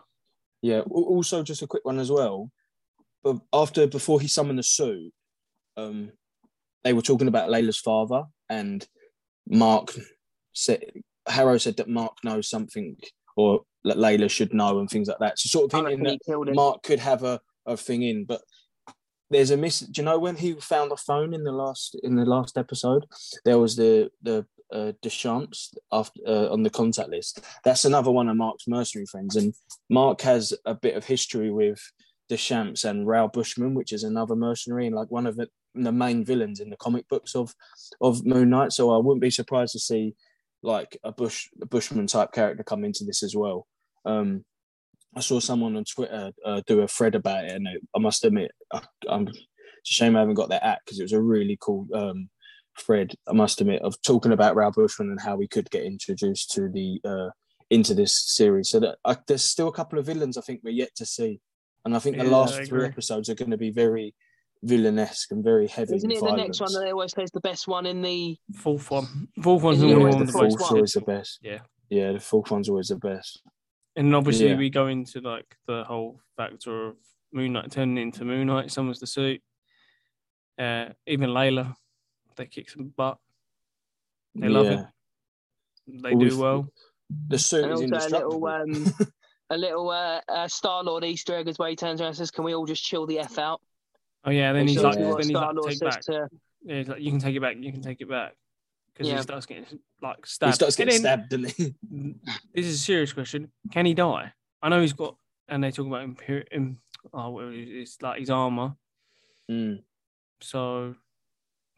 Yeah. 0.63 0.81
Also, 0.81 1.41
just 1.43 1.61
a 1.63 1.67
quick 1.67 1.85
one 1.85 1.99
as 1.99 2.11
well. 2.11 2.51
But 3.23 3.37
after 3.53 3.87
before 3.87 4.19
he 4.21 4.27
summoned 4.27 4.59
the 4.59 4.63
suit, 4.63 5.11
um, 5.77 6.11
they 6.83 6.93
were 6.93 7.01
talking 7.03 7.27
about 7.27 7.49
Layla's 7.49 7.79
father, 7.79 8.23
and 8.49 8.87
Mark 9.47 9.93
said 10.53 10.83
Harrow 11.27 11.57
said 11.57 11.77
that 11.77 11.87
Mark 11.87 12.13
knows 12.23 12.49
something, 12.49 12.95
or 13.35 13.61
that 13.83 13.97
Layla 13.97 14.29
should 14.29 14.53
know, 14.53 14.79
and 14.79 14.89
things 14.89 15.07
like 15.07 15.19
that. 15.19 15.39
So 15.39 15.47
sort 15.47 15.73
of 15.73 15.79
hinting 15.79 16.03
that 16.03 16.11
he 16.11 16.19
killed 16.25 16.49
him. 16.49 16.55
Mark 16.55 16.83
could 16.83 16.99
have 16.99 17.23
a, 17.23 17.39
a 17.65 17.77
thing 17.77 18.03
in, 18.03 18.25
but 18.25 18.41
there's 19.29 19.51
a 19.51 19.57
miss. 19.57 19.79
Do 19.79 20.01
you 20.01 20.05
know 20.05 20.19
when 20.19 20.35
he 20.35 20.53
found 20.53 20.91
the 20.91 20.97
phone 20.97 21.33
in 21.33 21.43
the 21.43 21.51
last 21.51 21.95
in 22.03 22.15
the 22.15 22.25
last 22.25 22.57
episode? 22.57 23.05
There 23.45 23.59
was 23.59 23.75
the 23.75 24.11
the 24.21 24.45
uh, 24.71 24.91
Deschamps 25.01 25.73
after 25.91 26.19
uh, 26.27 26.49
on 26.49 26.63
the 26.63 26.69
contact 26.69 27.09
list. 27.09 27.41
That's 27.63 27.85
another 27.85 28.11
one 28.11 28.29
of 28.29 28.37
Mark's 28.37 28.67
mercenary 28.67 29.05
friends, 29.05 29.35
and 29.35 29.53
Mark 29.89 30.21
has 30.21 30.53
a 30.65 30.75
bit 30.75 30.95
of 30.95 31.05
history 31.05 31.51
with 31.51 31.79
Deschamps 32.29 32.85
and 32.85 33.07
Raoul 33.07 33.27
Bushman, 33.27 33.73
which 33.73 33.91
is 33.91 34.03
another 34.03 34.35
mercenary 34.35 34.87
and 34.87 34.95
like 34.95 35.11
one 35.11 35.27
of 35.27 35.35
the, 35.35 35.49
the 35.75 35.91
main 35.91 36.23
villains 36.23 36.59
in 36.59 36.69
the 36.69 36.77
comic 36.77 37.07
books 37.09 37.35
of 37.35 37.53
of 37.99 38.25
Moon 38.25 38.49
Knight. 38.49 38.71
So 38.71 38.91
I 38.91 38.97
wouldn't 38.97 39.21
be 39.21 39.31
surprised 39.31 39.73
to 39.73 39.79
see 39.79 40.15
like 40.63 40.97
a 41.03 41.11
Bush 41.11 41.47
a 41.61 41.65
Bushman 41.65 42.07
type 42.07 42.31
character 42.31 42.63
come 42.63 42.85
into 42.85 43.03
this 43.03 43.23
as 43.23 43.35
well. 43.35 43.67
Um, 44.05 44.43
I 45.15 45.19
saw 45.19 45.39
someone 45.39 45.75
on 45.75 45.83
Twitter 45.83 46.31
uh, 46.45 46.61
do 46.67 46.81
a 46.81 46.87
thread 46.87 47.15
about 47.15 47.45
it, 47.45 47.51
and 47.51 47.67
it, 47.67 47.81
I 47.95 47.99
must 47.99 48.23
admit, 48.23 48.51
I, 48.73 48.81
I'm 49.09 49.27
it's 49.27 49.91
a 49.91 49.93
shame 49.93 50.15
I 50.15 50.19
haven't 50.19 50.35
got 50.35 50.49
that 50.49 50.65
app 50.65 50.79
because 50.85 50.99
it 50.99 51.03
was 51.03 51.11
a 51.13 51.21
really 51.21 51.57
cool 51.59 51.87
um, 51.93 52.29
thread. 52.79 53.13
I 53.27 53.33
must 53.33 53.59
admit 53.61 53.81
of 53.81 54.01
talking 54.03 54.31
about 54.31 54.55
Raoul 54.55 54.71
Bushman 54.71 55.09
and 55.09 55.19
how 55.19 55.35
we 55.35 55.47
could 55.47 55.69
get 55.71 55.83
introduced 55.83 56.51
to 56.51 56.69
the 56.69 57.01
uh, 57.03 57.29
into 57.69 57.93
this 57.93 58.17
series. 58.17 58.69
So 58.69 58.79
that 58.79 58.97
I, 59.03 59.17
there's 59.27 59.43
still 59.43 59.67
a 59.67 59.73
couple 59.73 59.99
of 59.99 60.05
villains 60.05 60.37
I 60.37 60.41
think 60.41 60.61
we're 60.63 60.69
yet 60.71 60.95
to 60.95 61.05
see, 61.05 61.41
and 61.83 61.95
I 61.95 61.99
think 61.99 62.17
the 62.17 62.23
Yeah, 62.23 62.29
last 62.29 62.63
three 62.63 62.85
episodes 62.85 63.29
are 63.29 63.35
going 63.35 63.51
to 63.51 63.57
be 63.57 63.71
very 63.71 64.13
villainesque 64.63 65.31
and 65.31 65.43
very 65.43 65.67
heavy. 65.67 65.95
Isn't 65.95 66.11
in 66.11 66.17
it 66.17 66.21
the 66.21 66.35
next 66.35 66.61
one 66.61 66.71
that 66.73 66.81
they 66.81 66.91
always 66.91 67.11
say 67.13 67.23
is 67.23 67.31
the 67.31 67.41
best 67.41 67.67
one 67.67 67.85
in 67.85 68.01
the? 68.01 68.37
Fourth 68.55 68.91
one. 68.91 69.27
Fourth 69.41 69.63
one's 69.63 69.83
Yeah, 69.83 69.95
always 69.95 70.15
one 70.15 70.25
the 70.25 70.31
the 70.31 70.39
that 70.39 70.59
one. 70.59 70.73
always 70.73 70.93
the 70.93 71.01
best. 71.01 71.39
Yeah. 71.41 71.59
Yeah, 71.89 72.11
the 72.13 72.19
fourth 72.19 72.51
one's 72.51 72.69
always 72.69 72.89
the 72.89 72.95
best. 72.97 73.41
And 73.95 74.15
obviously, 74.15 74.49
Yeah. 74.49 74.57
we 74.57 74.69
go 74.69 74.87
into 74.87 75.19
like 75.21 75.57
the 75.67 75.83
whole 75.83 76.19
factor 76.37 76.87
of 76.87 76.95
Moon 77.33 77.53
Knight 77.53 77.71
turning 77.71 77.97
into 77.97 78.23
Moon 78.25 78.47
Knight. 78.47 78.71
Someone's 78.71 78.99
the 78.99 79.07
suit. 79.07 79.41
Uh, 80.57 80.89
even 81.07 81.31
Layla, 81.31 81.75
they 82.35 82.45
kick 82.45 82.69
some 82.69 82.89
butt. 82.95 83.17
They 84.35 84.47
love 84.47 84.67
it. 84.67 84.85
They 85.87 86.13
Well, 86.15 86.29
do 86.29 86.39
well. 86.39 86.67
The 87.27 87.37
suit 87.39 87.65
And 87.65 87.73
is 87.73 87.91
also 87.91 88.07
a 88.07 88.27
little, 88.29 88.47
um, 88.47 88.85
a 89.49 89.57
little 89.57 89.89
uh, 89.89 90.21
uh, 90.29 90.47
Star 90.47 90.83
Lord 90.83 91.03
Easter 91.03 91.35
egg 91.35 91.47
as 91.49 91.59
well. 91.59 91.69
He 91.69 91.75
turns 91.75 91.99
around 91.99 92.09
and 92.09 92.17
says, 92.17 92.31
"Can 92.31 92.45
we 92.45 92.55
all 92.55 92.65
just 92.65 92.83
chill 92.83 93.05
the 93.05 93.19
f 93.19 93.37
out?" 93.37 93.61
Oh 94.23 94.29
yeah, 94.31 94.53
then 94.53 94.61
Which 94.63 94.69
he's 94.71 94.77
is 94.77 94.83
like, 94.83 94.95
then 94.95 95.05
he's 95.17 95.31
like, 95.31 95.43
Star-Lord 95.43 95.69
take 95.69 95.77
says 95.79 95.89
back. 95.95 96.01
to- 96.03 96.29
Yeah, 96.63 96.77
he's 96.77 96.87
like, 96.87 97.01
you 97.01 97.09
can 97.11 97.19
take 97.19 97.35
it 97.35 97.41
back. 97.41 97.57
You 97.59 97.71
can 97.71 97.81
take 97.81 97.99
it 98.01 98.07
back. 98.09 98.35
Because 98.93 99.07
Yeah. 99.09 99.17
he 99.17 99.21
starts 99.23 99.45
getting 99.45 99.65
like 100.01 100.25
stabbed. 100.25 100.51
he 100.51 100.53
stabbed. 100.53 100.55
starts 100.55 100.75
getting 100.75 100.91
then- 100.93 101.01
stabbed, 101.01 101.29
doesn't 101.29 101.51
he? 101.51 101.75
This 102.53 102.65
is 102.65 102.75
a 102.75 102.83
serious 102.83 103.13
question. 103.13 103.51
Can 103.71 103.85
he 103.85 103.93
die? 103.93 104.33
I 104.61 104.69
know 104.69 104.81
he's 104.81 104.93
got, 104.93 105.15
and 105.47 105.63
they 105.63 105.71
talk 105.71 105.87
about 105.87 106.01
him. 106.03 106.17
him 106.51 106.77
oh, 107.13 107.29
well, 107.31 107.49
it's 107.53 108.01
like 108.01 108.19
his 108.19 108.29
armor. 108.29 108.75
Mm. 109.49 109.81
So, 110.41 110.95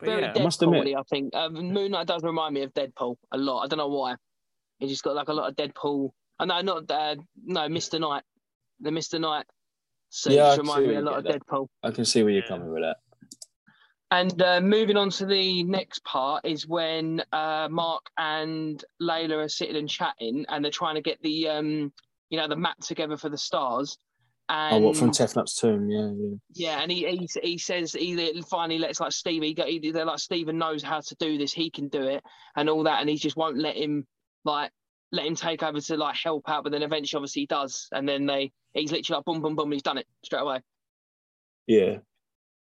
Very 0.02 0.21
yeah, 0.21 0.34
I 0.36 0.41
must 0.43 0.62
admit- 0.62 0.86
Deadpool. 0.86 0.99
I 0.99 1.04
think 1.10 1.36
um, 1.36 1.54
Moon 1.54 1.91
Knight 1.91 2.08
does 2.08 2.23
remind 2.23 2.54
me 2.56 2.63
of 2.63 2.73
Deadpool 2.73 3.15
a 3.32 3.38
lot. 3.38 3.62
I 3.63 3.67
don't 3.67 3.78
know 3.80 3.88
why. 3.88 4.15
He 4.80 4.88
just 4.88 5.04
got 5.04 5.15
like 5.15 5.28
a 5.30 5.34
lot 5.34 5.49
of 5.49 5.56
Deadpool. 5.56 6.10
I 6.39 6.45
know, 6.45 6.62
not 6.62 6.91
uh, 6.91 7.15
no, 7.45 7.69
Mister 7.69 7.99
Knight. 7.99 8.23
The 8.82 8.91
Mister 8.91 9.19
Knight 9.19 9.45
suit 10.10 10.34
Yeah, 10.34 10.45
I 10.47 10.56
just 10.56 10.60
remind 10.60 10.88
me 10.88 10.95
a 10.95 11.02
lot 11.02 11.19
of 11.19 11.23
that. 11.26 11.45
Deadpool. 11.45 11.67
I 11.84 11.91
can 11.91 12.06
see 12.06 12.23
where 12.23 12.34
you're 12.34 12.41
Yeah. 12.43 12.47
coming 12.49 12.71
with 12.73 12.84
that. 12.84 12.97
And 14.13 14.39
uh, 14.43 14.62
moving 14.62 14.95
on 14.95 15.10
to 15.10 15.26
the 15.26 15.63
next 15.63 16.04
part 16.04 16.45
is 16.45 16.67
when 16.67 17.23
uh, 17.32 17.67
Mark 17.71 18.04
and 18.15 18.84
Layla 19.02 19.45
are 19.45 19.49
sitting 19.49 19.76
and 19.76 19.89
chatting, 19.89 20.45
and 20.49 20.63
they're 20.63 20.71
trying 20.71 20.95
to 20.95 21.02
get 21.02 21.19
the 21.23 21.49
um, 21.49 21.91
you 22.30 22.38
know, 22.38 22.47
the 22.47 22.56
map 22.56 22.80
together 22.80 23.17
for 23.17 23.30
the 23.30 23.38
stars. 23.39 23.97
And 24.49 24.76
Oh, 24.76 24.88
what 24.88 24.97
from 24.97 25.10
Tefnut's 25.10 25.56
tomb? 25.56 25.89
Yeah, 25.89 26.12
yeah. 26.15 26.36
yeah, 26.54 26.82
and 26.82 26.91
he, 26.91 27.08
he 27.08 27.28
he 27.41 27.58
says 27.58 27.93
he 27.93 28.43
finally 28.43 28.78
lets 28.78 28.99
like 28.99 29.13
Steve. 29.13 29.41
He, 29.41 29.56
go- 29.56 29.65
he 29.65 29.91
they're 29.91 30.06
like 30.06 30.19
Stephen 30.19 30.60
knows 30.60 30.84
how 30.84 30.99
to 30.99 31.15
do 31.15 31.39
this. 31.39 31.52
He 31.52 31.71
can 31.71 31.88
do 31.88 32.04
it 32.04 32.23
and 32.56 32.69
all 32.69 32.84
that, 32.84 33.02
and 33.02 33.10
he 33.10 33.15
just 33.15 33.36
won't 33.36 33.58
let 33.58 33.76
him 33.76 34.06
like 34.45 34.69
let 35.12 35.26
him 35.26 35.34
take 35.36 35.63
over 35.63 35.82
to 35.82 35.97
like 35.97 36.17
help 36.17 36.47
out. 36.47 36.63
But 36.63 36.71
then 36.71 36.84
eventually, 36.84 37.17
obviously, 37.17 37.43
he 37.43 37.45
does, 37.47 37.88
and 37.91 38.08
then 38.08 38.28
they 38.28 38.52
he's 38.73 38.91
literally 38.91 39.17
like 39.17 39.26
boom, 39.26 39.41
boom, 39.41 39.56
boom. 39.56 39.65
And 39.65 39.73
he's 39.73 39.82
done 39.82 39.97
it 39.97 40.08
straight 40.23 40.41
away. 40.41 40.60
Yeah. 41.65 41.97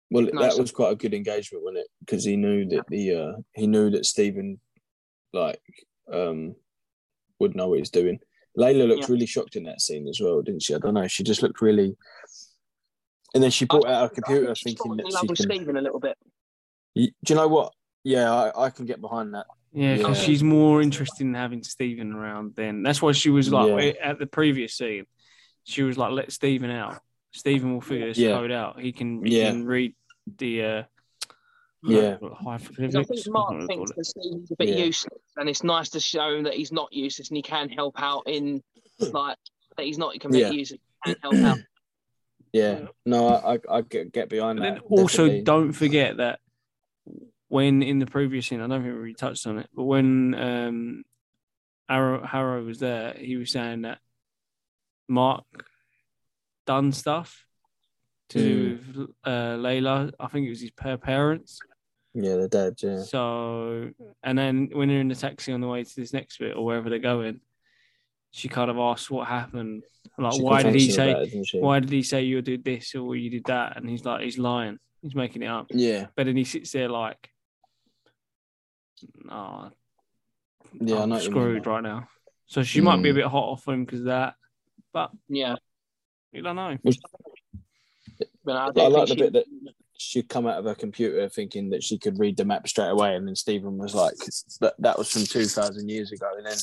Well, 0.09 0.25
Nice. 0.31 0.55
that 0.55 0.61
was 0.61 0.71
quite 0.71 0.93
a 0.93 0.95
good 0.95 1.13
engagement, 1.13 1.63
wasn't 1.63 1.79
it? 1.79 1.87
Because 1.99 2.23
he 2.23 2.35
knew 2.37 2.65
that 2.69 2.85
the 2.87 3.13
uh, 3.13 3.33
he 3.55 3.67
knew 3.67 3.89
that 3.91 4.05
Stephen, 4.05 4.59
like, 5.33 5.61
um, 6.11 6.55
would 7.39 7.55
know 7.55 7.67
what 7.69 7.79
he's 7.79 7.89
doing. 7.89 8.19
Layla 8.57 8.87
looked 8.87 9.01
Yeah. 9.01 9.13
really 9.13 9.25
shocked 9.25 9.55
in 9.55 9.63
that 9.63 9.81
scene 9.81 10.07
as 10.07 10.19
well, 10.21 10.41
didn't 10.41 10.63
she? 10.63 10.73
I 10.73 10.79
don't 10.79 10.93
know. 10.93 11.07
She 11.07 11.23
just 11.23 11.43
looked 11.43 11.61
really. 11.61 11.95
And 13.33 13.43
then 13.43 13.51
she 13.51 13.65
brought 13.65 13.85
out 13.87 14.01
her 14.03 14.09
computer, 14.15 14.43
I 14.45 14.47
think 14.47 14.57
she's 14.57 14.73
thinking 14.73 14.97
that 14.97 15.11
she 15.11 15.27
with 15.27 15.37
can. 15.37 15.45
Stephen 15.51 15.77
a 15.77 15.81
little 15.81 15.99
bit. 15.99 16.17
Do 16.95 17.03
you 17.27 17.35
know 17.35 17.47
what? 17.47 17.73
Yeah, 18.03 18.31
I, 18.33 18.65
I 18.65 18.69
can 18.69 18.85
get 18.85 19.01
behind 19.01 19.33
that. 19.33 19.45
yeah, 19.73 19.97
because 19.97 20.17
Yeah. 20.19 20.25
she's 20.25 20.41
more 20.43 20.81
interested 20.81 21.21
in 21.23 21.33
having 21.33 21.61
Stephen 21.61 22.13
around. 22.13 22.55
Then 22.55 22.81
that's 22.81 23.01
why 23.01 23.11
she 23.11 23.29
was 23.29 23.51
like 23.51 23.67
Yeah. 23.97 24.01
at 24.01 24.17
the 24.17 24.25
previous 24.25 24.73
scene. 24.75 25.05
She 25.65 25.83
was 25.83 25.97
like, 25.97 26.11
"Let 26.13 26.31
Stephen 26.31 26.71
out. 26.71 27.01
Stephen 27.37 27.73
will 27.73 27.81
figure 27.81 28.07
this 28.07 28.17
Yeah. 28.17 28.31
code 28.37 28.51
out. 28.51 28.79
He 28.79 28.91
can, 28.91 29.23
he 29.25 29.39
Yeah. 29.39 29.51
can 29.51 29.65
read 29.65 29.93
the 30.37 30.63
uh, 30.63 30.83
Yeah. 31.83 32.17
high 32.21 32.57
'Cause 32.57 32.95
I 32.95 33.03
think 33.03 33.27
Mark 33.29 33.67
thinks 33.67 33.91
that 33.95 34.05
Stephen's 34.05 34.51
a 34.51 34.55
bit 34.55 34.69
Yeah. 34.69 34.85
useless, 34.85 35.21
and 35.37 35.47
it's 35.47 35.63
nice 35.63 35.89
to 35.89 35.99
show 35.99 36.35
him 36.35 36.43
that 36.43 36.55
he's 36.55 36.71
not 36.71 36.91
useless 36.91 37.29
and 37.29 37.37
he 37.37 37.43
can 37.43 37.69
help 37.69 37.95
out 38.01 38.23
in 38.27 38.63
like 39.13 39.37
that 39.77 39.85
he's 39.85 39.97
not 39.99 40.19
completely 40.19 40.49
Yeah. 40.49 40.59
useless. 40.59 40.79
He 41.05 41.13
can 41.13 41.21
help 41.21 41.35
out. 41.45 41.59
Yeah. 42.51 42.87
No, 43.05 43.27
I, 43.27 43.55
I, 43.55 43.59
I 43.69 43.81
get, 43.81 44.11
get 44.11 44.29
behind 44.29 44.57
And 44.59 44.65
then 44.65 44.73
that. 44.75 44.83
also 44.83 45.25
definitely. 45.25 45.43
don't 45.43 45.71
forget 45.73 46.17
that 46.17 46.39
when 47.49 47.83
in 47.83 47.99
the 47.99 48.07
previous 48.07 48.47
scene, 48.47 48.59
I 48.59 48.67
don't 48.67 48.81
think 48.81 48.93
we 48.95 48.99
really 48.99 49.13
touched 49.13 49.45
on 49.45 49.59
it, 49.59 49.69
but 49.73 49.83
when 49.83 50.33
um 50.33 51.03
Harrow, 51.87 52.25
Harrow 52.25 52.63
was 52.65 52.79
there, 52.79 53.13
he 53.13 53.37
was 53.37 53.51
saying 53.51 53.83
that 53.83 53.99
Mark 55.07 55.45
done 56.67 56.91
stuff 56.91 57.45
to 58.29 58.39
do 58.39 58.79
with 58.97 59.09
uh, 59.23 59.55
Layla. 59.57 60.11
I 60.19 60.27
think 60.27 60.45
it 60.45 60.49
was 60.49 60.61
his 60.61 60.71
her 60.79 60.97
parents. 60.97 61.59
Yeah, 62.13 62.35
the 62.35 62.47
dad. 62.47 62.73
Yeah. 62.81 63.01
So, 63.03 63.89
and 64.23 64.37
then 64.37 64.69
when 64.73 64.89
they're 64.89 64.99
in 64.99 65.07
the 65.07 65.15
taxi 65.15 65.51
on 65.53 65.61
the 65.61 65.67
way 65.67 65.83
to 65.83 65.95
this 65.95 66.13
next 66.13 66.37
bit 66.39 66.55
or 66.55 66.65
wherever 66.65 66.89
they're 66.89 66.99
going, 66.99 67.39
she 68.31 68.49
kind 68.49 68.69
of 68.69 68.77
asks 68.77 69.09
what 69.09 69.27
happened. 69.27 69.83
Like, 70.17 70.33
She 70.33 70.41
why 70.41 70.63
did 70.63 70.75
he 70.75 70.89
say? 70.91 71.11
it. 71.11 71.47
Why 71.61 71.79
did 71.79 71.91
he 71.91 72.01
say 72.03 72.23
you 72.23 72.41
did 72.41 72.63
this 72.63 72.95
or 72.95 73.15
you 73.15 73.29
did 73.29 73.45
that? 73.45 73.77
And 73.77 73.87
he's 73.89 74.03
like, 74.03 74.21
he's 74.23 74.37
lying. 74.37 74.79
He's 75.01 75.15
making 75.15 75.43
it 75.43 75.47
up. 75.47 75.67
Yeah. 75.69 76.07
But 76.15 76.25
then 76.25 76.35
he 76.35 76.43
sits 76.43 76.71
there 76.71 76.89
like, 76.89 77.29
nah, 79.23 79.69
Yeah. 80.81 80.97
I 80.97 81.03
I'm 81.03 81.09
know 81.09 81.15
what 81.15 81.23
you 81.23 81.29
mean, 81.29 81.31
screwed 81.39 81.67
right 81.67 81.83
now. 81.83 82.07
So 82.47 82.63
she 82.63 82.81
might 82.81 83.01
be 83.03 83.09
a 83.09 83.13
Mm. 83.13 83.15
bit 83.15 83.25
hot 83.25 83.43
off 83.51 83.67
him 83.67 83.85
because 83.85 83.99
of 83.99 84.05
that. 84.07 84.35
But 84.93 85.11
Yeah, 85.29 85.55
you 86.31 86.41
don't 86.41 86.55
know. 86.55 86.77
but 88.43 88.55
I, 88.55 88.67
I 88.67 88.71
do 88.71 88.81
like 88.87 89.07
the 89.07 89.15
think 89.15 89.19
bit 89.19 89.33
that 89.33 89.45
she'd 89.97 90.29
come 90.29 90.47
out 90.47 90.59
of 90.59 90.65
her 90.65 90.75
computer 90.75 91.27
thinking 91.29 91.69
that 91.71 91.83
she 91.83 91.97
could 91.97 92.19
read 92.19 92.37
the 92.37 92.45
map 92.45 92.67
straight 92.67 92.89
away, 92.89 93.15
and 93.15 93.27
then 93.27 93.35
Stephen 93.35 93.77
was 93.77 93.95
like, 93.95 94.15
"That 94.61 94.75
that 94.79 94.97
was 94.97 95.11
from 95.11 95.23
two 95.23 95.45
thousand 95.45 95.89
years 95.89 96.11
ago," 96.11 96.29
and 96.37 96.45
then. 96.45 96.57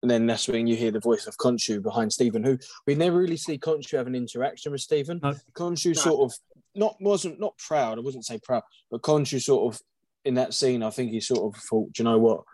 And 0.00 0.08
then 0.08 0.26
that's 0.26 0.46
when 0.46 0.68
you 0.68 0.76
hear 0.76 0.92
the 0.92 1.00
voice 1.00 1.26
of 1.26 1.36
Khonshu 1.38 1.82
behind 1.82 2.12
Stephen, 2.12 2.44
who 2.44 2.56
we 2.86 2.94
never 2.94 3.18
really 3.18 3.36
see 3.36 3.58
Khonshu 3.58 3.96
have 3.96 4.06
an 4.06 4.14
interaction 4.14 4.70
with 4.70 4.80
Stephen. 4.80 5.18
No. 5.20 5.34
Khonshu 5.54 5.88
No. 5.88 5.92
sort 5.94 6.20
of 6.20 6.38
not 6.76 6.94
wasn't 7.00 7.40
not 7.40 7.58
proud. 7.58 7.98
I 7.98 8.02
wouldn't 8.02 8.24
say 8.24 8.38
proud, 8.38 8.62
but 8.92 9.02
Khonshu 9.02 9.42
sort 9.42 9.74
of 9.74 9.82
in 10.24 10.34
that 10.34 10.54
scene, 10.54 10.84
I 10.84 10.90
think 10.90 11.10
he 11.10 11.18
sort 11.18 11.52
of 11.52 11.60
thought, 11.60 11.92
"Do 11.94 12.02
you 12.02 12.04
know 12.04 12.18
what, 12.20 12.44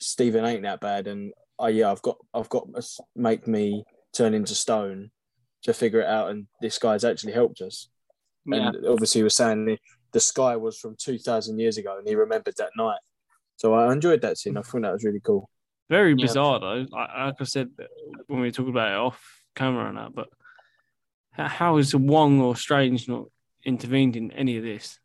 Stephen 0.00 0.46
ain't 0.46 0.62
that 0.62 0.80
bad, 0.80 1.06
and 1.06 1.34
oh 1.58 1.66
yeah, 1.66 1.92
I've 1.92 2.00
got 2.00 2.16
I've 2.32 2.48
got 2.48 2.68
to 2.74 2.82
make 3.14 3.46
me 3.46 3.84
turn 4.14 4.32
into 4.32 4.54
stone 4.54 5.10
to 5.64 5.74
figure 5.74 6.00
it 6.00 6.06
out, 6.06 6.30
and 6.30 6.46
this 6.60 6.78
guy's 6.78 7.04
actually 7.04 7.32
helped 7.32 7.60
us." 7.60 7.88
yeah, 8.46 8.68
and 8.68 8.86
obviously 8.86 9.20
he 9.20 9.24
was 9.24 9.34
saying 9.36 9.64
the, 9.64 9.78
the 10.12 10.20
sky 10.20 10.54
was 10.56 10.78
from 10.78 10.94
2000 10.98 11.58
years 11.58 11.78
ago 11.78 11.96
and 11.98 12.06
he 12.06 12.14
remembered 12.14 12.54
that 12.58 12.68
night 12.76 12.98
so 13.56 13.72
i 13.72 13.90
enjoyed 13.90 14.20
that 14.20 14.36
scene 14.36 14.54
i 14.58 14.60
thought 14.60 14.82
that 14.82 14.92
was 14.92 15.02
really 15.02 15.20
cool 15.20 15.48
Very 15.88 16.10
Yeah. 16.10 16.26
bizarre 16.26 16.60
though. 16.60 16.84
Like, 16.90 17.08
like 17.16 17.34
I 17.40 17.44
said 17.44 17.70
when 18.26 18.40
we 18.40 18.48
were 18.48 18.50
talking 18.50 18.70
about 18.70 18.92
it 18.92 18.96
off 18.98 19.42
camera 19.56 19.88
and 19.88 19.96
that, 19.96 20.14
but 20.14 20.28
h- 21.38 21.50
how 21.50 21.78
is 21.78 21.94
Wong 21.94 22.40
or 22.42 22.54
Strange 22.54 23.08
not 23.08 23.24
intervened 23.64 24.14
in 24.16 24.30
any 24.32 24.58
of 24.58 24.62
this? 24.62 24.98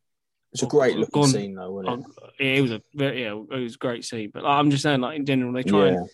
it's 0.52 0.64
a 0.64 0.68
great 0.68 0.98
looking 0.98 1.22
Gone- 1.22 1.30
scene 1.30 1.56
though 1.56 1.72
wasn't 1.72 2.06
Oh, 2.22 2.30
yeah, 2.40 2.54
it 2.56 2.62
was 2.62 2.72
a 2.72 2.82
very, 2.94 3.22
yeah, 3.24 3.34
it 3.52 3.60
was 3.64 3.76
a 3.76 3.78
great 3.78 4.04
scene. 4.04 4.32
But 4.34 4.44
like, 4.44 4.52
I'm 4.60 4.70
just 4.72 4.84
saying, 4.84 5.00
like 5.00 5.18
in 5.20 5.26
general, 5.26 5.54
they 5.54 5.64
try 5.64 5.88
it 5.90 5.94
and 5.94 6.10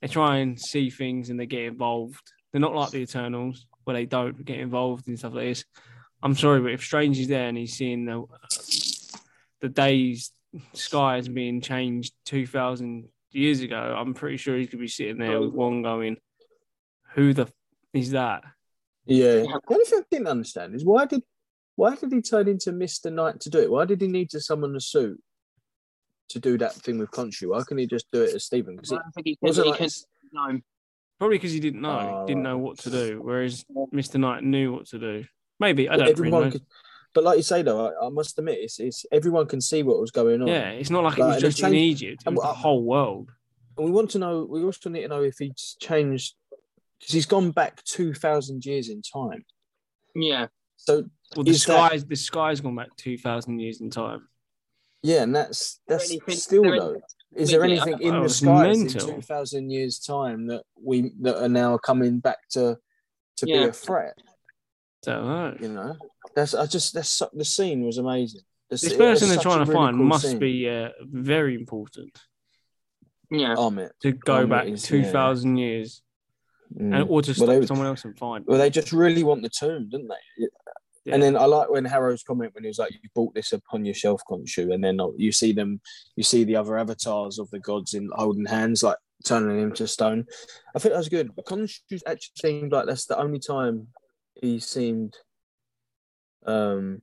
they 0.00 0.08
try 0.08 0.38
and 0.38 0.58
see 0.58 0.88
things 0.90 1.28
and 1.28 1.38
they 1.38 1.46
get 1.46 1.64
involved. 1.64 2.22
They're 2.52 2.60
not 2.60 2.74
like 2.74 2.90
the 2.90 2.98
Eternals 2.98 3.66
where 3.90 4.00
they 4.00 4.06
don't 4.06 4.44
get 4.44 4.60
involved 4.60 5.08
in 5.08 5.16
stuff 5.16 5.34
like 5.34 5.48
this. 5.48 5.64
I'm 6.22 6.36
sorry, 6.36 6.60
but 6.60 6.72
if 6.72 6.82
Strange 6.82 7.18
is 7.18 7.28
there 7.28 7.48
and 7.48 7.58
he's 7.58 7.74
seeing 7.74 8.04
the 8.04 8.24
the 9.60 9.68
days 9.68 10.32
skies 10.74 11.28
being 11.28 11.60
changed 11.60 12.14
two 12.24 12.46
thousand 12.46 13.08
years 13.32 13.60
ago, 13.60 13.96
I'm 13.98 14.14
pretty 14.14 14.36
sure 14.36 14.56
he 14.56 14.66
could 14.66 14.78
be 14.80 14.88
sitting 14.88 15.18
there 15.18 15.40
with 15.40 15.52
one 15.52 15.82
going, 15.82 16.18
"Who 17.14 17.32
the 17.32 17.42
f- 17.42 17.52
is 17.92 18.10
that?" 18.12 18.44
yeah 19.06 19.42
the 19.42 19.60
only 19.68 19.84
thing 19.86 19.98
i 19.98 20.04
didn't 20.10 20.28
understand 20.28 20.74
is 20.74 20.84
why 20.84 21.04
did 21.06 21.22
why 21.74 21.96
did 21.96 22.12
he 22.12 22.20
turn 22.20 22.46
into 22.46 22.70
mr 22.70 23.10
knight 23.10 23.40
to 23.40 23.48
do 23.50 23.58
it 23.58 23.70
why 23.70 23.84
did 23.84 24.00
he 24.00 24.06
need 24.06 24.28
to 24.30 24.38
summon 24.38 24.76
a 24.76 24.80
suit 24.80 25.18
to 26.28 26.38
do 26.38 26.56
that 26.58 26.74
thing 26.74 26.98
with 26.98 27.10
Khonshu? 27.10 27.48
why 27.48 27.60
couldn't 27.62 27.78
he 27.78 27.86
just 27.86 28.06
do 28.12 28.22
it 28.22 28.34
as 28.34 28.44
stephen 28.44 28.76
because 28.76 28.92
it 28.92 28.96
don't 28.96 29.12
think 29.14 29.26
he 29.26 29.36
could. 29.36 29.46
wasn't 29.48 29.64
He 29.64 29.70
like 29.70 29.80
could 29.80 29.92
no. 30.32 30.60
Probably 31.20 31.36
because 31.36 31.52
he 31.52 31.60
didn't 31.60 31.82
know, 31.82 32.22
Oh, 32.22 32.26
didn't 32.26 32.42
know 32.42 32.58
what 32.58 32.78
to 32.80 32.90
do. 32.90 33.20
Uh, 33.20 33.22
whereas 33.22 33.64
Mister 33.92 34.18
Knight 34.18 34.42
knew 34.42 34.72
what 34.72 34.86
to 34.86 34.98
do. 34.98 35.24
Maybe 35.60 35.88
I 35.88 35.92
but 35.92 35.96
don't 35.98 36.06
really 36.06 36.12
everyone 36.12 36.44
know. 36.44 36.50
could, 36.50 36.62
but 37.14 37.24
like 37.24 37.36
you 37.36 37.42
say 37.42 37.60
though 37.62 37.88
I, 37.88 38.06
I 38.06 38.08
must 38.08 38.38
admit 38.38 38.58
it's, 38.58 38.80
it's 38.80 39.04
everyone 39.12 39.46
can 39.46 39.60
see 39.60 39.82
what 39.82 40.00
was 40.00 40.10
going 40.10 40.40
on 40.40 40.48
Yeah, 40.48 40.70
it's 40.70 40.88
not 40.90 41.04
like, 41.04 41.18
Like, 41.18 41.20
it 41.20 41.26
was 41.26 41.34
and 41.34 41.42
they 41.44 41.48
just 41.48 41.58
in 41.62 41.72
changed- 41.72 42.02
Egypt; 42.02 42.22
it 42.22 42.26
and 42.26 42.36
was 42.36 42.44
the 42.46 42.54
whole 42.54 42.82
world. 42.82 43.28
And 43.76 43.84
we 43.86 43.92
want 43.92 44.10
to 44.12 44.18
know, 44.18 44.46
we 44.48 44.64
also 44.64 44.88
need 44.90 45.02
to 45.02 45.08
know 45.08 45.22
if 45.22 45.36
he's 45.38 45.76
changed, 45.80 46.34
because 46.98 47.12
he's 47.14 47.26
gone 47.26 47.50
back 47.50 47.82
2,000 47.84 48.64
years 48.66 48.88
in 48.88 49.00
time. 49.02 49.44
Yeah, 50.14 50.46
So, 50.76 51.04
Well, 51.36 51.44
the 51.44 51.50
Is 51.52 51.64
that- 51.66 51.90
skies, 51.90 52.04
the 52.06 52.16
skies 52.16 52.60
gone 52.62 52.74
back 52.76 52.96
two 52.96 53.16
thousand 53.18 53.60
years 53.60 53.80
in 53.82 53.90
time. 53.90 54.26
yeah, 55.02 55.22
and 55.22 55.34
that's 55.36 55.80
that's 55.86 56.10
still 56.42 56.62
though. 56.64 57.00
Is 57.34 57.50
there 57.50 57.62
anything 57.64 57.94
I- 57.94 57.98
in 57.98 58.14
the 58.14 58.20
was 58.22 58.36
skies 58.38 58.78
mental. 58.78 59.08
in 59.10 59.14
2,000 59.16 59.70
years' 59.70 59.98
time 60.00 60.46
that 60.48 60.64
we 60.82 61.12
that 61.20 61.40
are 61.42 61.48
now 61.48 61.78
coming 61.78 62.18
back 62.18 62.38
to 62.50 62.76
to 63.36 63.46
be 63.46 63.52
a 63.54 63.72
threat? 63.72 64.14
Don't 65.02 65.24
know. 65.26 65.56
You 65.60 65.68
know, 65.72 65.96
that's 66.34 66.54
I 66.54 66.66
just 66.66 66.92
that's 66.94 67.22
the 67.32 67.44
scene 67.44 67.84
was 67.84 67.98
amazing. 67.98 68.42
The 68.68 68.76
This 68.76 68.96
person 68.96 69.28
they're 69.28 69.38
trying 69.38 69.64
to 69.64 69.70
really 69.70 69.74
find 69.74 69.96
cool 69.96 70.06
must 70.06 70.26
scene. 70.28 70.38
be 70.38 70.68
uh, 70.68 70.90
very 71.02 71.54
important 71.54 72.16
yeah. 73.30 73.54
Mate. 73.70 73.90
to 74.02 74.12
go 74.12 74.46
back 74.46 74.66
it 74.66 74.74
is, 74.74 74.82
two 74.82 74.98
yeah. 75.00 75.34
years, 75.56 76.02
Mm. 76.74 76.94
and 76.94 77.08
or 77.08 77.20
to 77.22 77.30
Well, 77.30 77.34
stop 77.34 77.46
they- 77.48 77.66
someone 77.66 77.86
else 77.88 78.04
and 78.04 78.16
find. 78.18 78.44
Well, 78.46 78.58
they 78.58 78.70
just 78.70 78.92
really 78.92 79.24
want 79.24 79.42
the 79.42 79.48
tomb, 79.48 79.88
didn't 79.88 80.08
they? 80.08 80.46
Yeah. 81.04 81.14
And 81.14 81.22
then 81.22 81.36
I 81.36 81.46
like 81.46 81.70
when 81.70 81.84
Harrow's 81.84 82.22
comment 82.22 82.54
when 82.54 82.64
he 82.64 82.68
was 82.68 82.78
like, 82.78 82.92
"You 82.92 83.08
bought 83.14 83.34
this 83.34 83.52
upon 83.52 83.84
your 83.84 83.94
shelf, 83.94 84.20
Khonshu," 84.28 84.74
and 84.74 84.84
then 84.84 85.00
you 85.16 85.32
see 85.32 85.52
them, 85.52 85.80
you 86.14 86.22
see 86.22 86.44
the 86.44 86.56
other 86.56 86.76
avatars 86.76 87.38
of 87.38 87.48
the 87.50 87.58
gods 87.58 87.94
in 87.94 88.10
holding 88.14 88.44
hands, 88.44 88.82
like 88.82 88.98
turning 89.24 89.58
him 89.58 89.72
to 89.72 89.86
stone. 89.86 90.26
I 90.74 90.78
think 90.78 90.92
that 90.92 90.98
was 90.98 91.08
good. 91.08 91.34
But 91.34 91.46
actually 92.06 92.18
seemed 92.36 92.72
like 92.72 92.86
that's 92.86 93.06
the 93.06 93.18
only 93.18 93.38
time 93.38 93.88
he 94.34 94.60
seemed, 94.60 95.16
um, 96.46 97.00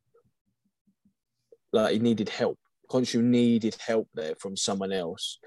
like 1.73 1.93
he 1.93 1.99
needed 1.99 2.29
help. 2.29 2.59
Khonshu 2.89 3.21
needed 3.21 3.75
help 3.85 4.07
there 4.13 4.35
from 4.39 4.55
someone 4.55 4.91
else. 4.91 5.39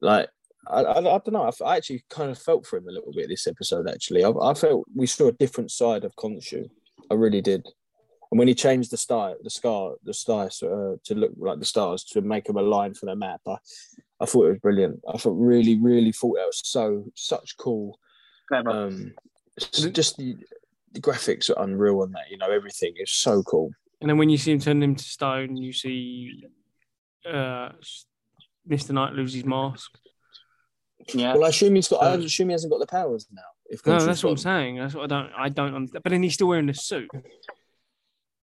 Like 0.00 0.28
I, 0.66 0.80
I, 0.82 0.98
I 0.98 1.02
don't 1.02 1.32
know. 1.32 1.50
I 1.64 1.76
actually 1.76 2.04
kind 2.08 2.30
of 2.30 2.38
felt 2.38 2.66
for 2.66 2.78
him 2.78 2.88
a 2.88 2.92
little 2.92 3.12
bit 3.12 3.28
this 3.28 3.46
episode. 3.46 3.88
Actually, 3.88 4.24
I, 4.24 4.30
I 4.30 4.54
felt 4.54 4.86
we 4.94 5.06
saw 5.06 5.28
a 5.28 5.32
different 5.32 5.70
side 5.70 6.04
of 6.04 6.16
Khonshu. 6.16 6.68
I 7.10 7.14
really 7.14 7.40
did. 7.40 7.66
And 8.30 8.38
when 8.38 8.48
he 8.48 8.54
changed 8.54 8.90
the 8.90 8.96
star, 8.96 9.34
the 9.42 9.50
scar, 9.50 9.92
the 10.02 10.14
stars 10.14 10.62
uh, 10.62 10.96
to 11.04 11.14
look 11.14 11.32
like 11.36 11.60
the 11.60 11.64
stars 11.64 12.02
to 12.04 12.20
make 12.20 12.46
them 12.46 12.56
a 12.56 12.62
line 12.62 12.94
for 12.94 13.06
the 13.06 13.14
map, 13.14 13.40
I, 13.46 13.56
I 14.20 14.26
thought 14.26 14.46
it 14.46 14.50
was 14.50 14.58
brilliant. 14.58 15.00
I 15.08 15.18
thought 15.18 15.36
really, 15.38 15.78
really 15.80 16.10
thought 16.10 16.36
that 16.36 16.46
was 16.46 16.60
so 16.64 17.04
such 17.14 17.56
cool. 17.56 17.98
Um, 18.52 19.12
just 19.56 20.16
the, 20.16 20.36
the 20.92 21.00
graphics 21.00 21.48
are 21.48 21.62
unreal 21.62 22.00
on 22.00 22.12
that. 22.12 22.30
You 22.30 22.38
know, 22.38 22.50
everything 22.50 22.94
is 22.96 23.12
so 23.12 23.42
cool. 23.44 23.70
And 24.00 24.10
then 24.10 24.18
when 24.18 24.30
you 24.30 24.36
see 24.36 24.52
him 24.52 24.58
turn 24.58 24.82
him 24.82 24.96
to 24.96 25.04
stone, 25.04 25.56
you 25.56 25.72
see 25.72 26.44
uh, 27.26 27.70
Mr. 28.68 28.90
Knight 28.90 29.12
lose 29.12 29.34
his 29.34 29.44
mask. 29.44 29.92
yeah. 31.12 31.34
Well, 31.34 31.44
I 31.44 31.48
assume 31.48 31.76
he's 31.76 31.88
got. 31.88 32.02
I 32.02 32.14
assume 32.14 32.48
he 32.48 32.52
hasn't 32.52 32.72
got 32.72 32.80
the 32.80 32.86
powers 32.86 33.26
now. 33.32 33.42
If 33.70 33.84
No, 33.86 33.98
that's 33.98 34.22
what 34.22 34.30
I'm 34.30 34.36
saying. 34.36 34.76
That's 34.76 34.94
what 34.94 35.04
I 35.04 35.06
don't. 35.22 35.32
I 35.36 35.48
don't 35.48 35.74
understand. 35.74 36.02
But 36.02 36.10
then 36.10 36.22
he's 36.22 36.34
still 36.34 36.48
wearing 36.48 36.66
the 36.66 36.74
suit, 36.74 37.10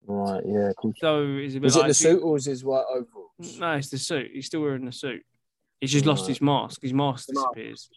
Right. 0.07 0.43
Yeah. 0.47 0.71
So 1.01 1.23
is 1.23 1.55
it 1.55 1.61
bit 1.61 1.67
Was 1.67 1.77
it 1.77 1.87
the 1.87 1.95
suit 1.95 2.23
or 2.23 2.37
is 2.37 2.47
his 2.47 2.65
white 2.65 2.85
overalls? 2.91 3.59
No, 3.59 3.73
it's 3.73 3.91
the 3.91 3.99
suit. 3.99 4.31
He's 4.33 4.47
still 4.47 4.63
wearing 4.63 4.85
the 4.85 4.93
suit. 4.93 5.23
He's 5.81 5.93
just 5.93 6.07
lost 6.07 6.27
his 6.27 6.41
mask. 6.41 6.83
His 6.83 6.93
mask 6.95 7.29
disappears. 7.29 7.89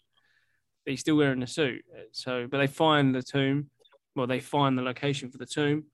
But 0.86 0.92
he's 0.92 1.00
still 1.02 1.16
wearing 1.16 1.40
the 1.40 1.48
suit. 1.48 1.84
So, 2.12 2.48
but 2.50 2.58
they 2.58 2.68
find 2.68 3.14
the 3.16 3.24
tomb. 3.24 3.70
Well, 4.16 4.28
they 4.28 4.40
find 4.40 4.78
the 4.78 4.82
location 4.82 5.32
for 5.32 5.38
the 5.38 5.46
tomb, 5.46 5.86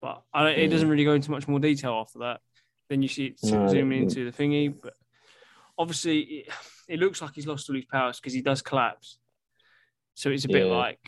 but 0.00 0.22
I, 0.32 0.50
it 0.50 0.68
Mm. 0.68 0.70
doesn't 0.70 0.88
really 0.88 1.04
go 1.04 1.14
into 1.14 1.32
much 1.32 1.48
more 1.48 1.58
detail 1.58 1.94
after 1.94 2.20
that. 2.20 2.40
Then 2.88 3.02
you 3.02 3.08
see 3.08 3.26
it 3.26 3.40
No, 3.42 3.66
zoom 3.66 3.90
it- 3.90 4.02
into 4.02 4.30
the 4.30 4.36
thingy, 4.36 4.72
but 4.80 4.94
obviously 5.76 6.20
it, 6.20 6.48
it 6.88 6.98
looks 7.00 7.20
like 7.20 7.32
he's 7.34 7.46
lost 7.48 7.68
all 7.68 7.74
his 7.74 7.84
powers 7.86 8.20
because 8.20 8.32
he 8.32 8.42
does 8.42 8.62
collapse. 8.62 9.18
So 10.14 10.30
it's 10.30 10.44
a 10.44 10.48
bit 10.48 10.66
Yeah. 10.66 10.72
like, 10.72 10.98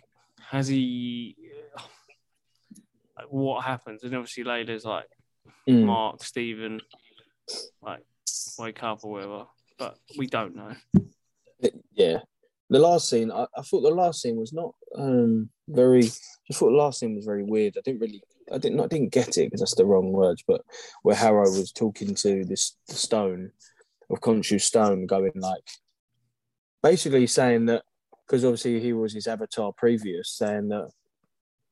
has 0.51 0.69
he? 0.69 1.37
Like, 3.19 3.29
what 3.33 3.65
happens? 3.65 4.03
And 4.03 4.15
obviously, 4.15 4.45
Layla's 4.45 4.85
like, 4.85 5.07
Mm. 5.69 5.85
Mark, 5.85 6.23
Stephen, 6.23 6.81
like 7.83 8.03
wake 8.59 8.83
up 8.83 9.01
or 9.05 9.11
whatever. 9.13 9.47
But 9.79 9.97
we 10.17 10.27
don't 10.27 10.55
know. 10.55 10.75
Yeah. 11.93 12.19
The 12.71 12.79
last 12.79 13.09
scene, 13.09 13.31
I, 13.33 13.47
I 13.57 13.63
thought 13.63 13.83
the 13.83 13.91
last 13.91 14.23
scene 14.23 14.37
was 14.37 14.53
not 14.53 14.75
um 14.97 15.51
very. 15.69 16.05
I 16.05 16.55
thought 16.55 16.71
the 16.71 16.77
last 16.77 17.01
scene 17.01 17.15
was 17.17 17.25
very 17.25 17.43
weird. 17.45 17.77
I 17.77 17.81
didn't 17.85 18.01
really 18.01 18.23
I 18.53 18.59
didn't 18.59 18.81
I 18.81 18.87
didn't 18.87 19.13
get 19.13 19.37
it 19.39 19.47
because 19.47 19.61
that's 19.61 19.75
the 19.75 19.87
wrong 19.87 20.13
words, 20.13 20.43
but 20.47 20.63
where 21.03 21.17
Harrow 21.17 21.49
was 21.51 21.73
talking 21.73 22.15
to 22.17 22.45
this 22.45 22.77
the 22.89 22.95
Stone 22.95 23.51
of 24.11 24.21
Khonshu 24.21 24.61
Stone, 24.61 25.07
going 25.07 25.33
like 25.35 25.65
basically 26.83 27.27
saying 27.27 27.67
that 27.67 27.83
because 28.27 28.45
obviously 28.45 28.81
he 28.81 28.93
was 28.93 29.13
his 29.13 29.27
avatar 29.27 29.73
previous, 29.77 30.31
saying 30.33 30.69
that 30.69 30.91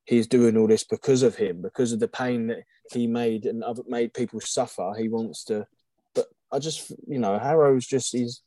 he's 0.04 0.26
doing 0.26 0.56
all 0.56 0.66
this 0.66 0.84
because 0.84 1.22
of 1.22 1.36
him, 1.36 1.62
because 1.62 1.92
of 1.92 2.00
the 2.00 2.08
pain 2.08 2.46
that 2.48 2.62
he 2.92 3.06
made 3.06 3.46
and 3.46 3.64
other 3.64 3.82
made 3.88 4.12
people 4.14 4.40
suffer. 4.40 4.92
He 4.98 5.08
wants 5.08 5.44
to, 5.44 5.66
but 6.14 6.26
I 6.52 6.58
just 6.58 6.90
you 7.08 7.18
know 7.18 7.38
Harrow's 7.38 7.86
just 7.86 8.12
he's 8.12 8.42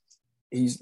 he's 0.51 0.81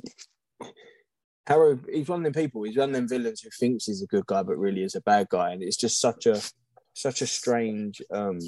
Harrow, 1.47 1.79
he's 1.91 2.07
one 2.07 2.25
of 2.25 2.33
them 2.33 2.41
people. 2.43 2.63
He's 2.63 2.75
one 2.77 2.89
of 2.89 2.95
them 2.95 3.07
villains 3.07 3.41
who 3.41 3.49
thinks 3.59 3.85
he's 3.85 4.01
a 4.01 4.07
good 4.07 4.25
guy, 4.25 4.41
but 4.41 4.57
really 4.57 4.81
is 4.83 4.95
a 4.95 5.01
bad 5.01 5.27
guy, 5.29 5.51
and 5.51 5.61
it's 5.61 5.77
just 5.77 5.99
such 6.01 6.25
a, 6.25 6.41
such 6.93 7.21
a 7.21 7.27
strange, 7.27 8.01
um, 8.11 8.39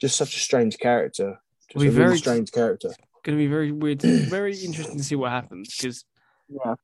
just 0.00 0.16
such 0.16 0.34
a 0.36 0.40
strange 0.40 0.76
character. 0.78 1.38
Just 1.70 1.80
Be 1.82 1.88
a 1.88 1.92
really 1.92 2.04
very- 2.06 2.18
strange 2.18 2.50
character. 2.50 2.90
Going 3.22 3.38
to 3.38 3.42
be 3.42 3.46
very 3.46 3.70
weird, 3.72 4.02
very 4.02 4.54
interesting 4.58 4.98
to 4.98 5.04
see 5.04 5.14
what 5.14 5.30
happens 5.30 5.74
because 5.76 6.04
Yeah. 6.48 6.74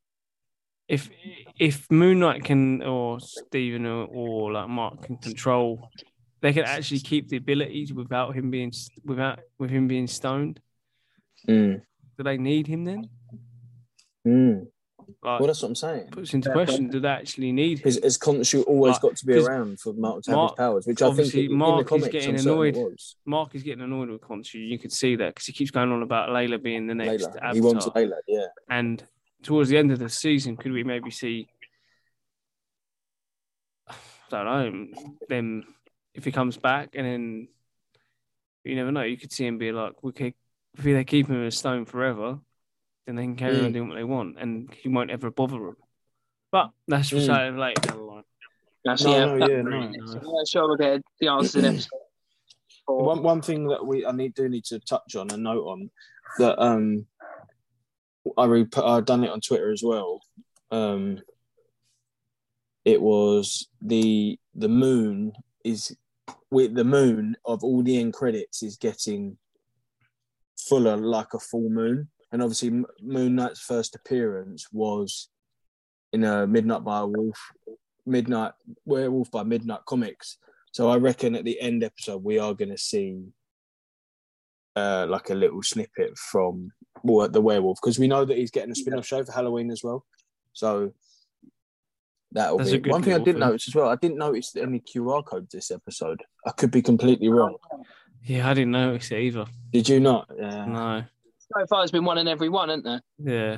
If 0.91 1.09
if 1.59 1.89
Moon 1.91 2.19
Knight 2.19 2.43
can 2.45 2.83
or 2.83 3.21
Stephen 3.21 3.87
or, 3.87 4.07
or 4.11 4.53
like 4.53 4.69
Mark 4.69 5.03
can 5.03 5.17
control, 5.19 5.89
they 6.41 6.53
can 6.53 6.65
actually 6.65 6.99
keep 6.99 7.29
the 7.29 7.37
abilities 7.37 7.93
without 7.93 8.35
him 8.35 8.51
being 8.51 8.73
without 9.05 9.39
with 9.59 9.71
him 9.71 9.87
being 9.87 10.09
stoned. 10.09 10.61
Mm. 11.49 11.83
Do 12.19 12.25
they 12.25 12.39
need 12.39 12.67
him 12.67 12.85
then? 12.85 13.09
Mm. 14.27 14.67
Like, 15.23 15.41
Well, 15.41 15.47
that's 15.47 15.63
what 15.63 15.69
I'm 15.69 15.75
saying. 15.75 16.09
puts 16.11 16.35
into 16.35 16.49
Yeah, 16.49 16.55
question: 16.55 16.89
Do 16.89 16.99
they 16.99 17.09
actually 17.09 17.53
need 17.53 17.79
him? 17.79 17.85
His, 17.85 18.01
his 18.03 18.19
Khonshu 18.19 18.65
always 18.67 18.95
Like, 18.95 19.03
got 19.03 19.17
to 19.17 19.27
be 19.27 19.35
around 19.39 19.79
for 19.81 19.93
Mark 19.93 20.23
to 20.25 20.31
have 20.31 20.37
Mark- 20.37 20.51
his 20.53 20.57
powers, 20.57 20.87
which 20.87 21.03
I 21.03 21.07
think 21.07 21.11
obviously 21.11 21.45
in, 21.47 21.53
in 21.53 21.59
Mark 21.59 21.89
the 21.89 21.95
is 21.95 22.09
getting 22.09 22.35
I'm 22.35 22.41
annoyed. 22.41 22.77
Mark 23.27 23.55
is 23.55 23.63
getting 23.63 23.85
annoyed 23.85 24.09
with 24.11 24.23
Khonshu. 24.23 24.55
You 24.55 24.79
could 24.79 24.93
see 24.93 25.15
that 25.17 25.29
because 25.35 25.47
he 25.47 25.53
keeps 25.53 25.71
going 25.71 25.93
on 25.93 26.03
about 26.03 26.31
Layla 26.31 26.61
being 26.61 26.87
the 26.89 26.95
next 26.97 27.25
Layla. 27.25 27.37
Avatar. 27.37 27.55
He 27.55 27.61
wants 27.61 27.87
Layla, 27.89 28.19
yeah. 28.27 28.47
And 28.69 29.03
towards 29.43 29.71
the 29.71 29.79
end 29.79 29.91
of 29.93 29.99
the 29.99 30.09
season, 30.09 30.57
could 30.57 30.73
we 30.73 30.85
maybe 30.85 31.11
see? 31.11 31.49
I 33.89 33.95
don't 34.31 34.45
know. 34.45 34.99
Then 35.29 35.65
if 36.15 36.25
he 36.25 36.33
comes 36.33 36.57
back, 36.57 36.91
and 36.95 37.07
then 37.07 37.49
you 38.65 38.77
never 38.77 38.93
know. 38.93 39.03
You 39.03 39.17
could 39.17 39.33
see 39.33 39.47
him 39.47 39.59
be 39.59 39.73
like, 39.73 40.03
"We 40.03 40.13
could, 40.13 40.35
if 40.77 40.85
they 40.85 41.05
keep 41.05 41.29
him 41.29 41.37
in 41.41 41.47
a 41.47 41.51
stone 41.51 41.85
forever, 41.85 42.39
then 43.07 43.17
they 43.17 43.23
can 43.23 43.37
carry 43.37 43.65
on 43.65 43.71
Mm. 43.71 43.73
doing 43.73 43.89
what 43.89 43.95
they 43.95 44.05
want, 44.05 44.39
and 44.39 44.73
he 44.75 44.89
won't 44.89 45.11
ever 45.11 45.31
bother 45.31 45.59
them." 45.59 45.77
But 46.53 46.71
that's 46.87 47.11
for 47.11 47.17
Mm. 47.17 47.27
something 47.27 47.57
later 47.59 47.81
down 47.81 47.97
the 47.97 48.03
line. 48.05 48.25
That's, 48.85 49.03
No, 49.03 49.11
yeah, 49.11 49.25
no, 49.25 49.39
that's 49.39 49.51
yeah, 49.51 49.63
pretty 49.63 49.79
no. 49.79 49.89
next. 49.93 50.15
I'm 50.17 50.47
sure 50.47 50.69
we'll 50.69 50.77
get 50.77 51.03
the 51.21 51.29
answer 51.29 51.61
to 51.61 51.73
this. 51.73 51.89
One 52.87 53.23
one 53.23 53.41
thing 53.41 53.69
that 53.69 53.87
we 53.87 54.05
I 54.05 54.13
need 54.13 54.35
do 54.35 54.49
need 54.49 54.65
to 54.67 54.81
touch 54.81 55.15
on 55.17 55.31
and 55.31 55.43
note 55.43 55.65
on 55.65 55.91
that 56.39 56.59
um 56.61 57.07
I 58.37 58.45
re 58.47 58.67
I 58.77 59.01
done 59.01 59.25
it 59.25 59.31
on 59.31 59.41
Twitter 59.41 59.73
as 59.73 59.83
well. 59.83 60.21
Um 60.71 61.21
it 62.85 63.01
was 63.01 63.69
the 63.81 64.39
the 64.55 64.69
moon 64.69 65.33
is 65.65 65.97
with 66.51 66.75
the 66.75 66.85
moon 66.85 67.37
of 67.45 67.63
all 67.63 67.83
the 67.83 67.99
end 67.99 68.13
credits 68.15 68.63
is 68.63 68.77
getting 68.77 69.37
fuller 70.59 70.97
like 70.97 71.33
a 71.35 71.39
full 71.39 71.69
moon 71.71 72.09
and 72.33 72.43
obviously 72.43 72.71
Moon 73.03 73.35
Knight's 73.35 73.61
first 73.61 73.95
appearance 73.95 74.67
was 74.73 75.29
in 76.13 76.25
a 76.25 76.47
Midnight 76.47 76.85
by 76.85 77.01
a 77.01 77.07
Wolf 77.07 77.39
Midnight 78.07 78.53
Werewolf 78.85 79.31
by 79.31 79.43
Midnight 79.43 79.85
comics 79.87 80.39
so 80.73 80.89
I 80.91 80.97
reckon 80.97 81.35
at 81.35 81.45
the 81.45 81.61
end 81.61 81.83
episode 81.85 82.23
we 82.23 82.39
are 82.39 82.55
going 82.55 82.71
to 82.71 82.79
see 82.79 83.25
uh, 84.77 85.07
like 85.09 85.31
a 85.31 85.35
little 85.35 85.63
snippet 85.63 86.17
from 86.17 86.71
the 87.05 87.41
werewolf 87.41 87.79
because 87.83 87.99
we 87.99 88.09
know 88.09 88.25
that 88.25 88.37
he's 88.37 88.51
getting 88.51 88.71
a 88.71 88.75
spin-off 88.75 89.07
show 89.07 89.25
for 89.25 89.33
Halloween 89.33 89.71
as 89.71 89.83
well. 89.83 90.05
So 90.53 90.93
that'll 92.33 92.59
That's 92.59 92.71
be 92.71 92.77
a 92.77 92.81
good 92.81 92.93
one 92.93 93.03
thing 93.03 93.15
I 93.15 93.19
didn't 93.19 93.35
thing. 93.35 93.41
notice 93.41 93.69
as 93.69 93.75
well. 93.75 93.89
I 93.89 93.97
didn't 93.97 94.19
notice 94.19 94.55
any 94.57 94.81
QR 94.81 95.25
codes 95.25 95.53
this 95.53 95.71
episode. 95.71 96.23
I 96.47 96.51
could 96.51 96.71
be 96.71 96.83
completely 96.83 97.29
wrong. 97.29 97.57
Yeah, 98.25 98.49
I 98.49 98.55
didn't 98.55 98.73
notice 98.73 99.11
it 99.13 99.19
either. 99.21 99.47
Did 99.73 99.89
you 99.89 100.01
not? 100.01 100.29
Yeah. 100.37 100.65
No. 100.67 101.05
So 101.39 101.67
far, 101.67 101.81
there's 101.81 101.91
been 101.91 102.05
one 102.05 102.19
in 102.19 102.29
every 102.29 102.49
one, 102.49 102.69
hasn't 102.69 102.85
there? 102.85 103.01
Yeah. 103.19 103.57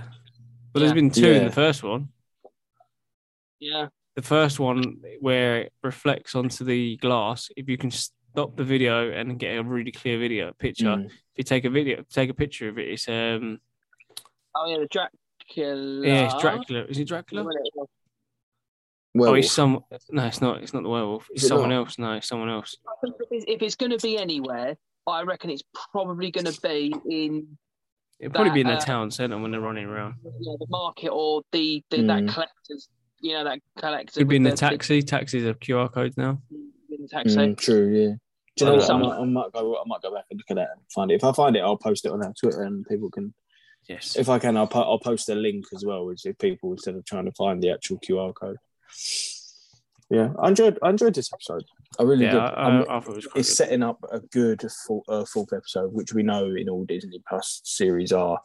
Well, 0.72 0.80
there's 0.80 0.90
Yeah. 0.90 0.94
been 0.94 1.10
two 1.10 1.30
in 1.30 1.44
the 1.44 1.50
first 1.52 1.82
one. 1.82 2.08
Yeah. 3.60 3.88
the 4.14 4.22
first 4.22 4.60
one 4.60 5.00
where 5.20 5.62
it 5.62 5.72
reflects 5.82 6.34
onto 6.34 6.64
the 6.64 6.96
glass, 6.98 7.48
if 7.56 7.66
you 7.68 7.78
can 7.78 7.90
stop 8.32 8.56
the 8.56 8.64
video 8.64 9.10
and 9.12 9.38
get 9.38 9.56
a 9.58 9.62
really 9.62 9.92
clear 9.92 10.18
video 10.18 10.52
picture, 10.58 10.86
Mm. 10.86 11.06
if 11.06 11.12
you 11.36 11.44
take 11.44 11.64
a 11.64 11.70
video, 11.70 12.02
take 12.10 12.30
a 12.30 12.34
picture 12.34 12.68
of 12.68 12.78
it, 12.78 12.88
it's 12.88 13.08
um, 13.08 13.58
Oh 14.54 14.66
yeah, 14.70 14.78
the 14.78 14.86
Dracula. 14.86 16.06
yeah, 16.06 16.24
it's 16.26 16.40
Dracula. 16.42 16.84
Is 16.88 16.98
it 16.98 17.08
Dracula? 17.08 17.44
Oh, 17.78 17.86
Werewolf. 19.14 19.38
it's 19.38 19.52
some. 19.52 19.80
No, 20.10 20.24
it's 20.26 20.40
not. 20.40 20.62
It's 20.62 20.72
not 20.72 20.82
the 20.82 20.88
werewolf. 20.88 21.28
It's 21.30 21.42
Is 21.42 21.44
it 21.44 21.48
someone 21.48 21.68
not? 21.70 21.76
else. 21.76 21.98
No, 21.98 22.12
it's 22.12 22.26
someone 22.28 22.48
else. 22.48 22.76
If 23.30 23.60
it's, 23.62 23.76
going 23.76 23.90
to 23.92 23.98
be 23.98 24.16
anywhere, 24.16 24.74
I 25.06 25.22
reckon 25.22 25.50
it's 25.50 25.62
probably 25.92 26.30
going 26.30 26.46
to 26.46 26.58
be 26.62 26.94
in 27.10 27.58
It'll 28.20 28.32
probably 28.32 28.52
be 28.52 28.60
in 28.62 28.68
the 28.68 28.74
uh, 28.74 28.80
town 28.80 29.10
centre 29.10 29.36
when 29.36 29.50
they're 29.50 29.60
running 29.60 29.84
around. 29.84 30.14
you 30.24 30.30
know, 30.40 30.56
the 30.58 30.66
market 30.70 31.08
or 31.08 31.42
the, 31.52 31.82
the 31.90 31.98
Mm. 31.98 32.06
that 32.26 32.32
collector's. 32.32 32.88
You 33.20 33.34
know 33.34 33.44
that 33.44 33.58
collector. 33.78 34.20
Could 34.20 34.28
be 34.28 34.36
in 34.36 34.44
with 34.44 34.52
the 34.54 34.56
taxi. 34.56 35.02
Taxis 35.02 35.44
have 35.44 35.60
QR 35.60 35.92
codes 35.92 36.16
now. 36.16 36.40
In 37.02 37.06
the 37.06 37.08
taxi. 37.08 37.36
Mm, 37.36 37.58
true. 37.58 37.88
Yeah. 37.88 38.14
Do 38.56 38.64
you 38.64 38.70
know 38.70 38.76
what? 38.76 38.90
I 38.90 38.96
might, 38.96 39.18
I 39.18 39.24
might 39.24 39.52
go. 39.52 39.76
I 39.76 39.82
might 39.86 40.02
go 40.02 40.14
back 40.14 40.24
and 40.30 40.38
look 40.38 40.50
at 40.50 40.56
that 40.56 40.70
and 40.76 40.80
find 40.94 41.10
it. 41.10 41.14
If 41.14 41.24
I 41.24 41.32
find 41.32 41.56
it, 41.56 41.60
I'll 41.60 41.76
post 41.76 42.04
it 42.04 42.12
on 42.12 42.22
our 42.22 42.34
Twitter 42.34 42.62
and 42.62 42.86
people 42.86 43.10
can. 43.10 43.34
Yes. 43.88 44.16
If 44.16 44.28
I 44.28 44.38
can, 44.38 44.56
I'll, 44.56 44.68
po- 44.68 44.82
I'll 44.82 44.98
post 44.98 45.28
a 45.28 45.34
link 45.34 45.64
as 45.74 45.84
well, 45.84 46.06
which 46.06 46.24
if 46.24 46.38
people 46.38 46.70
instead 46.70 46.94
of 46.94 47.04
trying 47.04 47.24
to 47.24 47.32
find 47.32 47.60
the 47.62 47.70
actual 47.70 47.98
QR 47.98 48.32
code. 48.32 48.56
Yeah, 50.08 50.28
I 50.40 50.48
enjoyed. 50.48 50.78
I 50.82 50.90
enjoyed 50.90 51.14
this 51.14 51.32
episode. 51.32 51.64
I 51.98 52.02
really 52.02 52.26
yeah, 52.26 52.32
did. 52.32 52.40
I, 52.40 52.46
I, 52.46 52.68
I'm- 52.68 53.02
thought 53.02 53.12
it 53.12 53.16
was 53.16 53.26
quite 53.26 53.40
it's 53.40 53.48
good. 53.48 53.56
setting 53.56 53.82
up 53.82 53.98
a 54.12 54.20
good 54.20 54.62
full, 54.86 55.02
uh, 55.08 55.24
fourth 55.24 55.52
episode, 55.52 55.92
which 55.92 56.12
we 56.12 56.22
know 56.22 56.54
in 56.54 56.68
all 56.68 56.84
Disney 56.84 57.22
Plus 57.26 57.62
series 57.64 58.12
are 58.12 58.38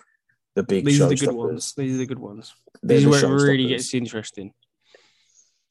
the 0.55 0.63
big 0.63 0.85
These 0.85 1.01
are 1.01 1.09
the 1.09 1.15
good 1.15 1.35
ones. 1.35 1.73
These 1.75 1.95
are 1.95 1.97
the 1.97 2.05
good 2.05 2.19
ones. 2.19 2.53
They're 2.81 2.97
This 2.97 3.05
is 3.05 3.21
the 3.21 3.27
where 3.27 3.37
it 3.37 3.49
really 3.51 3.67
gets 3.67 3.93
interesting. 3.93 4.53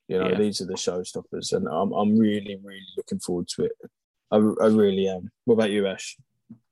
You 0.08 0.18
know, 0.18 0.28
Yeah. 0.28 0.38
these 0.38 0.60
are 0.60 0.66
the 0.66 0.74
showstoppers, 0.74 1.52
and 1.52 1.66
I'm 1.68 1.92
I'm 1.92 2.16
really 2.18 2.56
really 2.62 2.86
looking 2.96 3.18
forward 3.18 3.48
to 3.56 3.64
it. 3.64 3.72
I, 4.30 4.36
I 4.36 4.66
really 4.68 5.08
am. 5.08 5.30
What 5.44 5.54
about 5.54 5.70
you, 5.70 5.86
Ash? 5.86 6.16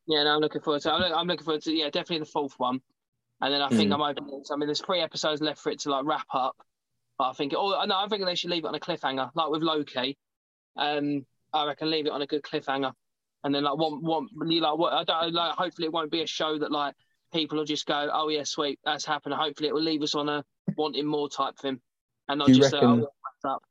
Yeah, 0.07 0.23
no, 0.25 0.35
I'm 0.35 0.41
looking 0.41 0.61
forward 0.63 0.83
to. 0.83 0.93
I'm, 0.93 1.13
I'm 1.15 1.27
looking 1.27 1.45
forward 1.45 1.63
to. 1.63 1.73
Yeah, 1.73 1.87
definitely 1.87 2.21
the 2.21 2.27
fourth 2.27 2.55
one, 2.59 2.81
and 3.41 3.53
then 3.53 3.61
I 3.63 3.69
think 3.71 3.91
Mm. 3.91 3.95
I'm 3.95 4.03
open. 4.03 4.43
I 4.53 4.57
mean, 4.57 4.67
there's 4.69 4.81
three 4.83 5.01
episodes 5.01 5.41
left 5.41 5.61
for 5.61 5.71
it 5.71 5.81
to 5.81 5.91
like 5.91 6.05
wrap 6.05 6.27
up. 6.33 6.57
But 7.19 7.31
I 7.31 7.33
think. 7.33 7.55
Oh 7.57 7.71
no, 7.87 7.95
I 7.97 8.07
think 8.09 8.25
they 8.25 8.35
should 8.35 8.51
leave 8.51 8.65
it 8.65 8.69
on 8.69 8.75
a 8.75 8.81
cliffhanger, 8.81 9.31
like 9.35 9.51
with 9.51 9.63
Loki. 9.63 10.17
Um, 10.77 11.25
I 11.53 11.67
reckon 11.67 11.91
leave 11.91 12.07
it 12.07 12.13
on 12.13 12.23
a 12.23 12.27
good 12.27 12.43
cliffhanger, 12.43 12.93
and 13.45 13.55
then 13.55 13.65
like 13.65 13.77
one 13.77 14.03
one 14.03 14.29
like 14.37 14.79
what 14.79 14.93
I 14.93 15.05
don't 15.05 15.33
like. 15.35 15.55
Hopefully, 15.55 15.87
it 15.87 15.93
won't 15.93 16.11
be 16.11 16.23
a 16.23 16.27
show 16.27 16.59
that 16.59 16.71
like 16.73 16.95
people 17.33 17.59
will 17.59 17.65
just 17.65 17.87
go, 17.87 18.09
oh 18.13 18.29
yeah, 18.29 18.43
sweet, 18.45 18.79
that's 18.85 19.05
happened. 19.05 19.35
Hopefully, 19.35 19.69
it 19.69 19.75
will 19.75 19.83
leave 19.83 20.03
us 20.03 20.15
on 20.15 20.29
a 20.29 20.45
wanting 20.77 21.07
more 21.07 21.29
type 21.29 21.57
thing, 21.59 21.81
and 22.29 22.39
not 22.39 22.49
Do 22.49 22.55
just 22.55 22.73
reckon- 22.73 22.89
oh, 22.89 22.95
yeah, 22.97 23.01
wrapped 23.03 23.11
up. 23.45 23.63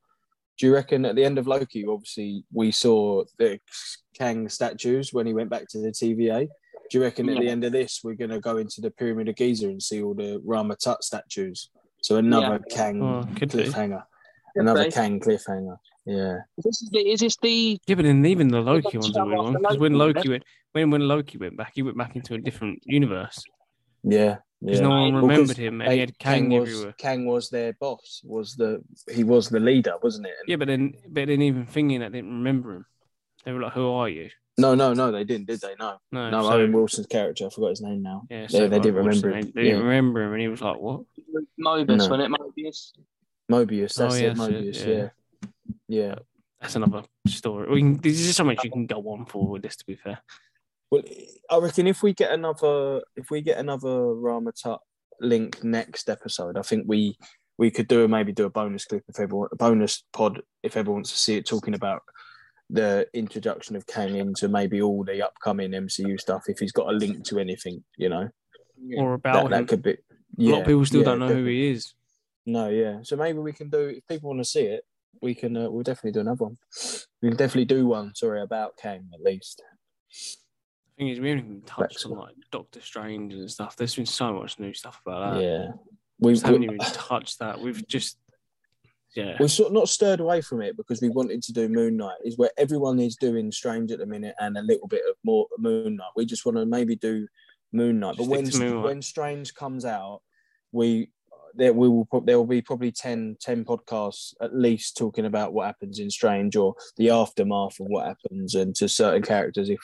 Do 0.59 0.67
you 0.67 0.73
reckon 0.73 1.05
at 1.05 1.15
the 1.15 1.25
end 1.25 1.37
of 1.37 1.47
Loki, 1.47 1.85
obviously 1.85 2.45
we 2.51 2.71
saw 2.71 3.23
the 3.39 3.59
Kang 4.15 4.47
statues 4.49 5.11
when 5.11 5.25
he 5.25 5.33
went 5.33 5.49
back 5.49 5.67
to 5.69 5.79
the 5.79 5.89
TVA? 5.89 6.47
Do 6.89 6.97
you 6.97 7.03
reckon 7.03 7.27
at 7.29 7.39
the 7.39 7.49
end 7.49 7.63
of 7.63 7.71
this 7.71 8.01
we're 8.03 8.13
going 8.13 8.29
to 8.29 8.39
go 8.39 8.57
into 8.57 8.81
the 8.81 8.91
Pyramid 8.91 9.29
of 9.29 9.35
Giza 9.35 9.67
and 9.67 9.81
see 9.81 10.03
all 10.03 10.13
the 10.13 10.39
Rama-Tut 10.45 11.03
statues? 11.03 11.69
So 12.01 12.17
another 12.17 12.59
Kang 12.69 13.01
Oh, 13.01 13.23
could 13.35 13.51
be. 13.51 13.63
cliffhanger, 13.63 14.03
another 14.55 14.85
be. 14.85 14.91
Kang 14.91 15.19
cliffhanger. 15.19 15.77
Yeah, 16.05 16.39
This 16.57 16.81
is 16.81 16.89
the, 16.91 16.99
is 16.99 17.21
this 17.21 17.37
the 17.41 17.79
Yeah, 17.87 17.95
but 17.95 18.03
then 18.03 18.25
even 18.25 18.49
the 18.49 18.59
Loki 18.59 18.97
one's 18.97 19.09
a 19.09 19.13
start 19.13 19.27
weird 19.29 19.39
one 19.39 19.53
because 19.53 19.77
when 19.77 19.93
Loki 19.93 20.13
Loki 20.19 20.29
went 20.29 20.43
when 20.73 20.91
when 20.91 21.07
Loki 21.07 21.37
went 21.37 21.55
back, 21.55 21.71
he 21.73 21.81
went 21.81 21.97
back 21.97 22.15
into 22.17 22.33
a 22.33 22.37
different 22.37 22.79
universe 22.85 23.41
yeah, 24.03 24.37
because 24.63 24.79
yeah. 24.79 24.87
no 24.87 24.89
one 24.89 25.13
Well, 25.13 25.21
'cause 25.21 25.29
remembered 25.29 25.57
him 25.57 25.81
and 25.81 25.91
he 25.93 25.99
had 25.99 26.17
Kang, 26.19 26.49
was 26.49 26.69
everywhere. 26.69 26.93
Kang 26.97 27.25
was 27.25 27.49
their 27.49 27.73
boss. 27.73 28.21
Was 28.23 28.55
the 28.55 28.81
he 29.11 29.23
was 29.23 29.49
the 29.49 29.59
leader, 29.59 29.93
wasn't 30.01 30.27
it? 30.27 30.33
Yeah, 30.47 30.55
but 30.57 30.67
then 30.67 30.93
but 31.07 31.27
then 31.27 31.41
even 31.41 31.65
thinking 31.65 31.99
that 32.01 32.11
didn't 32.11 32.31
remember 32.31 32.75
him. 32.75 32.85
They 33.45 33.51
were 33.51 33.61
like, 33.61 33.73
"Who 33.73 33.89
are 33.89 34.07
you?" 34.09 34.29
No, 34.57 34.75
no, 34.75 34.93
no, 34.93 35.11
they 35.11 35.23
didn't, 35.23 35.47
did 35.47 35.61
they? 35.61 35.73
No, 35.79 35.97
No, 36.11 36.29
no. 36.29 36.43
so, 36.43 36.51
Owen 36.53 36.71
Wilson's 36.71 37.07
character, 37.07 37.47
I 37.47 37.49
forgot 37.49 37.69
his 37.71 37.81
name 37.81 38.03
now. 38.03 38.23
yeah, 38.29 38.41
they- 38.41 38.47
so 38.47 38.67
they 38.67 38.79
didn't 38.79 38.95
remember 39.03 39.29
him. 39.31 39.33
They, 39.33 39.51
they 39.51 39.63
didn't 39.63 39.77
Yeah. 39.79 39.83
remember 39.83 40.21
him, 40.23 40.31
and 40.33 40.41
he 40.41 40.47
was 40.47 40.61
like, 40.61 40.77
"What?" 40.79 41.01
Mobius, 41.59 41.87
No. 41.87 42.07
wasn't 42.09 42.21
it? 42.21 42.39
Mobius. 42.39 42.91
Mobius, 43.51 43.95
that's 43.95 44.13
Oh, 44.13 44.17
yeah, 44.17 44.31
it, 44.31 44.37
Mobius. 44.37 44.85
yeah. 44.87 44.93
yeah, 44.93 45.09
yeah. 45.87 46.15
That's 46.61 46.75
another 46.75 47.03
story. 47.27 47.67
We 47.69 47.81
can, 47.81 47.97
this 47.97 48.19
is 48.19 48.27
just 48.27 48.37
something 48.37 48.57
you 48.63 48.71
can 48.71 48.85
go 48.85 48.99
on 49.09 49.25
for 49.25 49.47
with 49.49 49.63
this. 49.63 49.75
To 49.77 49.85
be 49.85 49.95
fair, 49.95 50.19
Well, 50.93 51.01
I 51.49 51.57
reckon 51.57 51.87
if 51.87 52.03
we 52.03 52.13
get 52.13 52.31
another, 52.31 53.01
if 53.15 53.31
we 53.31 53.41
get 53.41 53.57
another 53.57 54.13
Rama-Tut 54.13 54.79
link 55.19 55.63
next 55.63 56.07
episode, 56.07 56.55
I 56.55 56.61
think 56.61 56.85
we 56.87 57.17
we 57.57 57.71
could 57.71 57.87
do 57.87 58.07
maybe 58.07 58.31
do 58.31 58.45
a 58.45 58.51
bonus 58.51 58.85
clip 58.85 59.03
if 59.07 59.19
everyone, 59.19 59.49
a 59.51 59.55
bonus 59.55 60.03
pod 60.13 60.41
if 60.61 60.77
everyone 60.77 60.97
wants 60.97 61.11
to 61.11 61.17
see 61.17 61.35
it 61.35 61.47
talking 61.47 61.73
about 61.73 62.03
the 62.69 63.07
introduction 63.11 63.75
of 63.75 63.87
Kang 63.87 64.17
into 64.17 64.47
maybe 64.47 64.83
all 64.83 65.03
the 65.03 65.23
upcoming 65.23 65.71
MCU 65.71 66.19
stuff 66.19 66.43
if 66.47 66.59
he's 66.59 66.71
got 66.71 66.89
a 66.89 66.95
link 66.95 67.25
to 67.25 67.39
anything, 67.39 67.83
you 67.97 68.09
know. 68.09 68.29
Or 68.95 69.15
about 69.15 69.33
That, 69.33 69.45
him. 69.45 69.49
that 69.49 69.67
could 69.67 69.81
be. 69.81 69.93
a 69.93 70.51
lot 70.51 70.61
of 70.61 70.67
people 70.67 70.85
still 70.85 70.99
yeah, 71.01 71.05
don't 71.05 71.19
know 71.19 71.33
who 71.33 71.45
he 71.45 71.71
is. 71.71 71.95
No, 72.45 72.69
yeah. 72.69 72.99
So 73.01 73.15
maybe 73.15 73.39
we 73.39 73.53
can 73.53 73.71
do 73.71 73.87
if 73.87 74.05
people 74.05 74.29
want 74.29 74.41
to 74.41 74.45
see 74.45 74.65
it, 74.65 74.83
we 75.23 75.33
can. 75.33 75.57
Uh, 75.57 75.71
we'll 75.71 75.81
definitely 75.81 76.11
do 76.11 76.19
another 76.19 76.43
one. 76.43 76.59
We 77.19 77.29
can 77.29 77.37
definitely 77.37 77.65
do 77.65 77.87
one. 77.87 78.13
Sorry 78.13 78.43
about 78.43 78.77
Kang 78.77 79.09
at 79.11 79.21
least. 79.21 79.63
Thing 80.97 81.09
is, 81.09 81.19
we 81.19 81.29
haven't 81.29 81.45
even 81.45 81.61
touched 81.61 82.05
on 82.05 82.11
like 82.13 82.35
Doctor 82.51 82.81
Strange 82.81 83.33
and 83.33 83.49
stuff. 83.49 83.75
There's 83.75 83.95
been 83.95 84.05
so 84.05 84.33
much 84.33 84.59
new 84.59 84.73
stuff 84.73 85.01
about 85.05 85.35
that. 85.35 85.41
yeah, 85.41 85.67
We 86.19 86.33
we 86.33 86.39
haven't 86.39 86.59
we, 86.61 86.65
even 86.65 86.77
touched 86.79 87.39
that. 87.39 87.59
We've 87.59 87.85
just, 87.87 88.17
yeah, 89.15 89.37
we've 89.39 89.51
sort 89.51 89.67
of 89.67 89.73
not 89.73 89.89
stirred 89.89 90.19
away 90.19 90.41
from 90.41 90.61
it 90.61 90.77
because 90.77 91.01
we 91.01 91.09
wanted 91.09 91.41
to 91.43 91.53
do 91.53 91.69
Moon 91.69 91.97
Knight. 91.97 92.17
Is 92.23 92.37
where 92.37 92.51
everyone 92.57 92.99
is 92.99 93.15
doing 93.15 93.51
Strange 93.51 93.91
at 93.91 93.99
the 93.99 94.05
minute 94.05 94.35
and 94.39 94.57
a 94.57 94.61
little 94.61 94.87
bit 94.87 95.01
of 95.09 95.15
more 95.23 95.47
Moon 95.57 95.95
Knight. 95.95 96.11
We 96.15 96.25
just 96.25 96.45
want 96.45 96.57
to 96.57 96.65
maybe 96.65 96.95
do 96.95 97.27
Moon 97.71 97.99
Knight, 97.99 98.15
but 98.17 98.27
when 98.27 98.45
to 98.45 98.59
Moon 98.59 98.75
Knight. 98.75 98.83
when 98.83 99.01
Strange 99.01 99.53
comes 99.53 99.85
out, 99.85 100.21
we 100.71 101.09
there 101.55 101.73
we 101.73 101.87
will 101.87 102.07
there 102.25 102.37
will 102.37 102.47
be 102.47 102.61
probably 102.61 102.91
10, 102.91 103.37
10 103.39 103.65
podcasts 103.65 104.33
at 104.41 104.55
least 104.55 104.97
talking 104.97 105.25
about 105.25 105.53
what 105.53 105.67
happens 105.67 105.99
in 105.99 106.09
Strange 106.09 106.55
or 106.55 106.75
the 106.97 107.09
aftermath 107.09 107.79
of 107.79 107.87
what 107.87 108.07
happens 108.07 108.55
and 108.55 108.75
to 108.75 108.89
certain 108.89 109.21
characters 109.21 109.69
if 109.69 109.79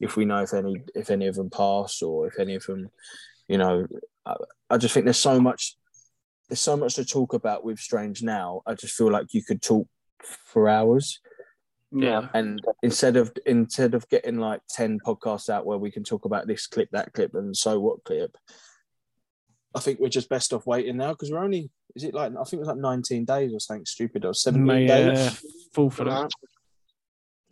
if 0.00 0.16
we 0.16 0.24
know 0.24 0.42
if 0.42 0.52
any 0.54 0.82
if 0.94 1.10
any 1.10 1.26
of 1.26 1.34
them 1.34 1.50
pass 1.50 2.02
or 2.02 2.26
if 2.26 2.38
any 2.38 2.54
of 2.54 2.64
them 2.66 2.88
you 3.48 3.58
know 3.58 3.86
I, 4.24 4.34
I 4.70 4.76
just 4.76 4.92
think 4.92 5.04
there's 5.04 5.16
so 5.18 5.40
much 5.40 5.76
there's 6.48 6.60
so 6.60 6.76
much 6.76 6.94
to 6.94 7.04
talk 7.04 7.32
about 7.32 7.64
with 7.64 7.80
Strange 7.80 8.22
now. 8.22 8.62
I 8.66 8.74
just 8.74 8.94
feel 8.94 9.10
like 9.10 9.34
you 9.34 9.42
could 9.42 9.60
talk 9.62 9.88
for 10.22 10.68
hours 10.68 11.20
Yeah. 11.92 12.28
and 12.34 12.60
instead 12.82 13.16
of 13.16 13.32
instead 13.46 13.94
of 13.94 14.08
getting 14.08 14.38
like 14.38 14.60
10 14.70 15.00
podcasts 15.04 15.48
out 15.48 15.66
where 15.66 15.78
we 15.78 15.90
can 15.90 16.04
talk 16.04 16.24
about 16.24 16.46
this 16.46 16.66
clip 16.66 16.88
that 16.92 17.12
clip 17.12 17.34
and 17.34 17.56
so 17.56 17.78
what 17.80 18.02
clip 18.04 18.36
i 19.74 19.80
think 19.80 20.00
we're 20.00 20.08
just 20.08 20.28
best 20.28 20.52
off 20.52 20.66
waiting 20.66 20.96
now 20.96 21.10
because 21.12 21.30
we're 21.30 21.44
only 21.44 21.70
is 21.94 22.02
it 22.02 22.14
like 22.14 22.32
i 22.32 22.44
think 22.44 22.54
it 22.54 22.58
was 22.58 22.68
like 22.68 22.76
19 22.78 23.24
days 23.24 23.52
or 23.52 23.60
something 23.60 23.84
stupid 23.86 24.24
or 24.24 24.34
17 24.34 24.64
May, 24.66 24.86
days 24.86 25.18
uh, 25.18 25.34
full 25.74 25.90
for 25.90 26.04
that. 26.04 26.30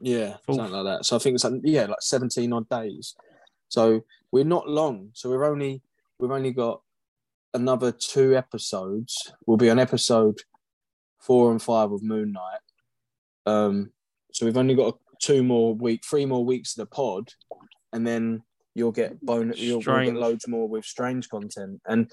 Yeah 0.00 0.36
Full. 0.46 0.56
something 0.56 0.74
like 0.74 0.84
that. 0.84 1.04
So 1.04 1.16
i 1.16 1.18
think 1.18 1.34
it's 1.34 1.44
like 1.44 1.54
yeah 1.62 1.86
like 1.86 2.00
17 2.00 2.52
odd 2.52 2.68
days. 2.68 3.14
So 3.68 4.04
we're 4.30 4.44
not 4.44 4.68
long. 4.68 5.10
So 5.12 5.30
we've 5.30 5.40
only 5.40 5.82
we've 6.18 6.30
only 6.30 6.52
got 6.52 6.80
another 7.52 7.92
two 7.92 8.36
episodes. 8.36 9.32
We'll 9.46 9.56
be 9.56 9.70
on 9.70 9.78
episode 9.78 10.38
four 11.20 11.50
and 11.50 11.62
five 11.62 11.92
of 11.92 12.02
moon 12.02 12.32
knight. 12.32 12.60
Um 13.46 13.90
so 14.32 14.46
we've 14.46 14.56
only 14.56 14.74
got 14.74 14.98
two 15.20 15.42
more 15.42 15.74
week 15.74 16.02
three 16.04 16.26
more 16.26 16.44
weeks 16.44 16.76
of 16.76 16.82
the 16.82 16.94
pod 16.94 17.30
and 17.92 18.06
then 18.06 18.42
you'll 18.74 18.92
get 18.92 19.24
bone 19.24 19.52
you'll, 19.56 19.80
you'll 19.82 20.04
get 20.04 20.14
loads 20.14 20.48
more 20.48 20.68
with 20.68 20.84
strange 20.84 21.28
content. 21.28 21.80
And 21.86 22.10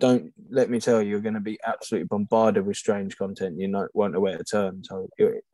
don't 0.00 0.32
let 0.50 0.68
me 0.70 0.80
tell 0.80 1.00
you 1.00 1.10
you're 1.10 1.20
going 1.20 1.34
to 1.34 1.40
be 1.40 1.58
absolutely 1.64 2.06
bombarded 2.06 2.66
with 2.66 2.76
strange 2.76 3.16
content 3.16 3.58
you 3.60 3.68
know 3.68 3.86
won't 3.94 4.12
know 4.12 4.20
where 4.20 4.36
to 4.36 4.42
turn 4.44 4.82
so 4.82 5.08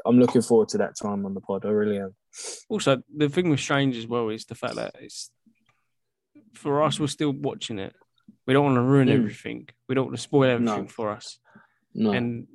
i'm 0.07 0.19
looking 0.19 0.41
forward 0.41 0.69
to 0.69 0.79
that 0.79 0.97
time 0.97 1.27
on 1.27 1.35
the 1.35 1.41
pod 1.43 1.65
i 1.67 1.69
really 1.69 1.99
am 1.99 2.15
Also, 2.71 3.03
the 3.15 3.29
thing 3.29 3.51
with 3.51 3.61
Strange 3.61 3.97
as 3.97 4.07
well 4.07 4.29
is 4.31 4.45
the 4.47 4.55
fact 4.55 4.77
that 4.77 4.95
it's 5.01 5.31
for 6.55 6.83
us. 6.83 6.99
We're 7.01 7.07
still 7.09 7.33
watching 7.33 7.79
it. 7.79 7.93
We 8.47 8.55
don't 8.55 8.65
want 8.65 8.77
to 8.77 8.83
ruin 8.83 9.09
Mm. 9.09 9.19
everything. 9.19 9.69
We 9.89 9.95
don't 9.95 10.07
want 10.07 10.17
to 10.17 10.23
spoil 10.23 10.49
everything 10.51 10.85
No. 10.85 10.89
for 10.99 11.11
us, 11.11 11.39
no 11.95 12.13
and 12.13 12.47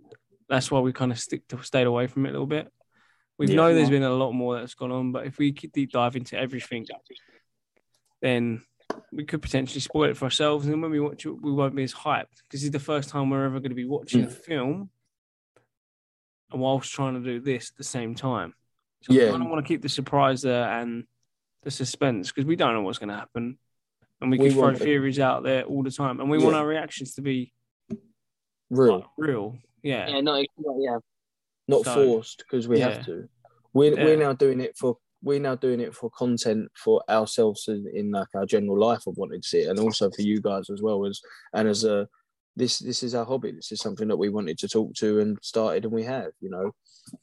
that's 0.50 0.72
why 0.72 0.80
we 0.80 0.94
kind 0.94 1.12
of 1.12 1.20
stick 1.20 1.48
to 1.50 1.62
stayed 1.64 1.88
away 1.88 2.08
from 2.08 2.26
it 2.26 2.30
a 2.30 2.32
little 2.32 2.48
bit. 2.48 2.72
We 3.38 3.48
Yeah. 3.48 3.56
know 3.58 3.74
there's 3.76 3.90
been 3.90 4.04
a 4.04 4.14
lot 4.24 4.32
more 4.32 4.56
that's 4.58 4.76
gone 4.76 4.92
on, 4.92 5.12
but 5.12 5.28
if 5.28 5.38
we 5.38 5.52
keep 5.52 5.72
deep 5.74 5.92
dive 5.92 6.16
into 6.16 6.38
everything, 6.38 6.88
then 8.22 8.62
we 9.16 9.24
could 9.24 9.42
potentially 9.42 9.80
spoil 9.80 10.10
it 10.10 10.18
for 10.18 10.26
ourselves. 10.26 10.68
And 10.68 10.82
when 10.82 10.92
we 10.92 11.00
watch 11.00 11.26
it, 11.26 11.32
we 11.42 11.52
won't 11.52 11.76
be 11.76 11.84
as 11.84 11.94
hyped 11.94 12.42
because 12.44 12.64
it's 12.64 12.74
the 12.74 12.80
first 12.80 13.10
time 13.10 13.30
we're 13.30 13.46
ever 13.46 13.60
going 13.60 13.72
to 13.72 13.76
be 13.76 13.86
watching 13.86 14.24
a 14.26 14.30
film, 14.30 14.90
and 16.52 16.62
whilst 16.62 16.92
trying 16.92 17.14
to 17.16 17.22
do 17.22 17.40
this 17.40 17.72
at 17.72 17.78
the 17.78 17.84
same 17.84 18.14
time. 18.16 18.54
So 19.04 19.14
we 19.14 19.22
Yeah. 19.22 19.32
kind 19.32 19.42
of 19.44 19.50
want 19.50 19.66
to 19.66 19.68
keep 19.68 19.82
the 19.82 19.90
surprise 19.90 20.42
there 20.42 20.70
and 20.70 21.06
the 21.64 21.72
suspense 21.72 22.32
because 22.32 22.46
we 22.46 22.56
don't 22.56 22.74
know 22.74 22.82
what's 22.82 23.00
going 23.00 23.10
to 23.10 23.16
happen, 23.16 23.58
and 24.22 24.32
we 24.32 24.38
We 24.38 24.50
can 24.50 24.58
throw 24.58 24.70
it- 24.70 24.78
theories 24.80 25.20
out 25.20 25.44
there 25.44 25.64
all 25.64 25.84
the 25.84 25.92
time, 25.92 26.20
and 26.20 26.30
we 26.30 26.38
Yeah. 26.38 26.44
want 26.44 26.56
our 26.58 26.68
reactions 26.68 27.16
to 27.16 27.22
be 27.22 27.54
real 28.70 29.00
like, 29.00 29.06
real. 29.18 29.58
Yeah. 29.82 30.08
Yeah, 30.10 30.22
no, 30.22 30.36
yeah. 30.78 30.98
not 31.68 31.86
So, 31.86 31.94
forced 32.06 32.40
because 32.40 32.68
we 32.68 32.80
yeah. 32.80 32.90
have 32.90 33.06
to 33.06 33.30
we're, 33.74 33.94
Yeah. 33.94 34.06
we're 34.06 34.18
now 34.18 34.32
doing 34.34 34.62
it 34.62 34.78
for 34.78 34.98
we're 35.26 35.40
now 35.40 35.56
doing 35.56 35.80
it 35.82 35.94
for 35.94 36.10
content 36.12 36.70
for 36.82 37.04
ourselves 37.10 37.68
in, 37.68 37.86
in 37.94 38.12
like 38.12 38.28
our 38.36 38.46
general 38.46 38.80
life 38.80 39.04
of 39.08 39.18
wanting 39.18 39.42
to 39.42 39.48
see 39.48 39.60
it 39.64 39.70
and 39.70 39.80
also 39.80 40.10
for 40.12 40.22
you 40.22 40.40
guys 40.40 40.70
as 40.70 40.82
well 40.82 41.06
as 41.06 41.20
and 41.54 41.68
as 41.68 41.84
a 41.84 42.08
this 42.56 42.80
this 42.80 43.04
is 43.04 43.14
our 43.16 43.26
hobby 43.26 43.52
this 43.52 43.72
is 43.72 43.80
something 43.82 44.08
that 44.08 44.16
we 44.24 44.30
wanted 44.30 44.58
to 44.58 44.68
talk 44.70 44.94
to 44.94 45.20
and 45.20 45.38
started 45.42 45.84
and 45.84 45.92
we 45.94 46.04
have 46.04 46.32
you 46.40 46.50
know 46.50 46.72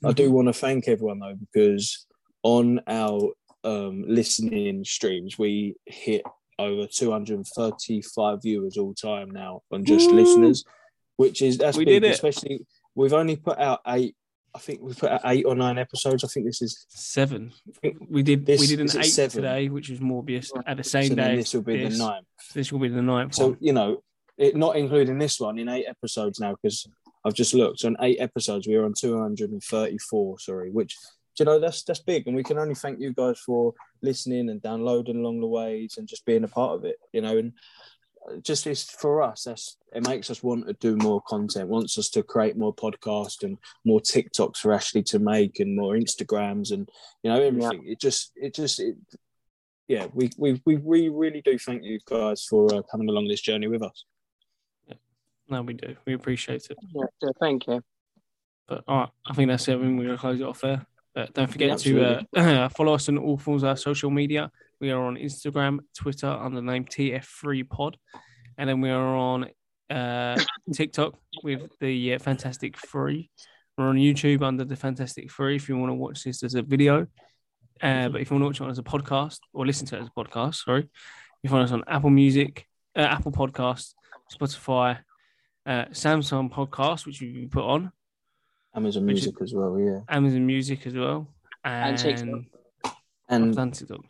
i 0.05 0.09
Mm-hmm. 0.09 0.15
do 0.15 0.31
want 0.33 0.49
to 0.49 0.53
thank 0.53 0.87
everyone 0.89 1.21
though 1.21 1.35
because 1.47 2.07
on 2.43 2.81
our 2.87 3.33
um 3.65 4.05
listening 4.07 4.85
streams 4.85 5.39
we 5.39 5.75
hit 5.87 6.23
over 6.59 6.87
235 6.87 8.39
viewers 8.43 8.77
all 8.79 8.95
time 8.95 9.31
now 9.31 9.61
on 9.73 9.85
just 9.85 10.11
Woo! 10.11 10.17
listeners 10.17 10.65
which 11.17 11.41
is 11.43 11.59
that's 11.59 11.77
We 11.77 11.85
big 11.85 12.03
did 12.03 12.09
it. 12.11 12.15
especially 12.15 12.67
we've 12.95 13.13
only 13.13 13.37
put 13.37 13.59
out 13.59 13.81
eight 13.87 14.15
i 14.55 14.59
think 14.59 14.81
we've 14.83 14.99
put 14.99 15.11
out 15.11 15.21
eight 15.27 15.45
or 15.45 15.55
nine 15.55 15.79
episodes 15.79 16.25
i 16.25 16.29
think 16.29 16.47
this 16.47 16.61
is 16.63 16.85
Seven. 16.89 17.53
We 18.09 18.23
did. 18.23 18.47
This- 18.47 18.61
we 18.61 18.67
did 18.67 18.81
an 18.81 18.87
is 18.87 18.97
eight 18.97 19.05
seven? 19.05 19.43
today, 19.43 19.69
which 19.69 19.89
was 19.91 19.99
Morbius. 20.01 20.51
At 20.67 20.77
the 20.77 20.85
same 20.85 21.09
so 21.11 21.15
day, 21.15 21.37
this 21.37 21.53
will 21.55 21.63
be 21.63 21.83
this. 21.85 21.99
the 21.99 22.05
ninth 22.07 22.27
This 22.55 22.73
will 22.73 22.79
be 22.81 22.89
the 22.89 23.03
ninth 23.03 23.35
so 23.35 23.49
one. 23.49 23.57
you 23.61 23.73
know 23.73 24.03
it 24.39 24.57
not 24.57 24.77
including 24.77 25.19
this 25.19 25.39
one 25.41 25.59
in 25.59 25.69
eight 25.69 25.87
episodes 25.89 26.41
now 26.41 26.53
because 26.55 26.87
i've 27.25 27.35
just 27.35 27.55
looked 27.55 27.85
on 27.85 27.97
eight 28.01 28.19
episodes 28.21 28.67
we 28.67 28.75
are 28.77 28.85
on 28.85 28.95
234 28.95 30.39
sorry 30.39 30.71
which 30.71 30.97
do 31.37 31.43
you 31.43 31.45
know 31.45 31.59
that's 31.59 31.83
that's 31.85 32.01
big 32.01 32.27
and 32.27 32.35
we 32.37 32.43
can 32.43 32.59
only 32.59 32.75
thank 32.75 32.99
you 33.01 33.13
guys 33.13 33.39
for 33.39 33.73
listening 34.03 34.49
and 34.51 34.61
downloading 34.63 35.17
along 35.19 35.41
the 35.41 35.47
ways 35.47 35.95
and 35.99 36.09
just 36.09 36.25
being 36.25 36.45
a 36.45 36.49
part 36.49 36.75
of 36.77 36.85
it 36.85 36.97
you 37.13 37.21
know 37.21 37.37
and 37.39 37.53
just 38.43 38.67
is 38.67 38.85
for 38.85 39.21
us 39.23 39.45
that's 39.45 39.77
it 39.93 40.07
makes 40.07 40.31
us 40.31 40.43
want 40.43 40.67
to 40.67 40.73
do 40.75 40.97
more 40.97 41.21
content 41.23 41.69
wants 41.69 41.99
us 41.99 42.09
to 42.09 42.23
create 42.23 42.57
more 42.57 42.75
podcasts 42.75 43.43
and 43.43 43.59
more 43.85 44.01
tiktoks 44.01 44.59
for 44.59 44.73
ashley 44.73 45.03
to 45.03 45.19
make 45.19 45.59
and 45.61 45.77
more 45.77 45.95
instagrams 45.95 46.71
and 46.71 46.89
you 47.23 47.31
know 47.31 47.41
everything 47.43 47.83
it 47.87 48.01
just 48.01 48.31
it 48.37 48.55
just 48.55 48.79
it, 48.81 48.97
yeah 49.89 50.07
we, 50.15 50.31
we 50.39 50.61
we 50.65 50.77
we 50.77 51.09
really 51.09 51.43
do 51.43 51.59
thank 51.59 51.83
you 51.83 51.99
guys 52.07 52.45
for 52.45 52.73
uh, 52.73 52.83
coming 52.91 53.09
along 53.09 53.27
this 53.27 53.41
journey 53.41 53.67
with 53.67 53.83
us 53.83 54.05
No, 55.49 55.61
we 55.63 55.75
do. 55.75 55.97
We 56.07 56.15
appreciate 56.15 56.65
it. 56.71 56.79
yeah 56.95 57.05
so 57.21 57.33
thank 57.41 57.67
you. 57.67 57.83
But 58.69 58.85
all 58.89 59.01
right, 59.01 59.09
I 59.27 59.35
think 59.35 59.49
that's 59.49 59.67
it. 59.69 59.75
I 59.75 59.77
mean, 59.77 59.97
we're 59.99 60.07
gonna 60.07 60.17
close 60.17 60.41
it 60.41 60.45
off 60.47 60.61
there. 60.61 60.87
But 61.15 61.35
don't 61.35 61.51
forget 61.51 61.85
Yeah, 61.85 62.21
to 62.23 62.39
uh, 62.41 62.69
follow 62.77 62.95
us 62.95 63.09
on 63.09 63.19
all 63.19 63.37
forms 63.37 63.63
of 63.65 63.69
our 63.71 63.77
social 63.77 64.11
media. 64.11 64.51
We 64.83 64.91
are 64.91 65.01
on 65.01 65.15
Instagram, 65.15 65.79
Twitter 65.97 66.27
under 66.27 66.57
the 66.57 66.67
name 66.67 66.85
TF3Pod, 66.87 67.95
and 68.59 68.69
then 68.69 68.81
we 68.81 68.91
are 68.91 69.15
on 69.15 69.49
uh, 69.89 70.37
TikTok 70.75 71.15
with 71.45 71.71
the 71.79 72.15
uh, 72.15 72.19
Fantastic 72.19 72.77
Free. 72.77 73.31
We're 73.79 73.87
on 73.87 73.95
YouTube 73.95 74.43
under 74.43 74.65
the 74.65 74.75
Fantastic 74.75 75.31
Free 75.31 75.55
if 75.55 75.69
you 75.69 75.77
want 75.79 75.91
to 75.91 75.95
watch 75.95 76.25
this 76.25 76.43
as 76.43 76.57
a 76.57 76.63
video. 76.63 77.07
Uh, 77.81 78.09
but 78.09 78.21
if 78.23 78.29
you 78.33 78.37
want 78.37 78.57
to 78.57 78.63
watch 78.65 78.69
it 78.69 78.73
as 78.73 78.79
a 78.81 78.83
podcast 78.83 79.39
or 79.55 79.65
listen 79.65 79.87
to 79.87 79.99
it 79.99 80.01
as 80.03 80.09
a 80.09 80.21
podcast, 80.21 80.57
sorry, 80.65 80.89
you 81.45 81.49
find 81.49 81.63
us 81.63 81.71
on 81.71 81.85
Apple 81.87 82.11
Music, 82.11 82.67
uh, 82.97 83.03
Apple 83.03 83.31
Podcasts, 83.31 83.93
Spotify, 84.35 84.99
uh, 85.65 85.85
Samsung 85.93 86.51
Podcast, 86.51 87.07
which 87.07 87.21
you 87.21 87.47
put 87.47 87.63
on, 87.65 87.93
amazon 88.75 89.07
Which 89.07 89.19
is- 89.19 89.27
music 89.27 89.43
as 89.43 89.55
well 89.55 89.79
yeah 89.79 90.01
Amazon 90.09 90.45
Music 90.45 90.85
as 90.89 90.95
well, 90.95 91.29
and, 91.63 91.91
And 91.91 91.99
TikTok. 91.99 92.95
and 93.29 93.75
TikTok. 93.75 94.01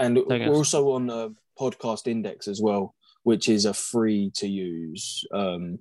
And 0.00 0.16
we're 0.26 0.54
also 0.54 0.92
on 0.92 1.10
uh, 1.10 1.28
podcast 1.58 2.06
index 2.06 2.48
as 2.48 2.60
well 2.60 2.94
which 3.22 3.48
is 3.48 3.64
a 3.66 3.74
free 3.74 4.30
to 4.34 4.48
use 4.48 5.24
um 5.32 5.78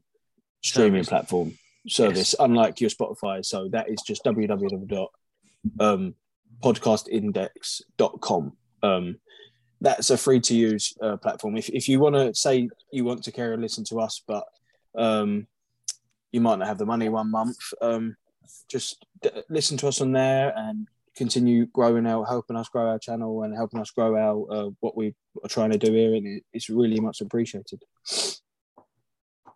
streaming 0.62 1.04
Service. 1.04 1.10
platform 1.10 1.58
service 1.88 2.36
unlike 2.40 2.82
your 2.82 2.90
spotify 2.90 3.44
so 3.44 3.70
that 3.70 3.90
is 3.90 4.02
just 4.06 4.24
www. 4.26 5.08
Um, 5.80 6.16
that's 9.82 10.10
a 10.10 10.18
free 10.18 10.42
to 10.42 10.56
use 10.56 10.94
uh, 11.02 11.18
platform 11.18 11.56
if, 11.56 11.70
if 11.70 11.88
you 11.88 12.00
want 12.00 12.16
to 12.16 12.34
say 12.36 12.70
you 12.92 13.06
want 13.06 13.24
to 13.24 13.32
carry 13.32 13.54
on 13.54 13.62
listen 13.62 13.84
to 13.86 14.00
us 14.00 14.22
but 14.28 14.44
um 14.98 15.48
you 16.32 16.42
might 16.42 16.60
not 16.60 16.68
have 16.68 16.78
the 16.78 16.86
money 16.86 17.08
one 17.10 17.32
month 17.32 17.58
um 17.82 18.16
just 18.70 19.06
d- 19.22 19.30
listen 19.50 19.78
to 19.78 19.88
us 19.88 20.02
on 20.02 20.12
there 20.12 20.54
and 20.56 20.88
continue 21.20 21.68
growing 21.68 22.08
our 22.08 22.26
helping 22.26 22.56
us 22.56 22.70
grow 22.70 22.88
our 22.88 23.00
channel 23.00 23.44
and 23.44 23.54
helping 23.54 23.80
us 23.80 23.92
grow 23.92 24.16
our 24.16 24.38
uh, 24.56 24.70
what 24.80 24.98
we 24.98 25.14
are 25.44 25.50
trying 25.50 25.72
to 25.72 25.78
do 25.78 25.92
here 25.92 26.16
and 26.16 26.26
it, 26.26 26.44
it's 26.54 26.70
really 26.70 27.00
much 27.00 27.22
appreciated 27.22 27.80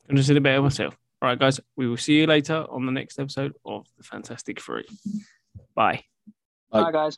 I'm 0.10 0.18
just 0.18 0.30
a 0.30 0.40
bit 0.40 0.58
of 0.58 0.64
myself. 0.64 0.98
All 1.22 1.30
right, 1.30 1.40
guys, 1.40 1.60
we 1.78 1.88
will 1.88 1.98
see 1.98 2.20
you 2.20 2.28
later 2.28 2.66
on 2.70 2.86
the 2.86 2.92
next 2.92 3.18
episode 3.18 3.54
of 3.66 3.86
the 3.98 4.04
Fantastic 4.04 4.60
Three. 4.60 4.86
Bye. 5.74 6.04
Bye. 6.70 6.84
Bye, 6.84 6.92
guys. 6.92 7.18